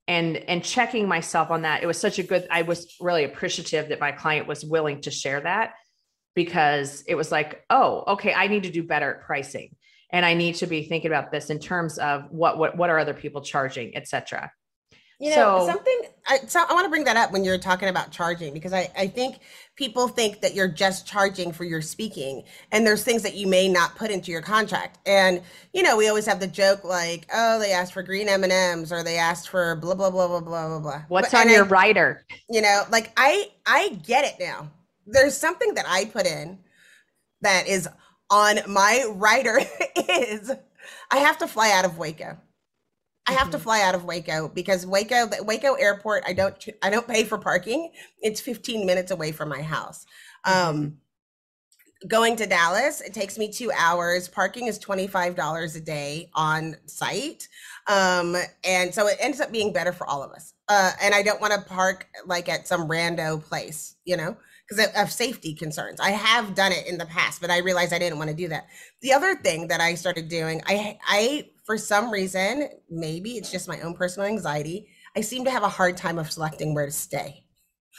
and 0.07 0.38
and 0.38 0.63
checking 0.63 1.07
myself 1.07 1.51
on 1.51 1.63
that. 1.63 1.84
It 1.84 1.88
was 1.88 1.99
such 1.99 2.18
a 2.18 2.24
good 2.24 2.47
I 2.49 2.63
was 2.63 2.95
really 2.99 3.26
appreciative 3.26 3.89
that 3.89 3.99
my 3.99 4.11
client 4.11 4.47
was 4.47 4.65
willing 4.65 5.01
to 5.01 5.11
share 5.11 5.41
that 5.41 5.74
because 6.34 7.03
it 7.07 7.15
was 7.15 7.32
like, 7.32 7.63
oh, 7.70 8.03
okay, 8.07 8.34
I 8.34 8.47
need 8.47 8.63
to 8.63 8.72
do 8.72 8.84
better 8.84 9.15
at 9.15 9.22
pricing. 9.22 9.76
And 10.12 10.26
I 10.26 10.34
need 10.34 10.55
to 10.55 10.68
be 10.68 10.84
thinking 10.84 11.12
about 11.12 11.32
this 11.32 11.49
in 11.49 11.60
terms 11.60 11.97
of 11.97 12.32
what 12.32 12.58
what 12.58 12.78
what 12.78 12.89
are 12.89 12.99
other 12.99 13.14
people 13.14 13.41
charging, 13.41 13.95
etc. 13.95 14.51
You 15.20 15.32
know, 15.32 15.66
so, 15.66 15.68
something 15.68 16.01
I 16.28 16.39
so 16.45 16.64
I 16.68 16.74
want 16.74 16.86
to 16.86 16.89
bring 16.89 17.03
that 17.05 17.18
up 17.18 17.32
when 17.32 17.43
you're 17.43 17.58
talking 17.58 17.89
about 17.89 18.12
charging 18.12 18.53
because 18.53 18.72
I, 18.72 18.89
I 18.95 19.08
think 19.08 19.39
people 19.76 20.08
think 20.08 20.41
that 20.41 20.53
you're 20.53 20.68
just 20.68 21.08
charging 21.08 21.51
for 21.51 21.64
your 21.64 21.82
speaking 21.82 22.43
and 22.72 22.86
there's 22.86 23.03
things 23.03 23.24
that 23.24 23.36
you 23.36 23.47
may 23.47 23.68
not 23.68 23.95
put 23.95 24.12
into 24.12 24.32
your 24.32 24.43
contract. 24.43 24.99
And 25.08 25.41
you 25.74 25.82
know, 25.82 25.97
we 25.97 26.08
always 26.08 26.28
have 26.28 26.39
the 26.39 26.47
joke 26.47 26.84
like, 26.84 27.26
oh, 27.34 27.60
they 27.60 27.72
asked 27.72 27.93
for 27.93 28.03
green 28.03 28.30
M&Ms 28.30 28.91
or 28.93 29.03
they 29.03 29.18
asked 29.18 29.49
for 29.49 29.76
blah 29.78 29.95
blah 29.95 30.12
blah 30.12 30.28
blah 30.28 30.39
blah 30.39 30.68
blah 30.68 30.80
blah. 30.80 31.01
What's 31.08 31.32
but, 31.32 31.47
on 31.47 31.49
your 31.49 31.66
I, 31.66 31.68
rider? 31.68 32.24
You 32.47 32.62
know, 32.62 32.84
like 32.91 33.12
I 33.18 33.49
I 33.66 33.99
get 34.05 34.24
it 34.24 34.36
now 34.39 34.72
there's 35.08 35.38
something 35.38 35.74
that 35.76 35.86
I 35.88 36.05
put 36.05 36.26
in 36.28 36.60
that 37.41 37.68
is 37.68 37.88
on 38.30 38.59
my 38.67 39.05
writer 39.15 39.59
is 40.09 40.51
I 41.11 41.17
have 41.17 41.38
to 41.39 41.47
fly 41.47 41.71
out 41.71 41.86
of 41.86 41.97
Waco. 41.97 42.38
I 43.28 43.34
have 43.34 43.43
mm-hmm. 43.43 43.51
to 43.51 43.59
fly 43.59 43.82
out 43.82 43.95
of 43.95 44.05
Waco 44.05 44.47
because 44.49 44.86
Waco 44.86 45.30
Waco 45.41 45.73
Airport 45.73 46.23
I 46.25 46.34
don't 46.34 46.63
I 46.82 46.89
don't 46.89 47.07
pay 47.07 47.23
for 47.23 47.38
parking. 47.38 47.91
It's 48.21 48.39
15 48.39 48.86
minutes 48.86 49.11
away 49.11 49.32
from 49.32 49.49
my 49.49 49.61
house. 49.61 50.05
Mm-hmm. 50.45 50.69
Um, 50.69 50.97
going 52.07 52.36
to 52.36 52.45
Dallas, 52.45 53.01
it 53.01 53.13
takes 53.13 53.39
me 53.39 53.51
2 53.51 53.71
hours. 53.75 54.30
Parking 54.30 54.67
is 54.67 54.78
$25 54.78 55.75
a 55.75 55.80
day 55.80 56.30
on 56.36 56.75
site. 56.86 57.47
Um, 57.88 58.36
and 58.63 58.93
so 58.93 59.07
it 59.07 59.17
ends 59.19 59.41
up 59.41 59.51
being 59.51 59.73
better 59.73 59.91
for 59.91 60.05
all 60.05 60.21
of 60.21 60.32
us. 60.32 60.53
Uh, 60.69 60.91
and 61.01 61.15
I 61.15 61.23
don't 61.23 61.41
want 61.41 61.53
to 61.53 61.61
park 61.61 62.07
like 62.25 62.49
at 62.49 62.67
some 62.67 62.88
rando 62.88 63.43
place, 63.43 63.95
you 64.05 64.15
know 64.15 64.38
because 64.68 64.88
of 64.95 65.11
safety 65.11 65.53
concerns. 65.53 65.99
I 65.99 66.11
have 66.11 66.55
done 66.55 66.72
it 66.72 66.88
in 66.88 66.97
the 66.97 67.05
past, 67.05 67.41
but 67.41 67.49
I 67.49 67.59
realized 67.59 67.93
I 67.93 67.99
didn't 67.99 68.18
want 68.18 68.30
to 68.30 68.36
do 68.36 68.47
that. 68.49 68.68
The 69.01 69.13
other 69.13 69.36
thing 69.36 69.68
that 69.68 69.82
I 69.82 69.95
started 69.95 70.28
doing, 70.28 70.61
I 70.65 70.97
I 71.07 71.49
for 71.65 71.78
some 71.78 72.11
reason, 72.11 72.70
maybe 72.89 73.32
it's 73.32 73.51
just 73.51 73.68
my 73.68 73.80
own 73.82 73.93
personal 73.93 74.28
anxiety, 74.28 74.88
I 75.15 75.22
seem 75.22 75.45
to 75.45 75.51
have 75.51 75.63
a 75.63 75.70
hard 75.70 75.97
time 75.97 76.18
of 76.20 76.32
selecting 76.32 76.74
where 76.74 76.86
to 76.86 76.91
stay. 76.91 77.43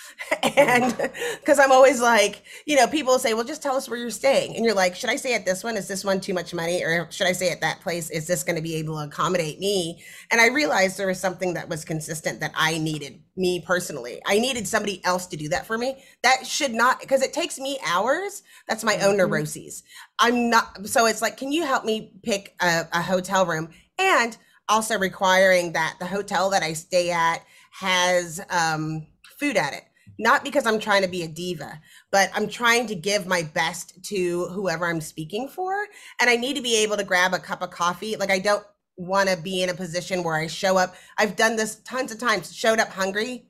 and 0.56 0.96
because 1.40 1.58
I'm 1.58 1.72
always 1.72 2.00
like, 2.00 2.42
you 2.66 2.76
know, 2.76 2.86
people 2.86 3.18
say, 3.18 3.34
well, 3.34 3.44
just 3.44 3.62
tell 3.62 3.76
us 3.76 3.88
where 3.88 3.98
you're 3.98 4.10
staying. 4.10 4.56
And 4.56 4.64
you're 4.64 4.74
like, 4.74 4.94
should 4.94 5.10
I 5.10 5.16
stay 5.16 5.34
at 5.34 5.44
this 5.44 5.62
one? 5.62 5.76
Is 5.76 5.88
this 5.88 6.04
one 6.04 6.20
too 6.20 6.34
much 6.34 6.52
money? 6.52 6.82
Or 6.82 7.08
should 7.10 7.26
I 7.26 7.32
stay 7.32 7.50
at 7.50 7.60
that 7.60 7.80
place? 7.80 8.10
Is 8.10 8.26
this 8.26 8.42
going 8.42 8.56
to 8.56 8.62
be 8.62 8.74
able 8.76 8.96
to 8.96 9.04
accommodate 9.04 9.58
me? 9.58 10.02
And 10.30 10.40
I 10.40 10.48
realized 10.48 10.98
there 10.98 11.06
was 11.06 11.20
something 11.20 11.54
that 11.54 11.68
was 11.68 11.84
consistent 11.84 12.40
that 12.40 12.52
I 12.54 12.78
needed, 12.78 13.20
me 13.36 13.60
personally. 13.60 14.20
I 14.26 14.38
needed 14.38 14.66
somebody 14.66 15.04
else 15.04 15.26
to 15.26 15.36
do 15.36 15.48
that 15.50 15.66
for 15.66 15.78
me. 15.78 16.02
That 16.22 16.46
should 16.46 16.72
not, 16.72 17.00
because 17.00 17.22
it 17.22 17.32
takes 17.32 17.58
me 17.58 17.78
hours. 17.86 18.42
That's 18.68 18.84
my 18.84 18.96
own 18.96 19.16
mm-hmm. 19.16 19.30
neuroses. 19.30 19.82
I'm 20.18 20.50
not, 20.50 20.86
so 20.86 21.06
it's 21.06 21.22
like, 21.22 21.36
can 21.36 21.52
you 21.52 21.64
help 21.64 21.84
me 21.84 22.12
pick 22.22 22.54
a, 22.60 22.86
a 22.92 23.02
hotel 23.02 23.46
room? 23.46 23.70
And 23.98 24.36
also 24.68 24.98
requiring 24.98 25.72
that 25.72 25.96
the 25.98 26.06
hotel 26.06 26.50
that 26.50 26.62
I 26.62 26.72
stay 26.72 27.10
at 27.10 27.42
has 27.72 28.40
um, 28.50 29.06
food 29.38 29.56
at 29.56 29.72
it 29.72 29.84
not 30.18 30.44
because 30.44 30.66
I'm 30.66 30.80
trying 30.80 31.02
to 31.02 31.08
be 31.08 31.22
a 31.22 31.28
diva, 31.28 31.80
but 32.10 32.30
I'm 32.34 32.48
trying 32.48 32.86
to 32.88 32.94
give 32.94 33.26
my 33.26 33.42
best 33.42 34.02
to 34.04 34.46
whoever 34.46 34.86
I'm 34.86 35.00
speaking 35.00 35.48
for. 35.48 35.86
And 36.20 36.28
I 36.28 36.36
need 36.36 36.56
to 36.56 36.62
be 36.62 36.76
able 36.78 36.96
to 36.96 37.04
grab 37.04 37.34
a 37.34 37.38
cup 37.38 37.62
of 37.62 37.70
coffee. 37.70 38.16
Like, 38.16 38.30
I 38.30 38.38
don't 38.38 38.64
want 38.96 39.28
to 39.28 39.36
be 39.36 39.62
in 39.62 39.68
a 39.70 39.74
position 39.74 40.24
where 40.24 40.34
I 40.36 40.48
show 40.48 40.76
up. 40.76 40.94
I've 41.18 41.36
done 41.36 41.56
this 41.56 41.76
tons 41.84 42.10
of 42.10 42.18
times, 42.18 42.54
showed 42.54 42.80
up 42.80 42.88
hungry, 42.88 43.46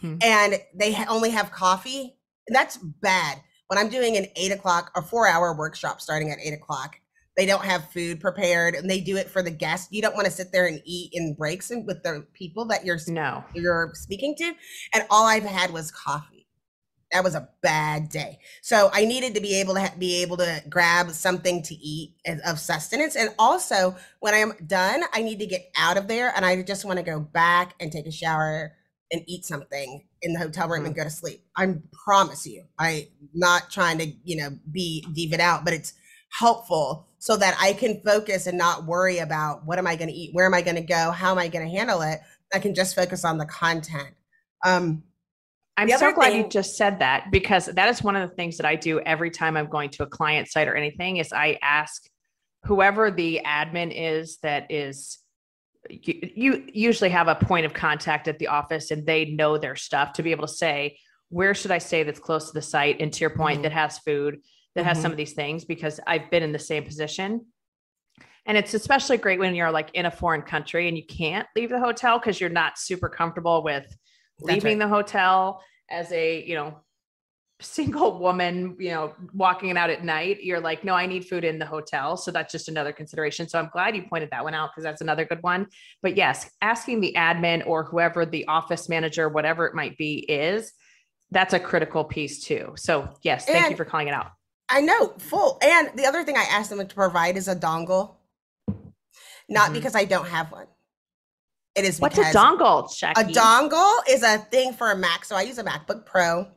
Hmm. 0.00 0.16
and 0.22 0.60
they 0.74 0.96
only 1.08 1.30
have 1.30 1.52
coffee. 1.52 2.16
That's 2.48 2.78
bad. 2.78 3.42
When 3.68 3.78
I'm 3.78 3.90
doing 3.90 4.16
an 4.16 4.26
eight 4.34 4.50
o'clock 4.50 4.90
or 4.96 5.02
four 5.02 5.28
hour 5.28 5.54
workshop 5.54 6.00
starting 6.00 6.30
at 6.30 6.38
eight 6.42 6.54
o'clock, 6.54 6.96
they 7.40 7.46
don't 7.46 7.64
have 7.64 7.90
food 7.90 8.20
prepared 8.20 8.74
and 8.74 8.90
they 8.90 9.00
do 9.00 9.16
it 9.16 9.30
for 9.30 9.40
the 9.40 9.50
guests. 9.50 9.88
You 9.90 10.02
don't 10.02 10.14
want 10.14 10.26
to 10.26 10.30
sit 10.30 10.52
there 10.52 10.66
and 10.66 10.82
eat 10.84 11.08
in 11.14 11.32
breaks 11.32 11.70
and 11.70 11.86
with 11.86 12.02
the 12.02 12.26
people 12.34 12.66
that 12.66 12.84
you're 12.84 12.98
No. 13.08 13.42
you're 13.54 13.92
speaking 13.94 14.34
to. 14.36 14.52
And 14.92 15.06
all 15.08 15.26
I've 15.26 15.44
had 15.44 15.70
was 15.70 15.90
coffee. 15.90 16.46
That 17.12 17.24
was 17.24 17.34
a 17.34 17.48
bad 17.62 18.10
day. 18.10 18.40
So 18.60 18.90
I 18.92 19.06
needed 19.06 19.34
to 19.36 19.40
be 19.40 19.58
able 19.58 19.72
to 19.72 19.80
ha- 19.80 19.94
be 19.98 20.20
able 20.20 20.36
to 20.36 20.62
grab 20.68 21.12
something 21.12 21.62
to 21.62 21.74
eat 21.76 22.14
as- 22.26 22.42
of 22.42 22.60
sustenance. 22.60 23.16
And 23.16 23.30
also, 23.38 23.96
when 24.18 24.34
I'm 24.34 24.52
done, 24.66 25.04
I 25.14 25.22
need 25.22 25.38
to 25.38 25.46
get 25.46 25.72
out 25.78 25.96
of 25.96 26.08
there 26.08 26.34
and 26.36 26.44
I 26.44 26.60
just 26.60 26.84
want 26.84 26.98
to 26.98 27.02
go 27.02 27.20
back 27.20 27.74
and 27.80 27.90
take 27.90 28.06
a 28.06 28.12
shower 28.12 28.76
and 29.10 29.22
eat 29.26 29.46
something 29.46 30.04
in 30.20 30.34
the 30.34 30.40
hotel 30.40 30.68
room 30.68 30.84
and 30.84 30.94
mm-hmm. 30.94 31.04
go 31.04 31.04
to 31.04 31.10
sleep. 31.10 31.42
I 31.56 31.74
promise 32.04 32.46
you. 32.46 32.64
I'm 32.78 33.04
not 33.32 33.70
trying 33.70 33.96
to, 33.96 34.12
you 34.24 34.36
know, 34.36 34.58
be 34.70 35.06
diva 35.14 35.40
out, 35.40 35.64
but 35.64 35.72
it's 35.72 35.94
helpful 36.38 37.06
so 37.20 37.36
that 37.36 37.54
I 37.60 37.74
can 37.74 38.00
focus 38.00 38.46
and 38.46 38.56
not 38.56 38.86
worry 38.86 39.18
about 39.18 39.64
what 39.66 39.78
am 39.78 39.86
I 39.86 39.94
going 39.94 40.08
to 40.08 40.14
eat, 40.14 40.30
where 40.32 40.46
am 40.46 40.54
I 40.54 40.62
going 40.62 40.76
to 40.76 40.82
go, 40.82 41.10
how 41.10 41.30
am 41.30 41.38
I 41.38 41.48
going 41.48 41.64
to 41.64 41.70
handle 41.70 42.00
it. 42.00 42.18
I 42.52 42.58
can 42.58 42.74
just 42.74 42.96
focus 42.96 43.24
on 43.24 43.36
the 43.36 43.44
content. 43.44 44.14
Um, 44.64 45.04
I'm 45.76 45.88
so 45.90 46.12
glad 46.12 46.34
you 46.34 46.48
just 46.48 46.76
said 46.76 46.98
that 46.98 47.30
because 47.30 47.66
that 47.66 47.88
is 47.88 48.02
one 48.02 48.16
of 48.16 48.28
the 48.28 48.34
things 48.34 48.56
that 48.56 48.66
I 48.66 48.74
do 48.74 49.00
every 49.00 49.30
time 49.30 49.56
I'm 49.56 49.68
going 49.68 49.90
to 49.90 50.02
a 50.02 50.06
client 50.06 50.48
site 50.48 50.66
or 50.66 50.74
anything 50.74 51.18
is 51.18 51.32
I 51.32 51.58
ask 51.62 52.02
whoever 52.64 53.10
the 53.10 53.42
admin 53.46 53.92
is 53.94 54.38
that 54.38 54.70
is 54.70 55.18
you, 55.88 56.30
you 56.34 56.64
usually 56.72 57.10
have 57.10 57.28
a 57.28 57.34
point 57.34 57.66
of 57.66 57.72
contact 57.72 58.28
at 58.28 58.38
the 58.38 58.48
office 58.48 58.90
and 58.90 59.06
they 59.06 59.26
know 59.26 59.58
their 59.58 59.76
stuff 59.76 60.14
to 60.14 60.22
be 60.22 60.30
able 60.30 60.46
to 60.46 60.52
say 60.52 60.98
where 61.28 61.54
should 61.54 61.70
I 61.70 61.78
stay 61.78 62.02
that's 62.02 62.18
close 62.18 62.48
to 62.48 62.52
the 62.52 62.62
site 62.62 63.00
and 63.00 63.12
to 63.12 63.20
your 63.20 63.30
point 63.30 63.60
Mhm. 63.60 63.62
that 63.62 63.72
has 63.72 63.98
food 63.98 64.40
that 64.74 64.84
has 64.84 64.98
Mhm. 64.98 65.02
some 65.02 65.10
of 65.12 65.16
these 65.16 65.32
things 65.32 65.64
because 65.64 66.00
I've 66.06 66.30
been 66.30 66.42
in 66.42 66.52
the 66.52 66.58
same 66.58 66.84
position. 66.84 67.46
And 68.46 68.56
it's 68.56 68.74
especially 68.74 69.18
great 69.18 69.38
when 69.38 69.54
you're 69.54 69.70
like 69.70 69.90
in 69.94 70.06
a 70.06 70.10
foreign 70.10 70.42
country 70.42 70.88
and 70.88 70.96
you 70.96 71.04
can't 71.04 71.46
leave 71.54 71.70
the 71.70 71.80
hotel 71.80 72.18
because 72.18 72.40
you're 72.40 72.50
not 72.50 72.78
super 72.78 73.08
comfortable 73.08 73.62
with 73.62 73.84
That's 73.84 73.96
leaving 74.40 74.78
right. 74.78 74.86
the 74.86 74.94
hotel 74.94 75.62
as 75.90 76.10
a 76.12 76.42
you 76.44 76.54
know 76.54 76.80
single 77.60 78.18
woman 78.26 78.76
you 78.78 78.90
know 78.90 79.14
walking 79.34 79.76
out 79.76 79.90
at 79.90 80.04
night. 80.04 80.42
You're 80.42 80.60
like 80.60 80.84
no 80.84 80.94
i 80.94 81.04
need 81.04 81.26
food 81.26 81.44
in 81.44 81.58
the 81.58 81.66
hotel. 81.66 82.16
So 82.16 82.30
that's 82.30 82.50
just 82.50 82.68
another 82.68 82.92
consideration. 82.92 83.48
So 83.48 83.58
i'm 83.58 83.68
glad 83.72 83.94
you 83.94 84.02
pointed 84.02 84.30
that 84.30 84.42
one 84.42 84.54
out 84.54 84.70
because 84.70 84.84
that's 84.84 85.02
another 85.02 85.24
good 85.26 85.42
one. 85.42 85.66
But 86.02 86.16
yes 86.16 86.50
asking 86.62 87.00
the 87.00 87.14
admin 87.18 87.66
or 87.66 87.84
whoever 87.84 88.24
the 88.24 88.46
office 88.46 88.88
manager 88.88 89.28
whatever 89.28 89.66
it 89.66 89.74
might 89.74 89.98
be 89.98 90.20
is 90.20 90.72
that's 91.30 91.54
a 91.54 91.60
critical 91.60 92.04
piece 92.04 92.42
too. 92.42 92.72
So 92.76 93.10
yes 93.22 93.44
thank 93.44 93.68
you 93.70 93.76
for 93.76 93.84
calling 93.84 94.08
it 94.08 94.14
out 94.14 94.30
I 94.70 94.80
know, 94.80 95.08
full. 95.18 95.58
And 95.62 95.90
the 95.96 96.06
other 96.06 96.22
thing 96.24 96.36
I 96.36 96.44
asked 96.44 96.70
them 96.70 96.86
to 96.86 96.94
provide 96.94 97.36
is 97.36 97.48
a 97.48 97.56
dongle, 97.56 98.16
not 99.48 99.70
Mhm. 99.70 99.74
because 99.74 99.94
I 99.96 100.04
don't 100.04 100.28
have 100.28 100.52
one. 100.52 100.66
It 101.74 101.84
is 101.84 102.00
what's 102.00 102.18
a 102.18 102.24
dongle, 102.24 102.88
dongle 102.88 102.88
A 103.16 103.24
dongle 103.24 103.94
is 104.08 104.22
a 104.22 104.38
thing 104.38 104.72
for 104.74 104.90
a 104.90 104.96
Mac. 104.96 105.24
So 105.24 105.36
I 105.36 105.42
use 105.42 105.58
a 105.58 105.64
MacBook 105.64 106.04
Pro. 106.06 106.48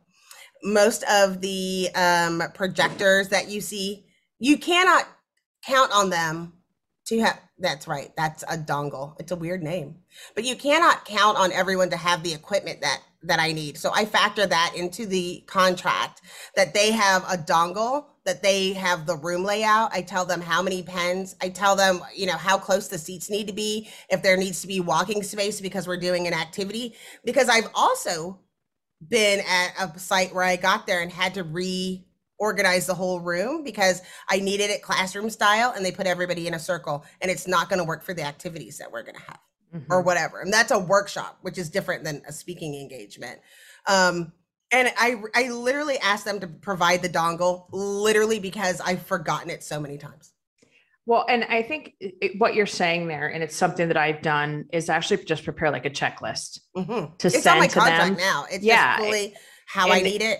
Most 0.63 1.03
of 1.03 1.41
the 1.41 1.89
um, 1.95 2.43
projectors 2.53 3.29
that 3.29 3.49
you 3.49 3.61
see, 3.61 4.05
you 4.39 4.57
cannot 4.57 5.07
count 5.65 5.91
on 5.91 6.09
them 6.09 6.53
to 7.07 7.19
have. 7.21 7.39
That's 7.59 7.87
right. 7.87 8.11
That's 8.15 8.43
a 8.43 8.57
dongle. 8.57 9.15
It's 9.19 9.31
a 9.31 9.35
weird 9.35 9.63
name, 9.63 9.95
but 10.35 10.43
you 10.43 10.55
cannot 10.55 11.05
count 11.05 11.37
on 11.37 11.51
everyone 11.51 11.89
to 11.91 11.97
have 11.97 12.23
the 12.23 12.33
equipment 12.33 12.81
that 12.81 13.01
that 13.23 13.39
I 13.39 13.53
need. 13.53 13.77
So 13.77 13.91
I 13.93 14.05
factor 14.05 14.45
that 14.45 14.73
into 14.75 15.05
the 15.05 15.43
contract 15.47 16.21
that 16.55 16.73
they 16.73 16.91
have 16.91 17.23
a 17.23 17.37
dongle, 17.37 18.05
that 18.25 18.43
they 18.43 18.73
have 18.73 19.05
the 19.05 19.15
room 19.15 19.43
layout. 19.43 19.93
I 19.93 20.01
tell 20.01 20.25
them 20.25 20.41
how 20.41 20.61
many 20.61 20.83
pens. 20.83 21.35
I 21.41 21.49
tell 21.49 21.75
them, 21.75 22.01
you 22.15 22.25
know, 22.25 22.37
how 22.37 22.57
close 22.57 22.89
the 22.89 22.97
seats 22.97 23.29
need 23.29 23.47
to 23.47 23.53
be, 23.53 23.89
if 24.09 24.21
there 24.21 24.37
needs 24.37 24.61
to 24.61 24.67
be 24.67 24.79
walking 24.79 25.23
space 25.23 25.61
because 25.61 25.87
we're 25.87 25.97
doing 25.97 26.27
an 26.27 26.33
activity. 26.33 26.95
Because 27.23 27.49
I've 27.49 27.69
also 27.73 28.39
been 29.07 29.39
at 29.39 29.73
a 29.79 29.99
site 29.99 30.33
where 30.33 30.43
I 30.43 30.55
got 30.55 30.87
there 30.87 31.01
and 31.01 31.11
had 31.11 31.33
to 31.35 31.43
reorganize 32.47 32.85
the 32.85 32.93
whole 32.93 33.19
room 33.19 33.63
because 33.63 34.01
I 34.29 34.39
needed 34.39 34.69
it 34.69 34.81
classroom 34.81 35.29
style 35.29 35.73
and 35.75 35.85
they 35.85 35.91
put 35.91 36.07
everybody 36.07 36.47
in 36.47 36.53
a 36.53 36.59
circle 36.59 37.05
and 37.21 37.31
it's 37.31 37.47
not 37.47 37.69
going 37.69 37.79
to 37.79 37.85
work 37.85 38.03
for 38.03 38.13
the 38.13 38.23
activities 38.23 38.77
that 38.77 38.91
we're 38.91 39.03
going 39.03 39.15
to 39.15 39.21
have 39.21 39.39
or 39.89 40.01
Mhm. 40.01 40.05
whatever. 40.05 40.41
And 40.41 40.51
that's 40.53 40.71
a 40.71 40.77
workshop, 40.79 41.37
which 41.41 41.57
is 41.57 41.69
different 41.69 42.03
than 42.03 42.21
a 42.27 42.31
speaking 42.33 42.75
engagement. 42.75 43.39
Um, 43.87 44.33
and 44.71 44.91
I, 44.97 45.21
I 45.35 45.49
literally 45.49 45.97
asked 45.99 46.25
them 46.25 46.39
to 46.41 46.47
provide 46.47 47.01
the 47.01 47.09
dongle 47.09 47.67
literally 47.71 48.39
because 48.39 48.81
I've 48.81 49.03
forgotten 49.03 49.49
it 49.49 49.63
so 49.63 49.79
many 49.79 49.97
times. 49.97 50.31
Well, 51.05 51.25
and 51.27 51.43
I 51.45 51.63
think 51.63 51.95
it- 51.99 52.39
what 52.39 52.53
you're 52.55 52.65
saying 52.65 53.07
there, 53.07 53.27
and 53.27 53.43
it's 53.43 53.55
something 53.55 53.87
that 53.89 53.97
I've 53.97 54.21
done, 54.21 54.65
is 54.71 54.89
actually 54.89 55.23
just 55.25 55.43
prepare 55.43 55.69
like 55.71 55.85
a 55.85 55.89
checklist 55.89 56.59
Mhm. 56.77 57.17
to 57.17 57.27
It's 57.27 57.43
send 57.43 57.53
on 57.55 57.59
my 57.59 57.67
to 57.67 57.73
contract 57.79 58.17
them. 58.17 58.17
now. 58.17 58.45
It's 58.49 58.63
Yeah, 58.63 58.97
just 58.97 59.05
fully 59.05 59.35
how 59.65 59.89
I 59.91 60.01
need 60.01 60.21
it. 60.21 60.39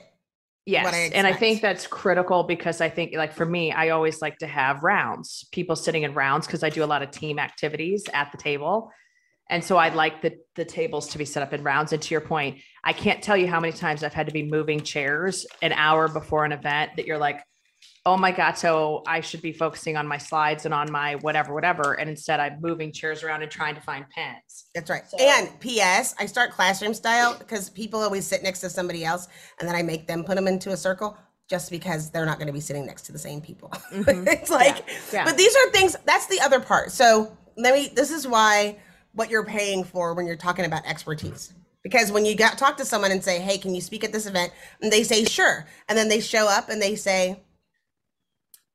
Yes. 0.66 0.94
I 0.94 1.12
and 1.14 1.28
I 1.28 1.34
think 1.34 1.62
that's 1.62 1.88
critical 1.88 2.44
because 2.44 2.80
I 2.80 2.90
think, 2.90 3.14
like, 3.16 3.34
for 3.34 3.46
me, 3.46 3.72
I 3.74 3.90
always 3.90 4.22
like 4.22 4.38
to 4.38 4.48
have 4.48 4.82
rounds, 4.82 5.46
people 5.52 5.76
sitting 5.76 6.04
in 6.04 6.14
rounds, 6.14 6.48
because 6.48 6.64
I 6.64 6.70
do 6.70 6.84
a 6.84 6.86
lot 6.86 7.04
of 7.04 7.12
team 7.12 7.38
activities 7.38 8.06
at 8.14 8.32
the 8.32 8.38
table. 8.38 8.90
And 9.50 9.62
so 9.62 9.78
I'd 9.78 9.94
like 9.94 10.22
the, 10.22 10.38
the 10.56 10.64
tables 10.64 11.10
to 11.10 11.18
be 11.18 11.26
set 11.26 11.44
up 11.44 11.52
in 11.52 11.64
rounds. 11.64 11.92
And 11.92 12.02
to 12.02 12.14
your 12.14 12.22
point, 12.22 12.62
I 12.82 12.94
can't 12.94 13.22
tell 13.22 13.36
you 13.36 13.48
how 13.48 13.60
many 13.60 13.74
times 13.74 14.04
I've 14.04 14.14
had 14.14 14.28
to 14.28 14.34
be 14.34 14.44
moving 14.44 14.82
chairs 14.82 15.46
an 15.62 15.74
hour 15.74 16.08
before 16.08 16.46
an 16.46 16.54
event 16.54 16.92
that 16.96 17.06
you're 17.06 17.18
like, 17.18 17.42
oh 18.06 18.18
my 18.18 18.32
God, 18.32 18.58
so 18.58 19.02
I 19.08 19.22
should 19.22 19.42
be 19.42 19.54
focusing 19.54 19.96
on 19.96 20.08
my 20.08 20.18
slides 20.18 20.66
and 20.66 20.74
on 20.74 20.92
my 20.92 21.16
whatever, 21.16 21.54
whatever. 21.54 21.94
And 21.94 22.10
instead 22.10 22.40
I'm 22.40 22.60
moving 22.62 22.92
chairs 22.92 23.24
around 23.24 23.44
and 23.44 23.52
trying 23.52 23.76
to 23.76 23.82
find 23.82 24.06
pens. 24.10 24.66
That's 24.76 24.90
right. 24.90 25.04
So- 25.08 25.18
and 25.20 25.58
P.S. 25.60 26.14
I 26.20 26.26
start 26.26 26.52
classroom 26.52 26.94
style 26.94 27.36
because 27.38 27.70
people 27.70 28.02
always 28.02 28.28
sit 28.28 28.44
next 28.44 28.60
to 28.62 28.70
somebody 28.70 29.06
else, 29.06 29.28
and 29.60 29.68
then 29.68 29.76
I 29.76 29.84
make 29.84 30.08
them 30.08 30.24
put 30.24 30.36
them 30.36 30.48
into 30.48 30.72
a 30.72 30.78
circle 30.78 31.18
just 31.50 31.72
because 31.72 32.10
they're 32.10 32.26
not 32.26 32.38
going 32.38 32.48
to 32.48 32.54
be 32.54 32.60
sitting 32.60 32.86
next 32.86 33.04
to 33.04 33.12
the 33.12 33.20
same 33.20 33.40
people. 33.40 33.70
Mhm. 33.92 34.28
it's 34.32 34.50
like, 34.50 34.84
yeah. 35.14 35.24
but 35.24 35.38
these 35.38 35.56
are 35.56 35.70
things. 35.72 35.96
That's 36.06 36.28
the 36.28 36.42
other 36.42 36.60
part. 36.60 36.92
So 36.92 37.38
let 37.58 37.74
me. 37.74 37.92
This 37.96 38.12
is 38.12 38.28
why 38.28 38.78
what 39.14 39.30
you're 39.30 39.46
paying 39.46 39.84
for 39.84 40.14
when 40.14 40.26
you're 40.26 40.36
talking 40.36 40.66
about 40.66 40.86
expertise. 40.86 41.54
Because 41.84 42.12
when 42.14 42.26
you 42.26 42.36
got 42.36 42.58
talk 42.58 42.78
to 42.78 42.86
someone 42.86 43.12
and 43.12 43.24
say, 43.24 43.40
"Hey, 43.40 43.58
can 43.58 43.76
you 43.76 43.82
speak 43.82 44.04
at 44.04 44.12
this 44.12 44.26
event?" 44.26 44.52
and 44.82 44.92
they 44.92 45.04
say, 45.04 45.26
"Sure," 45.26 45.66
and 45.88 45.98
then 45.98 46.08
they 46.10 46.20
show 46.22 46.48
up 46.48 46.70
and 46.70 46.82
they 46.82 46.96
say, 46.96 47.42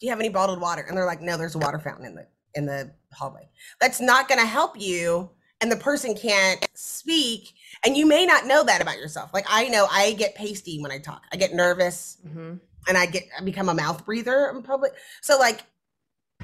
"Do 0.00 0.06
you 0.06 0.10
have 0.12 0.20
any 0.20 0.28
bottled 0.28 0.60
water?" 0.60 0.82
and 0.82 0.96
they're 0.96 1.06
like, 1.06 1.20
"No, 1.20 1.36
there's 1.36 1.54
a 1.54 1.58
water 1.58 1.78
fountain 1.78 2.06
in 2.06 2.14
the 2.14 2.26
in 2.54 2.66
the 2.66 2.92
hallway." 3.12 3.48
That's 3.80 4.00
not 4.00 4.28
going 4.28 4.40
to 4.40 4.46
help 4.46 4.80
you, 4.80 5.30
and 5.60 5.70
the 5.70 5.76
person 5.76 6.14
can't 6.14 6.66
speak, 6.74 7.52
and 7.84 7.96
you 7.96 8.06
may 8.06 8.24
not 8.26 8.46
know 8.46 8.64
that 8.64 8.80
about 8.82 8.96
yourself. 8.98 9.30
Like 9.34 9.46
I 9.48 9.68
know 9.68 9.86
I 9.90 10.12
get 10.12 10.34
pasty 10.34 10.80
when 10.80 10.90
I 10.92 10.98
talk. 10.98 11.22
I 11.32 11.36
get 11.36 11.52
nervous 11.54 12.18
Mhm. 12.26 12.60
and 12.88 12.98
I 12.98 13.06
get 13.06 13.24
I 13.38 13.42
become 13.42 13.68
a 13.68 13.74
mouth 13.74 14.04
breather 14.04 14.48
in 14.50 14.62
public. 14.62 14.92
So 15.22 15.38
like 15.38 15.62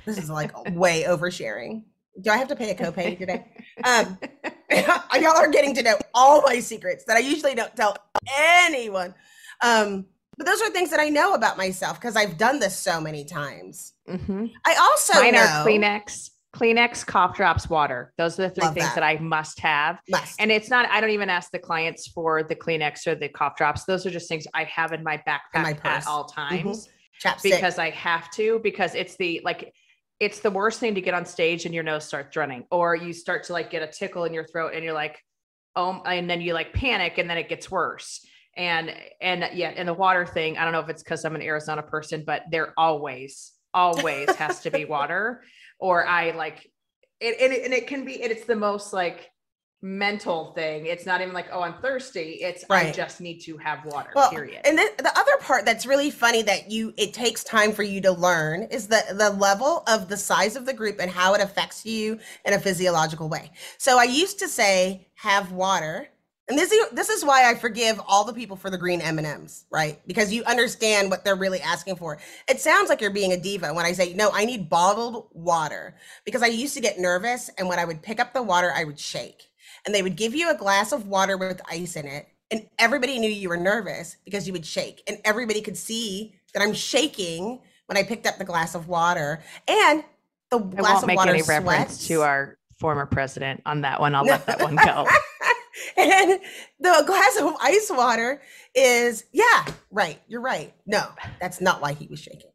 this 0.05 0.18
is 0.18 0.28
like 0.30 0.52
way 0.74 1.05
oversharing. 1.05 1.84
Do 2.20 2.30
I 2.30 2.36
have 2.36 2.48
to 2.48 2.57
pay 2.57 2.70
a 2.70 2.74
copay 2.74 3.18
today? 3.18 3.50
Um, 3.84 4.18
y'all 4.70 5.36
are 5.36 5.50
getting 5.50 5.74
to 5.74 5.82
know 5.82 5.96
all 6.14 6.40
my 6.42 6.61
secrets 6.61 7.05
that 7.07 7.16
I 7.16 7.20
usually 7.20 7.55
don't 7.57 7.74
tell 7.76 7.96
anyone. 8.38 9.14
Um, 9.62 10.07
but 10.37 10.47
those 10.47 10.61
are 10.62 10.70
things 10.70 10.91
that 10.91 11.01
I 11.01 11.09
know 11.09 11.35
about 11.35 11.57
myself 11.57 12.01
because 12.01 12.16
I've 12.16 12.37
done 12.39 12.59
this 12.59 12.76
so 12.76 13.01
many 13.01 13.24
times. 13.24 13.93
Mhm. 14.09 14.51
I 14.66 14.74
also 14.76 15.14
Mine 15.20 15.35
know 15.35 15.41
are 15.43 15.64
Kleenex, 15.66 16.30
Kleenex, 16.55 17.05
cough 17.05 17.37
drops, 17.37 17.68
water. 17.68 18.12
Those 18.16 18.39
are 18.39 18.49
the 18.49 18.51
three 18.55 18.64
Love 18.64 18.74
things 18.74 18.87
that. 18.87 18.95
that 18.97 19.05
I 19.05 19.18
must 19.18 19.59
have. 19.61 19.99
must. 20.09 20.41
And 20.41 20.53
it's 20.53 20.70
not, 20.70 20.89
I 20.89 21.01
don't 21.01 21.11
even 21.11 21.28
ask 21.30 21.51
the 21.51 21.59
clients 21.59 22.07
for 22.09 22.43
the 22.43 22.55
Kleenex 22.55 23.07
or 23.07 23.14
the 23.14 23.28
cough 23.28 23.57
drops. 23.57 23.85
Those 23.85 24.07
are 24.07 24.11
just 24.11 24.28
things 24.28 24.47
I 24.55 24.64
have 24.64 24.93
in 24.93 25.03
my 25.03 25.16
backpack 25.26 25.41
In 25.57 25.62
my 25.62 25.76
at 25.85 26.07
all 26.07 26.24
times 26.24 26.89
chapstick. 27.22 27.43
because 27.43 27.78
I 27.78 27.91
have 27.91 28.30
to, 28.32 28.61
because 28.62 28.95
it's 28.95 29.16
the 29.16 29.41
like, 29.45 29.72
it's 30.20 30.39
the 30.41 30.51
worst 30.51 30.78
thing 30.78 30.95
to 30.95 31.01
get 31.01 31.12
on 31.12 31.26
stage 31.26 31.64
and 31.66 31.74
your 31.74 31.82
nose 31.82 32.05
starts 32.05 32.37
running, 32.37 32.64
or 32.70 32.95
you 32.95 33.12
start 33.12 33.43
to 33.45 33.53
like 33.53 33.68
get 33.70 33.82
a 33.82 33.89
tickle 33.89 34.24
in 34.24 34.32
your 34.32 34.45
throat 34.47 34.72
and 34.74 34.85
you're 34.85 34.93
like, 34.95 35.18
oh, 35.74 36.03
and 36.07 36.30
then 36.30 36.41
you 36.41 36.55
like 36.55 36.72
panic 36.72 37.18
and 37.18 37.28
then 37.28 37.37
it 37.37 37.49
gets 37.49 37.68
worse. 37.68 38.24
And, 38.57 38.94
and 39.20 39.48
yeah, 39.55 39.72
and 39.76 39.88
the 39.88 39.94
water 39.94 40.24
thing, 40.26 40.59
I 40.59 40.64
don't 40.64 40.72
know 40.72 40.80
if 40.80 40.88
it's 40.88 41.02
because 41.02 41.24
I'm 41.24 41.34
an 41.34 41.42
Arizona 41.42 41.82
person, 41.82 42.22
but 42.26 42.42
there 42.50 42.72
always, 42.76 43.52
always 43.72 44.30
has 44.36 44.61
to 44.61 44.70
be 44.70 44.84
water, 44.84 45.42
or 45.78 46.07
I 46.07 46.30
like 46.32 46.70
it, 47.20 47.40
it, 47.40 47.64
and 47.64 47.72
it 47.72 47.86
can 47.86 48.05
be, 48.05 48.20
it's 48.22 48.44
the 48.44 48.57
most 48.57 48.92
like 48.92 49.30
mental 49.84 50.52
thing. 50.55 50.86
It's 50.86 51.05
not 51.05 51.20
even 51.20 51.34
like, 51.34 51.48
oh, 51.52 51.61
I'm 51.61 51.74
thirsty. 51.74 52.38
It's 52.40 52.64
I 52.70 52.90
just 52.90 53.20
need 53.20 53.40
to 53.40 53.59
have 53.59 53.84
water. 53.84 54.11
well, 54.14 54.30
period. 54.30 54.62
and 54.64 54.78
then 54.78 54.88
the 54.96 55.16
other 55.16 55.36
part 55.40 55.66
that's 55.66 55.84
really 55.84 56.11
funny 56.11 56.40
that 56.42 56.70
you 56.70 56.94
it 56.96 57.12
takes 57.12 57.44
time 57.44 57.70
for 57.70 57.82
you 57.82 58.00
to 58.00 58.11
learn 58.11 58.62
is 58.64 58.88
the 58.88 59.02
the 59.12 59.30
level 59.30 59.84
of 59.86 60.09
the 60.09 60.16
size 60.16 60.57
of 60.57 60.64
the 60.64 60.72
group 60.72 60.96
and 61.00 61.11
how 61.11 61.34
it 61.34 61.42
affects 61.42 61.84
you 61.84 62.18
in 62.46 62.55
a 62.55 62.59
physiological 62.59 63.28
way. 63.28 63.50
So 63.76 63.98
I 63.98 64.05
used 64.05 64.38
to 64.38 64.48
say 64.48 65.09
have 65.16 65.52
water 65.52 66.09
And 66.49 66.59
this 66.59 66.70
is 66.70 66.90
this 66.90 67.09
is 67.09 67.24
why 67.24 67.51
I 67.51 67.55
forgive 67.55 67.99
all 68.07 68.24
the 68.24 68.32
people 68.32 68.57
for 68.57 68.68
the 68.68 68.76
green 68.76 69.01
M&Ms, 69.01 69.64
right? 69.70 69.99
Because 70.07 70.30
you 70.30 70.45
understand 70.45 71.11
what 71.11 71.24
they're 71.24 71.36
really 71.36 71.61
asking 71.61 71.97
for. 71.97 72.18
It 72.49 72.61
sounds 72.61 72.90
like 72.90 73.01
you're 73.01 73.11
being 73.11 73.32
a 73.32 73.40
diva 73.40 73.72
when 73.72 73.86
I 73.86 73.92
say, 73.92 74.12
"No, 74.12 74.30
I 74.32 74.45
need 74.45 74.68
bottled 74.68 75.28
water." 75.32 75.97
Because 76.26 76.42
I 76.42 76.49
used 76.49 76.74
to 76.74 76.80
get 76.80 76.99
nervous 76.99 77.49
and 77.57 77.66
when 77.66 77.78
I 77.78 77.86
would 77.86 78.03
pick 78.03 78.20
up 78.20 78.34
the 78.34 78.42
water, 78.42 78.72
I 78.74 78.84
would 78.84 78.99
shake. 78.99 79.49
And 79.86 79.95
they 79.95 80.03
would 80.03 80.16
give 80.16 80.34
you 80.34 80.51
a 80.51 80.55
glass 80.55 80.92
of 80.92 81.07
water 81.09 81.38
with 81.38 81.62
ice 81.70 81.97
in 81.97 82.07
it, 82.07 82.28
and 82.51 82.68
everybody 82.78 83.18
knew 83.18 83.30
you 83.30 83.49
were 83.49 83.57
nervous 83.57 84.16
because 84.24 84.47
you 84.47 84.53
would 84.53 84.66
shake. 84.66 85.03
And 85.07 85.18
everybody 85.24 85.62
could 85.62 85.76
see 85.76 86.34
that 86.53 86.62
I'm 86.62 86.74
shaking 86.74 87.61
when 87.86 87.97
I 87.97 88.03
picked 88.03 88.26
up 88.26 88.38
the 88.38 88.45
glass 88.45 88.74
of 88.74 88.88
water. 88.88 89.42
And 89.66 90.05
the 90.51 90.59
I 90.59 90.61
glass 90.61 90.92
won't 90.92 91.05
of 91.05 91.07
make 91.09 91.16
water 91.16 91.30
any 91.30 91.42
reference 91.42 92.07
to 92.09 92.22
our 92.22 92.59
former 92.78 93.07
president 93.07 93.62
on 93.66 93.80
that 93.80 94.01
one. 94.01 94.14
I'll 94.14 94.24
let 94.26 94.47
that 94.47 94.61
one 94.61 94.76
go. 94.76 95.09
and 95.97 96.41
the 96.81 97.05
glass 97.07 97.39
of 97.41 97.55
ice 97.61 97.91
water 97.91 98.41
is 98.75 99.25
yeah 99.33 99.64
right 99.91 100.20
you're 100.29 100.41
right. 100.41 100.72
No 100.87 101.07
that's 101.41 101.61
not 101.61 101.81
why 101.81 101.93
he 101.93 102.07
was 102.07 102.20
shaking. 102.20 102.51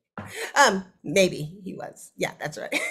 Um 0.55 0.85
maybe 1.03 1.59
he 1.63 1.73
was. 1.75 2.11
Yeah 2.17 2.31
that's 2.39 2.57
right. 2.57 2.73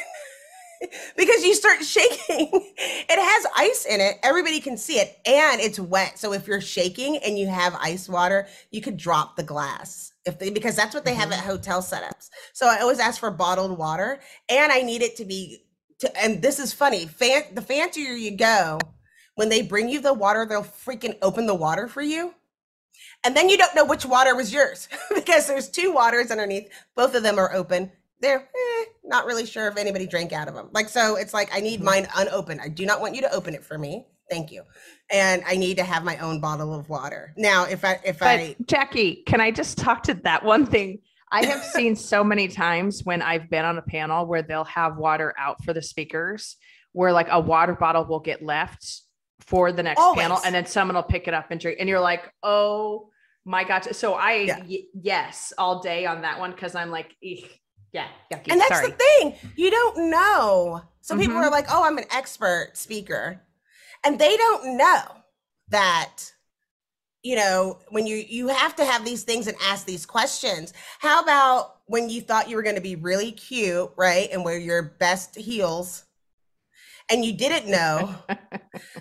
Because 1.16 1.42
you 1.42 1.56
start 1.56 1.82
shaking 1.84 2.50
it 2.78 3.18
has 3.18 3.46
ice 3.56 3.84
in 3.84 4.00
it 4.00 4.14
everybody 4.22 4.60
can 4.60 4.76
see 4.76 5.00
it 5.00 5.18
and 5.26 5.60
it's 5.60 5.80
wet. 5.80 6.20
So 6.20 6.32
if 6.32 6.46
you're 6.46 6.60
shaking 6.60 7.16
and 7.18 7.36
you 7.36 7.48
have 7.48 7.74
ice 7.80 8.08
water 8.08 8.46
you 8.70 8.80
could 8.80 8.96
drop 8.96 9.34
the 9.34 9.42
glass 9.42 10.12
if 10.24 10.38
they 10.38 10.50
because 10.50 10.76
that's 10.76 10.94
what 10.94 11.04
they 11.04 11.14
have 11.14 11.32
at 11.32 11.40
hotel 11.40 11.82
setups. 11.82 12.28
So 12.52 12.68
i 12.68 12.78
always 12.78 13.00
ask 13.00 13.18
for 13.18 13.32
bottled 13.32 13.76
water 13.76 14.20
and 14.48 14.70
i 14.70 14.82
need 14.82 15.02
it 15.02 15.16
to 15.16 15.24
be 15.24 15.64
to, 15.98 16.22
and 16.22 16.40
this 16.40 16.60
is 16.60 16.72
funny 16.72 17.06
fan, 17.06 17.42
the 17.54 17.62
fancier 17.62 18.12
you 18.12 18.36
go 18.36 18.78
when 19.38 19.48
they 19.48 19.62
bring 19.62 19.88
you 19.88 20.00
the 20.00 20.12
water 20.12 20.44
they'll 20.44 20.64
freaking 20.64 21.16
open 21.22 21.46
the 21.46 21.54
water 21.54 21.86
for 21.86 22.02
you. 22.02 22.34
And 23.22 23.36
then 23.36 23.48
you 23.48 23.56
don't 23.56 23.72
know 23.72 23.84
which 23.84 24.04
water 24.04 24.34
was 24.34 24.52
yours 24.52 24.88
because 25.14 25.46
there's 25.46 25.68
two 25.68 25.92
waters 25.92 26.32
underneath. 26.32 26.68
Both 26.96 27.14
of 27.14 27.22
them 27.22 27.38
are 27.38 27.54
open. 27.54 27.92
They're 28.20 28.40
eh, 28.40 28.84
not 29.04 29.26
really 29.26 29.46
sure 29.46 29.68
if 29.68 29.76
anybody 29.76 30.08
drank 30.08 30.32
out 30.32 30.48
of 30.48 30.54
them 30.54 30.70
like 30.72 30.88
so 30.88 31.14
it's 31.14 31.32
like 31.32 31.48
i 31.52 31.60
need 31.60 31.80
mine 31.80 32.08
unopened. 32.16 32.60
I 32.60 32.68
do 32.68 32.84
not 32.84 33.00
want 33.00 33.14
you 33.14 33.20
to 33.20 33.32
open 33.32 33.54
it 33.54 33.64
for 33.64 33.78
me. 33.78 34.08
Thank 34.28 34.50
you. 34.50 34.64
And 35.08 35.44
i 35.46 35.56
need 35.56 35.76
to 35.76 35.84
have 35.84 36.02
my 36.02 36.16
own 36.18 36.40
bottle 36.40 36.74
of 36.74 36.88
water. 36.88 37.32
Now 37.36 37.64
if 37.64 37.84
i 37.84 38.00
if 38.04 38.18
But 38.18 38.40
i 38.40 38.56
Jackye, 38.64 39.24
can 39.24 39.40
I 39.40 39.52
just 39.52 39.78
talk 39.78 40.02
to 40.04 40.14
that 40.14 40.44
one 40.44 40.66
thing? 40.66 40.98
I 41.30 41.44
have 41.44 41.62
seen 41.62 41.94
so 41.94 42.24
many 42.24 42.48
times 42.48 43.04
when 43.04 43.22
I've 43.22 43.48
been 43.48 43.64
on 43.64 43.78
a 43.78 43.82
panel 43.82 44.26
where 44.26 44.42
they'll 44.42 44.64
have 44.64 44.96
water 44.96 45.32
out 45.38 45.62
for 45.62 45.72
the 45.72 45.82
speakers, 45.82 46.56
where 46.92 47.12
like 47.12 47.28
a 47.30 47.38
water 47.38 47.76
bottle 47.76 48.04
will 48.04 48.18
get 48.18 48.42
left 48.42 49.02
for 49.48 49.72
the 49.72 49.82
next 49.82 50.00
panel, 50.14 50.38
and 50.44 50.54
then 50.54 50.66
someone 50.66 50.94
will 50.94 51.02
pick 51.02 51.26
it 51.26 51.32
up 51.32 51.50
and 51.50 51.58
drink, 51.58 51.78
and 51.80 51.88
you're 51.88 52.00
like, 52.00 52.30
oh 52.42 53.08
my 53.46 53.64
god. 53.64 53.84
So 53.96 54.12
I 54.14 54.32
Yeah. 54.34 54.58
y- 54.68 54.84
yes 54.92 55.52
all 55.56 55.80
day 55.80 56.04
on 56.04 56.20
that 56.22 56.38
one 56.38 56.50
because 56.52 56.74
I'm 56.74 56.90
like, 56.90 57.16
"Eek, 57.22 57.58
yeah, 57.92 58.08
yucky. 58.30 58.52
and 58.52 58.60
that's 58.60 58.68
Sorry. 58.78 58.90
the 58.90 58.96
thing 58.96 59.34
you 59.56 59.70
don't 59.70 60.10
know 60.10 60.82
some 61.00 61.18
people 61.18 61.36
Mhm. 61.36 61.44
are 61.44 61.50
like 61.50 61.64
oh 61.70 61.82
i'm 61.82 61.96
an 61.96 62.04
expert 62.10 62.72
speaker 62.74 63.40
and 64.04 64.18
they 64.18 64.36
don't 64.36 64.76
know 64.76 65.02
that 65.68 66.30
you 67.22 67.34
know 67.34 67.78
when 67.88 68.06
you 68.06 68.16
you 68.16 68.48
have 68.48 68.76
to 68.76 68.84
have 68.84 69.04
these 69.06 69.22
things 69.24 69.46
and 69.46 69.56
ask 69.62 69.86
these 69.86 70.04
questions 70.04 70.74
how 70.98 71.22
about 71.22 71.76
when 71.86 72.10
you 72.10 72.20
thought 72.20 72.48
you 72.50 72.56
were 72.56 72.62
going 72.62 72.74
to 72.74 72.82
be 72.82 72.96
really 72.96 73.32
cute 73.32 73.90
right 73.96 74.28
and 74.32 74.44
wear 74.44 74.58
your 74.58 74.82
best 74.82 75.34
heels 75.36 76.04
and 77.10 77.24
you 77.24 77.32
didn't 77.32 77.70
know 77.70 78.14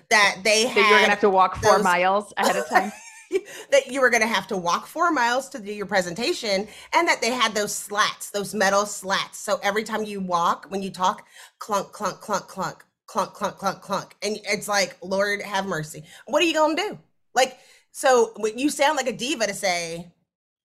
that 0.09 0.37
they 0.43 0.65
that 0.65 0.75
you're 0.75 0.99
gonna 0.99 1.09
have 1.09 1.19
to 1.21 1.29
walk 1.29 1.55
four 1.57 1.75
those- 1.75 1.83
miles 1.83 2.33
ahead 2.37 2.55
of 2.55 2.67
time. 2.67 2.91
that 3.71 3.87
you 3.87 4.01
were 4.01 4.09
going 4.09 4.21
to 4.21 4.27
have 4.27 4.47
to 4.47 4.55
walk 4.57 4.87
four 4.87 5.11
miles 5.11 5.49
to 5.49 5.59
do 5.59 5.71
your 5.73 5.85
presentation 5.85 6.67
and 6.93 7.07
that 7.07 7.21
they 7.21 7.31
had 7.31 7.53
those 7.53 7.75
slats, 7.75 8.29
those 8.29 8.53
metal 8.53 8.85
slats. 8.85 9.37
So 9.37 9.59
every 9.61 9.83
time 9.83 10.03
you 10.03 10.19
walk, 10.19 10.67
when 10.69 10.81
you 10.81 10.89
talk, 10.89 11.27
clunk, 11.59 11.91
clunk, 11.91 12.21
clunk, 12.21 12.47
clunk, 12.47 12.85
clunk, 13.05 13.33
clunk, 13.33 13.57
clunk, 13.57 13.81
clunk. 13.81 14.15
And 14.21 14.39
it's 14.43 14.67
like, 14.67 14.97
Lord 15.01 15.41
have 15.41 15.65
mercy. 15.65 16.03
What 16.25 16.41
are 16.41 16.45
you 16.45 16.53
going 16.53 16.75
to 16.75 16.81
do? 16.81 16.99
Like, 17.33 17.57
so 17.91 18.33
you 18.55 18.69
sound 18.69 18.95
like 18.95 19.07
a 19.07 19.13
diva 19.13 19.47
to 19.47 19.53
say, 19.53 20.11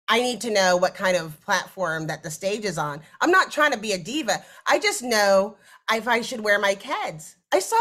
I 0.09 0.21
need 0.21 0.41
to 0.43 0.51
know 0.51 0.77
what 0.77 0.95
kind 0.95 1.17
of 1.17 1.41
platform 1.41 2.09
that 2.09 2.23
the 2.23 2.31
stage 2.31 2.65
is 2.65 2.77
on. 2.77 3.01
I'm 3.21 3.31
not 3.31 3.51
trying 3.51 3.73
to 3.73 3.79
be 3.79 3.93
a 3.93 3.99
diva. 3.99 4.45
I 4.67 4.79
just 4.79 5.03
know 5.03 5.57
if 5.91 6.09
I 6.09 6.21
should 6.21 6.41
wear 6.41 6.59
my 6.59 6.75
Keds. 6.75 7.37
I 7.53 7.59
saw, 7.59 7.77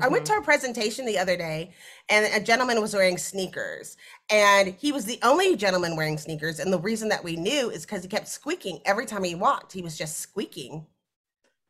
I 0.00 0.08
went 0.08 0.24
to 0.26 0.34
a 0.34 0.42
presentation 0.42 1.04
the 1.04 1.18
other 1.18 1.36
day 1.36 1.72
and 2.08 2.26
a 2.34 2.44
gentleman 2.44 2.80
was 2.80 2.94
wearing 2.94 3.18
sneakers 3.18 3.98
and 4.30 4.74
he 4.78 4.92
was 4.92 5.04
the 5.04 5.18
only 5.22 5.56
gentleman 5.56 5.94
wearing 5.94 6.16
sneakers. 6.16 6.58
And 6.58 6.72
the 6.72 6.78
reason 6.78 7.10
that 7.10 7.22
we 7.22 7.36
knew 7.36 7.68
is 7.68 7.84
because 7.84 8.02
he 8.02 8.08
kept 8.08 8.28
squeaking 8.28 8.80
every 8.86 9.04
time 9.04 9.22
he 9.22 9.34
walked, 9.34 9.72
he 9.72 9.82
was 9.82 9.98
just 9.98 10.18
squeaking. 10.18 10.86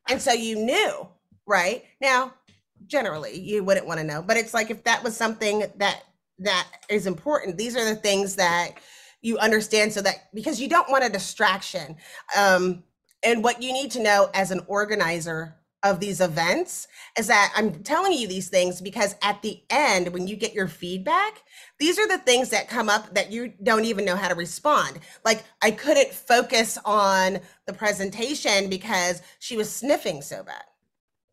And 0.09 0.23
so 0.23 0.33
you 0.33 0.57
knew, 0.57 1.09
right? 1.45 1.85
Now, 2.01 2.35
generally, 2.87 3.39
you 3.39 3.65
wouldn't 3.65 3.87
want 3.87 3.99
to 3.99 4.07
know, 4.07 4.23
but 4.23 4.37
it's 4.37 4.55
like 4.55 4.71
if 4.71 4.85
that 4.85 5.03
was 5.03 5.17
something 5.17 5.65
that 5.77 6.05
that 6.39 6.69
is 6.89 7.07
important, 7.07 7.59
these 7.59 7.77
are 7.77 7.85
the 7.85 7.97
things 7.97 8.37
that 8.37 8.75
you 9.23 9.39
understand 9.39 9.93
so 9.93 10.01
that 10.03 10.33
because 10.33 10.61
you 10.61 10.69
don't 10.69 10.91
want 10.91 11.05
a 11.05 11.09
distraction. 11.09 11.97
Um, 12.37 12.85
and 13.23 13.45
what 13.45 13.63
you 13.63 13.73
need 13.73 13.91
to 13.93 14.03
know 14.03 14.31
as 14.33 14.51
an 14.51 14.61
organizer 14.67 15.57
of 15.83 16.01
these 16.01 16.21
events 16.21 16.89
is 17.19 17.27
that 17.29 17.53
I'm 17.57 17.83
telling 17.83 18.13
you 18.13 18.29
these 18.29 18.49
things 18.49 18.81
because 18.81 19.15
at 19.23 19.41
the 19.43 19.63
end, 19.71 20.09
when 20.09 20.27
you 20.29 20.37
get 20.37 20.53
your 20.53 20.69
feedback, 20.69 21.43
these 21.79 21.99
are 21.99 22.07
the 22.07 22.19
things 22.19 22.51
that 22.51 22.69
come 22.69 22.89
up 22.89 23.15
that 23.15 23.33
you 23.33 23.53
don't 23.63 23.85
even 23.87 24.05
know 24.05 24.17
how 24.17 24.29
to 24.29 24.35
respond. 24.35 24.99
Like, 25.25 25.45
I 25.63 25.71
couldn't 25.71 26.13
focus 26.13 26.79
on 26.85 27.39
the 27.67 27.73
presentation 27.73 28.69
because 28.69 29.23
she 29.39 29.57
was 29.57 29.73
sniffing 29.73 30.21
so 30.21 30.43
bad. 30.43 30.65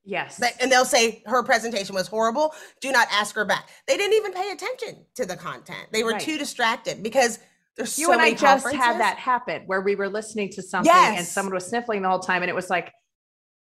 Yes. 0.05 0.37
That- 0.37 0.61
and 0.61 0.71
they'll 0.71 0.85
say 0.85 1.21
her 1.25 1.43
presentation 1.43 1.93
was 1.93 2.07
horrible. 2.07 2.55
Do 2.79 2.93
not 2.93 3.09
ask 3.11 3.35
her 3.35 3.43
back. 3.43 3.67
They 3.87 3.97
didn't 3.97 4.13
even 4.13 4.31
pay 4.31 4.51
attention 4.51 5.05
to 5.15 5.25
the 5.25 5.35
content. 5.35 5.89
They 5.91 6.03
were 6.03 6.11
Right. 6.11 6.21
too 6.21 6.37
distracted 6.37 7.03
because 7.03 7.39
there's 7.75 7.99
you 7.99 8.05
so 8.07 8.13
and 8.13 8.21
I 8.21 8.33
just 8.33 8.65
had 8.73 8.99
that 9.01 9.17
happen 9.17 9.63
where 9.65 9.81
we 9.81 9.95
were 9.95 10.07
listening 10.09 10.49
to 10.51 10.61
something 10.61 10.91
and 10.91 11.27
someone 11.27 11.53
was 11.53 11.67
sniffling 11.67 12.01
the 12.01 12.09
whole 12.09 12.19
time, 12.19 12.41
and 12.41 12.49
it 12.49 12.55
was 12.55 12.69
like, 12.69 12.93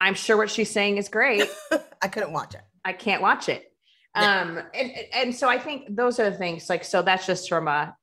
I'm 0.01 0.15
sure 0.15 0.37
what 0.37 0.51
she's 0.51 0.71
saying 0.71 0.99
is 0.99 1.09
great. 1.09 1.49
I 2.03 2.09
couldn't 2.09 2.33
watch 2.33 2.55
it. 2.55 2.63
I 2.85 2.93
can't 2.93 3.23
watch 3.23 3.49
it. 3.49 3.73
Yeah. 4.15 4.41
Um, 4.41 4.61
and 4.75 4.93
and 5.13 5.35
so 5.35 5.49
I 5.49 5.59
think 5.59 5.95
those 5.95 6.19
are 6.19 6.31
the 6.31 6.37
things. 6.37 6.71
Like, 6.71 6.85
so 6.85 7.03
that's 7.03 7.27
just 7.27 7.49
from 7.49 7.69
a 7.69 7.95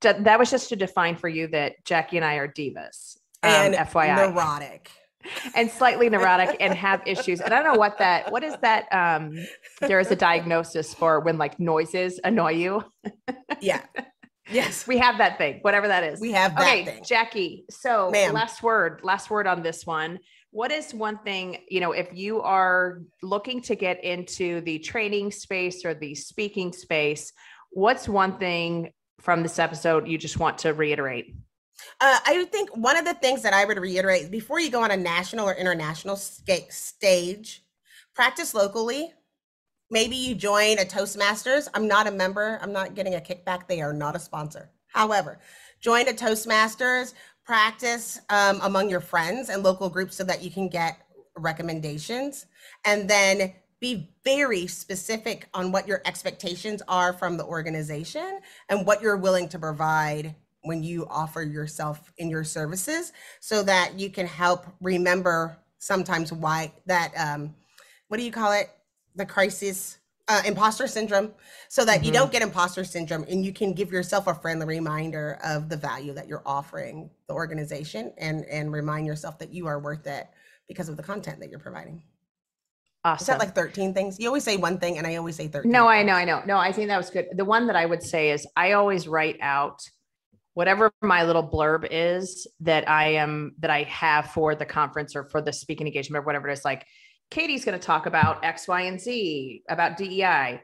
that 0.00 0.38
was 0.38 0.50
just 0.50 0.68
to 0.70 0.76
define 0.76 1.16
for 1.16 1.28
you 1.28 1.46
that 1.48 1.84
Jackye 1.84 2.14
and 2.16 2.24
I 2.24 2.36
are 2.36 2.48
divas. 2.48 3.16
Um, 3.42 3.50
And 3.50 3.74
FYI, 3.74 4.32
neurotic. 4.32 4.90
and 5.54 5.70
slightly 5.70 6.08
neurotic 6.08 6.56
and 6.60 6.74
have 6.74 7.02
issues. 7.06 7.40
And 7.40 7.54
I 7.54 7.62
don't 7.62 7.72
know 7.72 7.78
what 7.78 7.98
that. 7.98 8.30
What 8.32 8.42
is 8.42 8.56
that? 8.62 8.86
Um, 8.92 9.36
there 9.80 10.00
is 10.00 10.10
a 10.10 10.16
diagnosis 10.16 10.94
for 10.94 11.20
when 11.20 11.38
like 11.38 11.60
noises 11.60 12.20
annoy 12.24 12.52
you. 12.52 12.84
Yeah. 13.60 13.82
Yes. 14.50 14.88
We 14.88 14.98
have 14.98 15.18
that 15.18 15.38
thing, 15.38 15.60
whatever 15.62 15.86
that 15.86 16.02
is. 16.02 16.20
We 16.20 16.32
have 16.32 16.56
that 16.56 16.62
okay, 16.62 16.84
thing. 16.84 17.04
Jackye. 17.04 17.62
So 17.70 18.10
Ma'am. 18.10 18.32
last 18.32 18.60
word, 18.60 19.00
last 19.04 19.30
word 19.30 19.46
on 19.46 19.62
this 19.62 19.86
one. 19.86 20.18
What 20.52 20.70
is 20.70 20.92
one 20.92 21.18
thing, 21.24 21.64
you 21.68 21.80
know, 21.80 21.92
if 21.92 22.08
you 22.12 22.42
are 22.42 23.00
looking 23.22 23.62
to 23.62 23.74
get 23.74 24.04
into 24.04 24.60
the 24.60 24.78
training 24.78 25.32
space 25.32 25.82
or 25.84 25.94
the 25.94 26.14
speaking 26.14 26.72
space, 26.74 27.32
what's 27.70 28.06
one 28.06 28.38
thing 28.38 28.92
from 29.18 29.42
this 29.42 29.58
episode 29.58 30.06
you 30.06 30.18
just 30.18 30.38
want 30.38 30.58
to 30.58 30.74
reiterate? 30.74 31.34
Uh, 32.00 32.18
I 32.26 32.44
think 32.52 32.76
one 32.76 32.98
of 32.98 33.06
the 33.06 33.14
things 33.14 33.40
that 33.42 33.54
I 33.54 33.64
would 33.64 33.78
reiterate 33.78 34.30
before 34.30 34.60
you 34.60 34.70
go 34.70 34.82
on 34.82 34.90
a 34.90 34.96
national 34.96 35.48
or 35.48 35.54
international 35.54 36.16
stage, 36.16 37.64
practice 38.14 38.52
locally. 38.52 39.10
Maybe 39.90 40.16
you 40.16 40.34
join 40.34 40.78
a 40.78 40.84
Toastmasters. 40.84 41.68
I'm 41.74 41.88
not 41.88 42.06
a 42.06 42.10
member. 42.10 42.58
I'm 42.62 42.72
not 42.72 42.94
getting 42.94 43.14
a 43.14 43.20
kickback. 43.20 43.68
They 43.68 43.80
are 43.80 43.92
not 43.92 44.16
a 44.16 44.18
sponsor. 44.18 44.70
However, 44.88 45.38
join 45.80 46.08
a 46.08 46.12
Toastmasters, 46.12 47.14
practice 47.44 48.20
um, 48.30 48.60
among 48.62 48.88
your 48.88 49.00
friends 49.00 49.48
and 49.48 49.62
local 49.62 49.88
groups 49.88 50.16
so 50.16 50.24
that 50.24 50.42
you 50.42 50.50
can 50.50 50.68
get 50.68 50.98
recommendations. 51.36 52.46
And 52.84 53.08
then 53.08 53.52
be 53.82 54.08
very 54.22 54.68
specific 54.68 55.48
on 55.52 55.72
what 55.72 55.88
your 55.88 56.00
expectations 56.06 56.80
are 56.86 57.12
from 57.12 57.36
the 57.36 57.44
organization 57.44 58.38
and 58.68 58.86
what 58.86 59.02
you're 59.02 59.16
willing 59.16 59.48
to 59.48 59.58
provide 59.58 60.36
when 60.62 60.84
you 60.84 61.04
offer 61.10 61.42
yourself 61.42 62.12
in 62.18 62.30
your 62.30 62.44
services 62.44 63.12
so 63.40 63.60
that 63.64 63.98
you 63.98 64.08
can 64.08 64.24
help 64.24 64.66
remember 64.80 65.58
sometimes 65.78 66.32
why 66.32 66.72
that 66.86 67.12
um 67.18 67.52
what 68.06 68.18
do 68.18 68.22
you 68.22 68.30
call 68.30 68.52
it 68.52 68.70
the 69.16 69.26
crisis 69.26 69.98
uh, 70.28 70.42
imposter 70.46 70.86
syndrome 70.86 71.32
so 71.68 71.84
that 71.84 72.04
you 72.04 72.10
Mhm. 72.10 72.14
don't 72.14 72.32
get 72.32 72.42
imposter 72.42 72.84
syndrome 72.84 73.24
and 73.28 73.44
you 73.44 73.52
can 73.52 73.72
give 73.72 73.90
yourself 73.90 74.26
a 74.28 74.34
friendly 74.34 74.66
reminder 74.66 75.38
of 75.44 75.68
the 75.68 75.76
value 75.76 76.12
that 76.14 76.28
you're 76.28 76.42
offering 76.46 77.10
the 77.26 77.34
organization 77.34 78.12
and 78.18 78.44
and 78.46 78.72
remind 78.72 79.06
yourself 79.06 79.38
that 79.38 79.52
you 79.52 79.66
are 79.66 79.80
worth 79.80 80.06
it 80.06 80.28
because 80.68 80.88
of 80.88 80.96
the 80.96 81.02
content 81.02 81.40
that 81.40 81.50
you're 81.50 81.58
providing 81.58 82.02
Awesome. 83.04 83.22
Is 83.24 83.26
that 83.26 83.38
like 83.40 83.52
13 83.52 83.92
things? 83.94 84.20
You 84.20 84.28
always 84.28 84.44
say 84.44 84.56
one 84.56 84.78
thing 84.78 84.96
and 84.96 85.04
I 85.08 85.16
always 85.16 85.34
say 85.34 85.48
13. 85.48 85.72
No, 85.72 85.88
I 85.88 86.04
know, 86.04 86.12
I 86.12 86.24
know. 86.24 86.40
No, 86.46 86.56
I 86.56 86.70
think 86.70 86.86
that 86.86 86.96
was 86.96 87.10
good. 87.10 87.26
The 87.32 87.44
one 87.44 87.66
that 87.66 87.74
I 87.74 87.84
would 87.84 88.00
say 88.00 88.30
is 88.30 88.46
I 88.54 88.72
always 88.72 89.08
write 89.08 89.38
out 89.40 89.82
whatever 90.54 90.92
my 91.02 91.24
little 91.24 91.42
blurb 91.42 91.88
is 91.90 92.46
that 92.60 92.88
I 92.88 93.14
am 93.14 93.56
that 93.58 93.70
I 93.70 93.82
have 93.84 94.26
for 94.30 94.54
the 94.54 94.64
conference 94.66 95.16
or 95.16 95.24
for 95.24 95.42
the 95.42 95.52
speaking 95.52 95.88
engagement 95.88 96.22
or 96.22 96.26
whatever 96.26 96.48
it 96.48 96.52
is. 96.52 96.64
Like 96.64 96.86
Katee's 97.32 97.64
going 97.64 97.78
to 97.78 97.84
talk 97.84 98.04
about 98.06 98.44
X, 98.44 98.68
Y, 98.68 98.82
and 98.82 99.00
Z 99.00 99.62
about 99.68 99.96
DEI. 99.96 100.60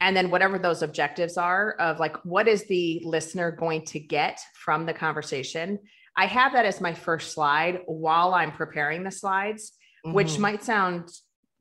And 0.00 0.16
then 0.16 0.30
whatever 0.30 0.58
those 0.58 0.82
objectives 0.82 1.36
are 1.36 1.72
of 1.80 1.98
like 1.98 2.16
what 2.24 2.46
is 2.46 2.64
the 2.68 3.00
listener 3.04 3.50
going 3.50 3.84
to 3.86 3.98
get 3.98 4.38
from 4.54 4.86
the 4.86 4.94
conversation? 4.94 5.80
I 6.16 6.26
have 6.26 6.52
that 6.52 6.64
as 6.64 6.80
my 6.80 6.94
first 6.94 7.32
slide 7.32 7.80
while 7.86 8.32
I'm 8.34 8.52
preparing 8.52 9.02
the 9.02 9.10
slides, 9.10 9.72
which 10.04 10.34
Mhm. 10.34 10.38
might 10.38 10.62
sound 10.62 11.08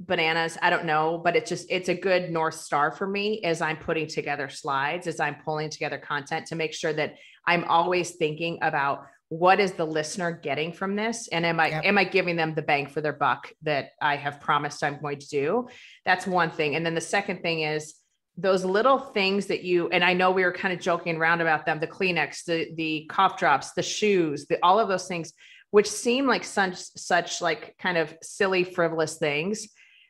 bananas 0.02 0.58
i 0.62 0.70
don't 0.70 0.84
know 0.84 1.22
but 1.24 1.38
it's 1.38 1.50
just 1.50 1.66
it's 1.72 1.88
a 1.88 1.96
good 1.96 2.30
north 2.30 2.56
star 2.56 2.91
for 2.91 3.08
me 3.08 3.41
as 3.46 3.62
i'm 3.62 3.78
putting 3.78 4.06
together 4.08 4.50
slides 4.50 5.08
as 5.08 5.22
i'm 5.22 5.38
pulling 5.46 5.70
together 5.70 5.98
content 5.98 6.46
to 6.46 6.54
make 6.54 6.74
sure 6.74 6.91
that 6.91 7.16
i'm 7.48 7.64
always 7.64 8.12
thinking 8.18 8.60
about 8.62 9.06
what 9.39 9.59
is 9.59 9.71
the 9.73 9.86
listener 9.86 10.31
getting 10.31 10.71
from 10.71 10.95
this 10.95 11.27
and 11.29 11.45
am 11.45 11.59
i 11.59 11.67
Yep. 11.69 11.86
am 11.86 11.97
i 11.97 12.03
giving 12.03 12.36
them 12.36 12.53
the 12.55 12.61
bang 12.61 12.86
for 12.88 13.01
their 13.01 13.13
buck 13.13 13.51
that 13.63 13.89
i 14.01 14.15
have 14.15 14.39
promised 14.39 14.83
i'm 14.83 14.99
going 15.01 15.19
to 15.19 15.27
do 15.27 15.67
that's 16.05 16.25
one 16.25 16.51
thing 16.51 16.75
and 16.75 16.86
then 16.86 16.95
the 16.95 17.01
second 17.01 17.41
thing 17.41 17.61
is 17.61 17.95
those 18.38 18.63
little 18.65 18.99
things 18.99 19.47
that 19.47 19.63
you 19.63 19.89
and 19.89 20.03
i 20.03 20.13
know 20.13 20.29
we 20.31 20.43
were 20.43 20.51
kind 20.51 20.73
of 20.73 20.79
joking 20.79 21.17
around 21.17 21.41
about 21.41 21.65
them 21.65 21.79
the 21.79 21.88
kleenex 21.88 22.43
the 22.45 22.69
the 22.75 23.05
cough 23.09 23.38
drops 23.38 23.71
the 23.73 23.83
shoes 23.83 24.45
the 24.47 24.57
all 24.63 24.79
of 24.79 24.88
those 24.88 25.07
things 25.07 25.33
which 25.71 25.89
seem 25.89 26.27
like 26.27 26.43
such 26.43 26.75
such 26.95 27.41
like 27.41 27.75
kind 27.77 27.97
of 27.97 28.13
silly 28.21 28.63
frivolous 28.63 29.17
things 29.17 29.67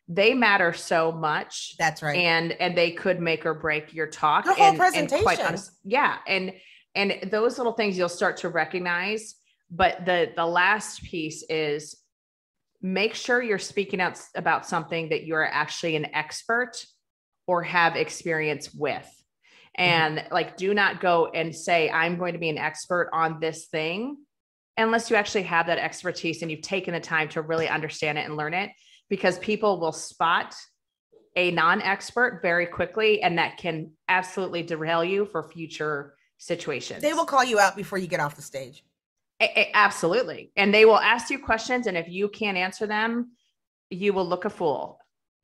they 0.07 0.35
matter 0.35 0.71
so 0.71 1.11
much 1.11 1.73
That's 1.79 2.03
right. 2.03 2.17
and 2.17 2.51
and 2.51 2.77
they 2.77 2.91
could 2.91 3.19
make 3.19 3.43
or 3.45 3.55
break 3.55 3.93
your 3.93 4.07
talk 4.07 4.45
Your 4.45 4.53
whole 4.55 4.65
and, 4.65 4.79
and 4.95 5.09
presentation. 5.09 5.45
honest, 5.47 5.71
yeah 5.83 6.17
and 6.27 6.53
and 6.95 7.29
those 7.29 7.57
little 7.57 7.73
things 7.73 7.97
you'll 7.97 8.09
start 8.09 8.37
to 8.37 8.49
recognize 8.49 9.35
but 9.69 10.05
the 10.05 10.31
the 10.35 10.45
last 10.45 11.03
piece 11.03 11.43
is 11.49 11.95
make 12.81 13.15
sure 13.15 13.41
you're 13.41 13.57
speaking 13.57 13.99
out 13.99 14.19
about 14.35 14.65
something 14.65 15.09
that 15.09 15.25
you're 15.25 15.45
actually 15.45 15.95
an 15.95 16.13
expert 16.13 16.85
or 17.47 17.63
have 17.63 17.95
experience 17.95 18.73
with. 18.73 19.11
Mm-hmm. 19.79 19.81
And 19.83 20.27
like 20.31 20.55
do 20.55 20.73
not 20.73 21.01
go 21.01 21.27
and 21.27 21.53
say 21.53 21.89
i'm 21.89 22.17
going 22.17 22.33
to 22.33 22.39
be 22.39 22.49
an 22.49 22.57
expert 22.57 23.09
on 23.11 23.39
this 23.39 23.65
thing 23.65 24.17
unless 24.77 25.09
you 25.09 25.15
actually 25.15 25.43
have 25.43 25.67
that 25.67 25.77
expertise 25.77 26.41
and 26.41 26.51
you've 26.51 26.61
taken 26.61 26.93
the 26.93 26.99
time 26.99 27.27
to 27.29 27.41
really 27.41 27.67
understand 27.67 28.17
it 28.17 28.25
and 28.25 28.37
learn 28.37 28.53
it 28.53 28.71
because 29.09 29.37
people 29.39 29.79
will 29.79 29.91
spot 29.91 30.55
a 31.35 31.51
non-expert 31.51 32.39
very 32.41 32.65
quickly 32.65 33.21
and 33.21 33.37
that 33.37 33.57
can 33.57 33.91
absolutely 34.07 34.63
derail 34.63 35.03
you 35.03 35.25
for 35.25 35.43
future 35.43 36.14
situations 36.37 37.01
they 37.01 37.13
will 37.13 37.25
call 37.25 37.43
you 37.43 37.59
out 37.59 37.75
before 37.75 37.97
you 37.97 38.07
get 38.07 38.19
off 38.19 38.35
the 38.35 38.41
stage. 38.41 38.83
A- 39.41 39.59
a- 39.59 39.71
absolutely 39.73 40.51
and 40.55 40.73
they 40.73 40.85
will 40.85 40.99
ask 40.99 41.29
you 41.29 41.39
questions 41.39 41.87
and 41.87 41.97
if 41.97 42.07
you 42.07 42.29
can't 42.29 42.57
answer 42.57 42.87
them 42.87 43.31
you 43.89 44.13
will 44.13 44.27
look 44.27 44.45
a 44.45 44.49
fool 44.49 44.99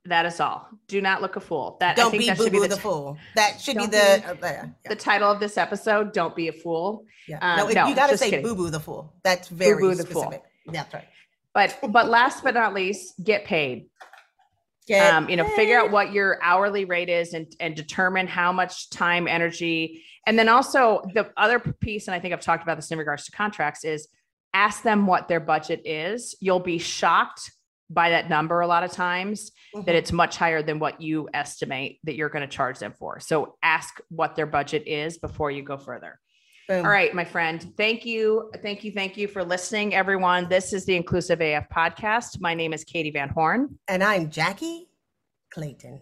that 0.05 0.25
is 0.25 0.39
all 0.39 0.67
do 0.87 1.01
not 1.01 1.21
look 1.21 1.35
a 1.35 1.39
fool 1.39 1.77
that 1.79 1.91
i 1.91 2.01
Don't 2.01 2.11
think 2.11 2.23
be 2.23 2.27
that 2.27 2.37
boo 2.37 2.43
should 2.45 2.51
be 2.51 2.57
boo 2.57 2.63
the, 2.63 2.69
the, 2.69 2.75
t- 2.75 2.81
fool. 2.81 3.17
That 3.35 3.61
should 3.61 3.77
be 3.77 3.85
the, 3.85 4.23
be 4.25 4.29
uh, 4.31 4.35
yeah, 4.41 4.65
the 4.87 4.95
title 4.95 5.29
of 5.31 5.39
this 5.39 5.57
episode 5.57 6.13
don't 6.13 6.35
be 6.35 6.47
a 6.47 6.53
fool 6.53 7.05
yeah. 7.27 7.37
uh, 7.41 7.57
no, 7.57 7.67
no, 7.69 7.87
you 7.87 7.95
got 7.95 8.09
to 8.09 8.17
say 8.17 8.41
boo 8.41 8.55
boo 8.55 8.69
the 8.69 8.79
fool. 8.79 9.13
That's 9.23 9.47
very 9.47 9.81
Boo-boo 9.81 9.95
the 9.95 10.05
fool. 10.05 10.23
specific. 10.23 10.43
That's 10.67 10.93
right. 10.93 11.07
but 11.53 11.77
but 11.89 12.07
last 12.09 12.43
but 12.43 12.53
not 12.55 12.73
least 12.73 13.23
get 13.23 13.45
paid 13.45 13.87
Get 14.87 15.13
um, 15.13 15.29
you 15.29 15.35
know, 15.35 15.47
figure 15.49 15.79
out 15.79 15.91
what 15.91 16.11
your 16.11 16.41
hourly 16.41 16.85
rate 16.85 17.07
is 17.07 17.33
and, 17.33 17.47
and 17.59 17.75
determine 17.75 18.25
how 18.27 18.51
much 18.51 18.89
time, 18.89 19.27
energy, 19.27 20.03
and 20.27 20.37
then 20.37 20.49
also 20.49 21.01
the 21.13 21.31
other 21.37 21.59
piece, 21.59 22.07
and 22.07 22.15
I 22.15 22.19
think 22.19 22.33
I've 22.33 22.41
talked 22.41 22.63
about 22.63 22.77
this 22.77 22.91
in 22.91 22.97
regards 22.97 23.25
to 23.25 23.31
contracts, 23.31 23.83
is 23.83 24.07
ask 24.53 24.83
them 24.83 25.07
what 25.07 25.27
their 25.27 25.39
budget 25.39 25.81
is. 25.85 26.35
You'll 26.41 26.59
be 26.59 26.77
shocked 26.77 27.51
by 27.89 28.09
that 28.11 28.29
number 28.29 28.61
a 28.61 28.67
lot 28.67 28.83
of 28.83 28.91
times 28.91 29.51
that 29.73 29.85
Mhm. 29.85 29.95
it's 29.95 30.11
much 30.13 30.37
higher 30.37 30.61
than 30.61 30.79
what 30.79 31.01
you 31.01 31.27
estimate 31.33 31.99
that 32.03 32.15
you're 32.15 32.29
going 32.29 32.47
to 32.47 32.53
charge 32.55 32.79
them 32.79 32.93
for. 32.93 33.19
So 33.19 33.57
ask 33.63 33.99
what 34.09 34.35
their 34.35 34.45
budget 34.45 34.87
is 34.87 35.17
before 35.17 35.51
you 35.51 35.61
go 35.63 35.77
further. 35.77 36.19
Boom. 36.69 36.85
All 36.85 36.91
right, 36.91 37.13
my 37.13 37.25
friend. 37.25 37.73
Thank 37.75 38.05
you. 38.05 38.49
Thank 38.61 38.83
you. 38.85 38.91
Thank 38.93 39.17
you 39.17 39.27
for 39.27 39.43
listening, 39.43 39.93
everyone. 39.93 40.47
This 40.47 40.71
is 40.71 40.85
the 40.85 40.95
Inclusive 40.95 41.41
AF 41.41 41.67
podcast. 41.69 42.39
My 42.39 42.53
name 42.53 42.71
is 42.71 42.85
Katee 42.85 43.11
Van 43.11 43.27
Horn. 43.29 43.77
And 43.89 44.01
I'm 44.03 44.29
Jackye 44.29 44.87
Clayton. 45.49 46.01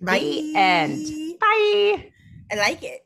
The 0.00 0.52
end. 0.54 1.38
Bye. 1.40 2.12
I 2.52 2.54
like 2.56 2.84
it. 2.84 3.05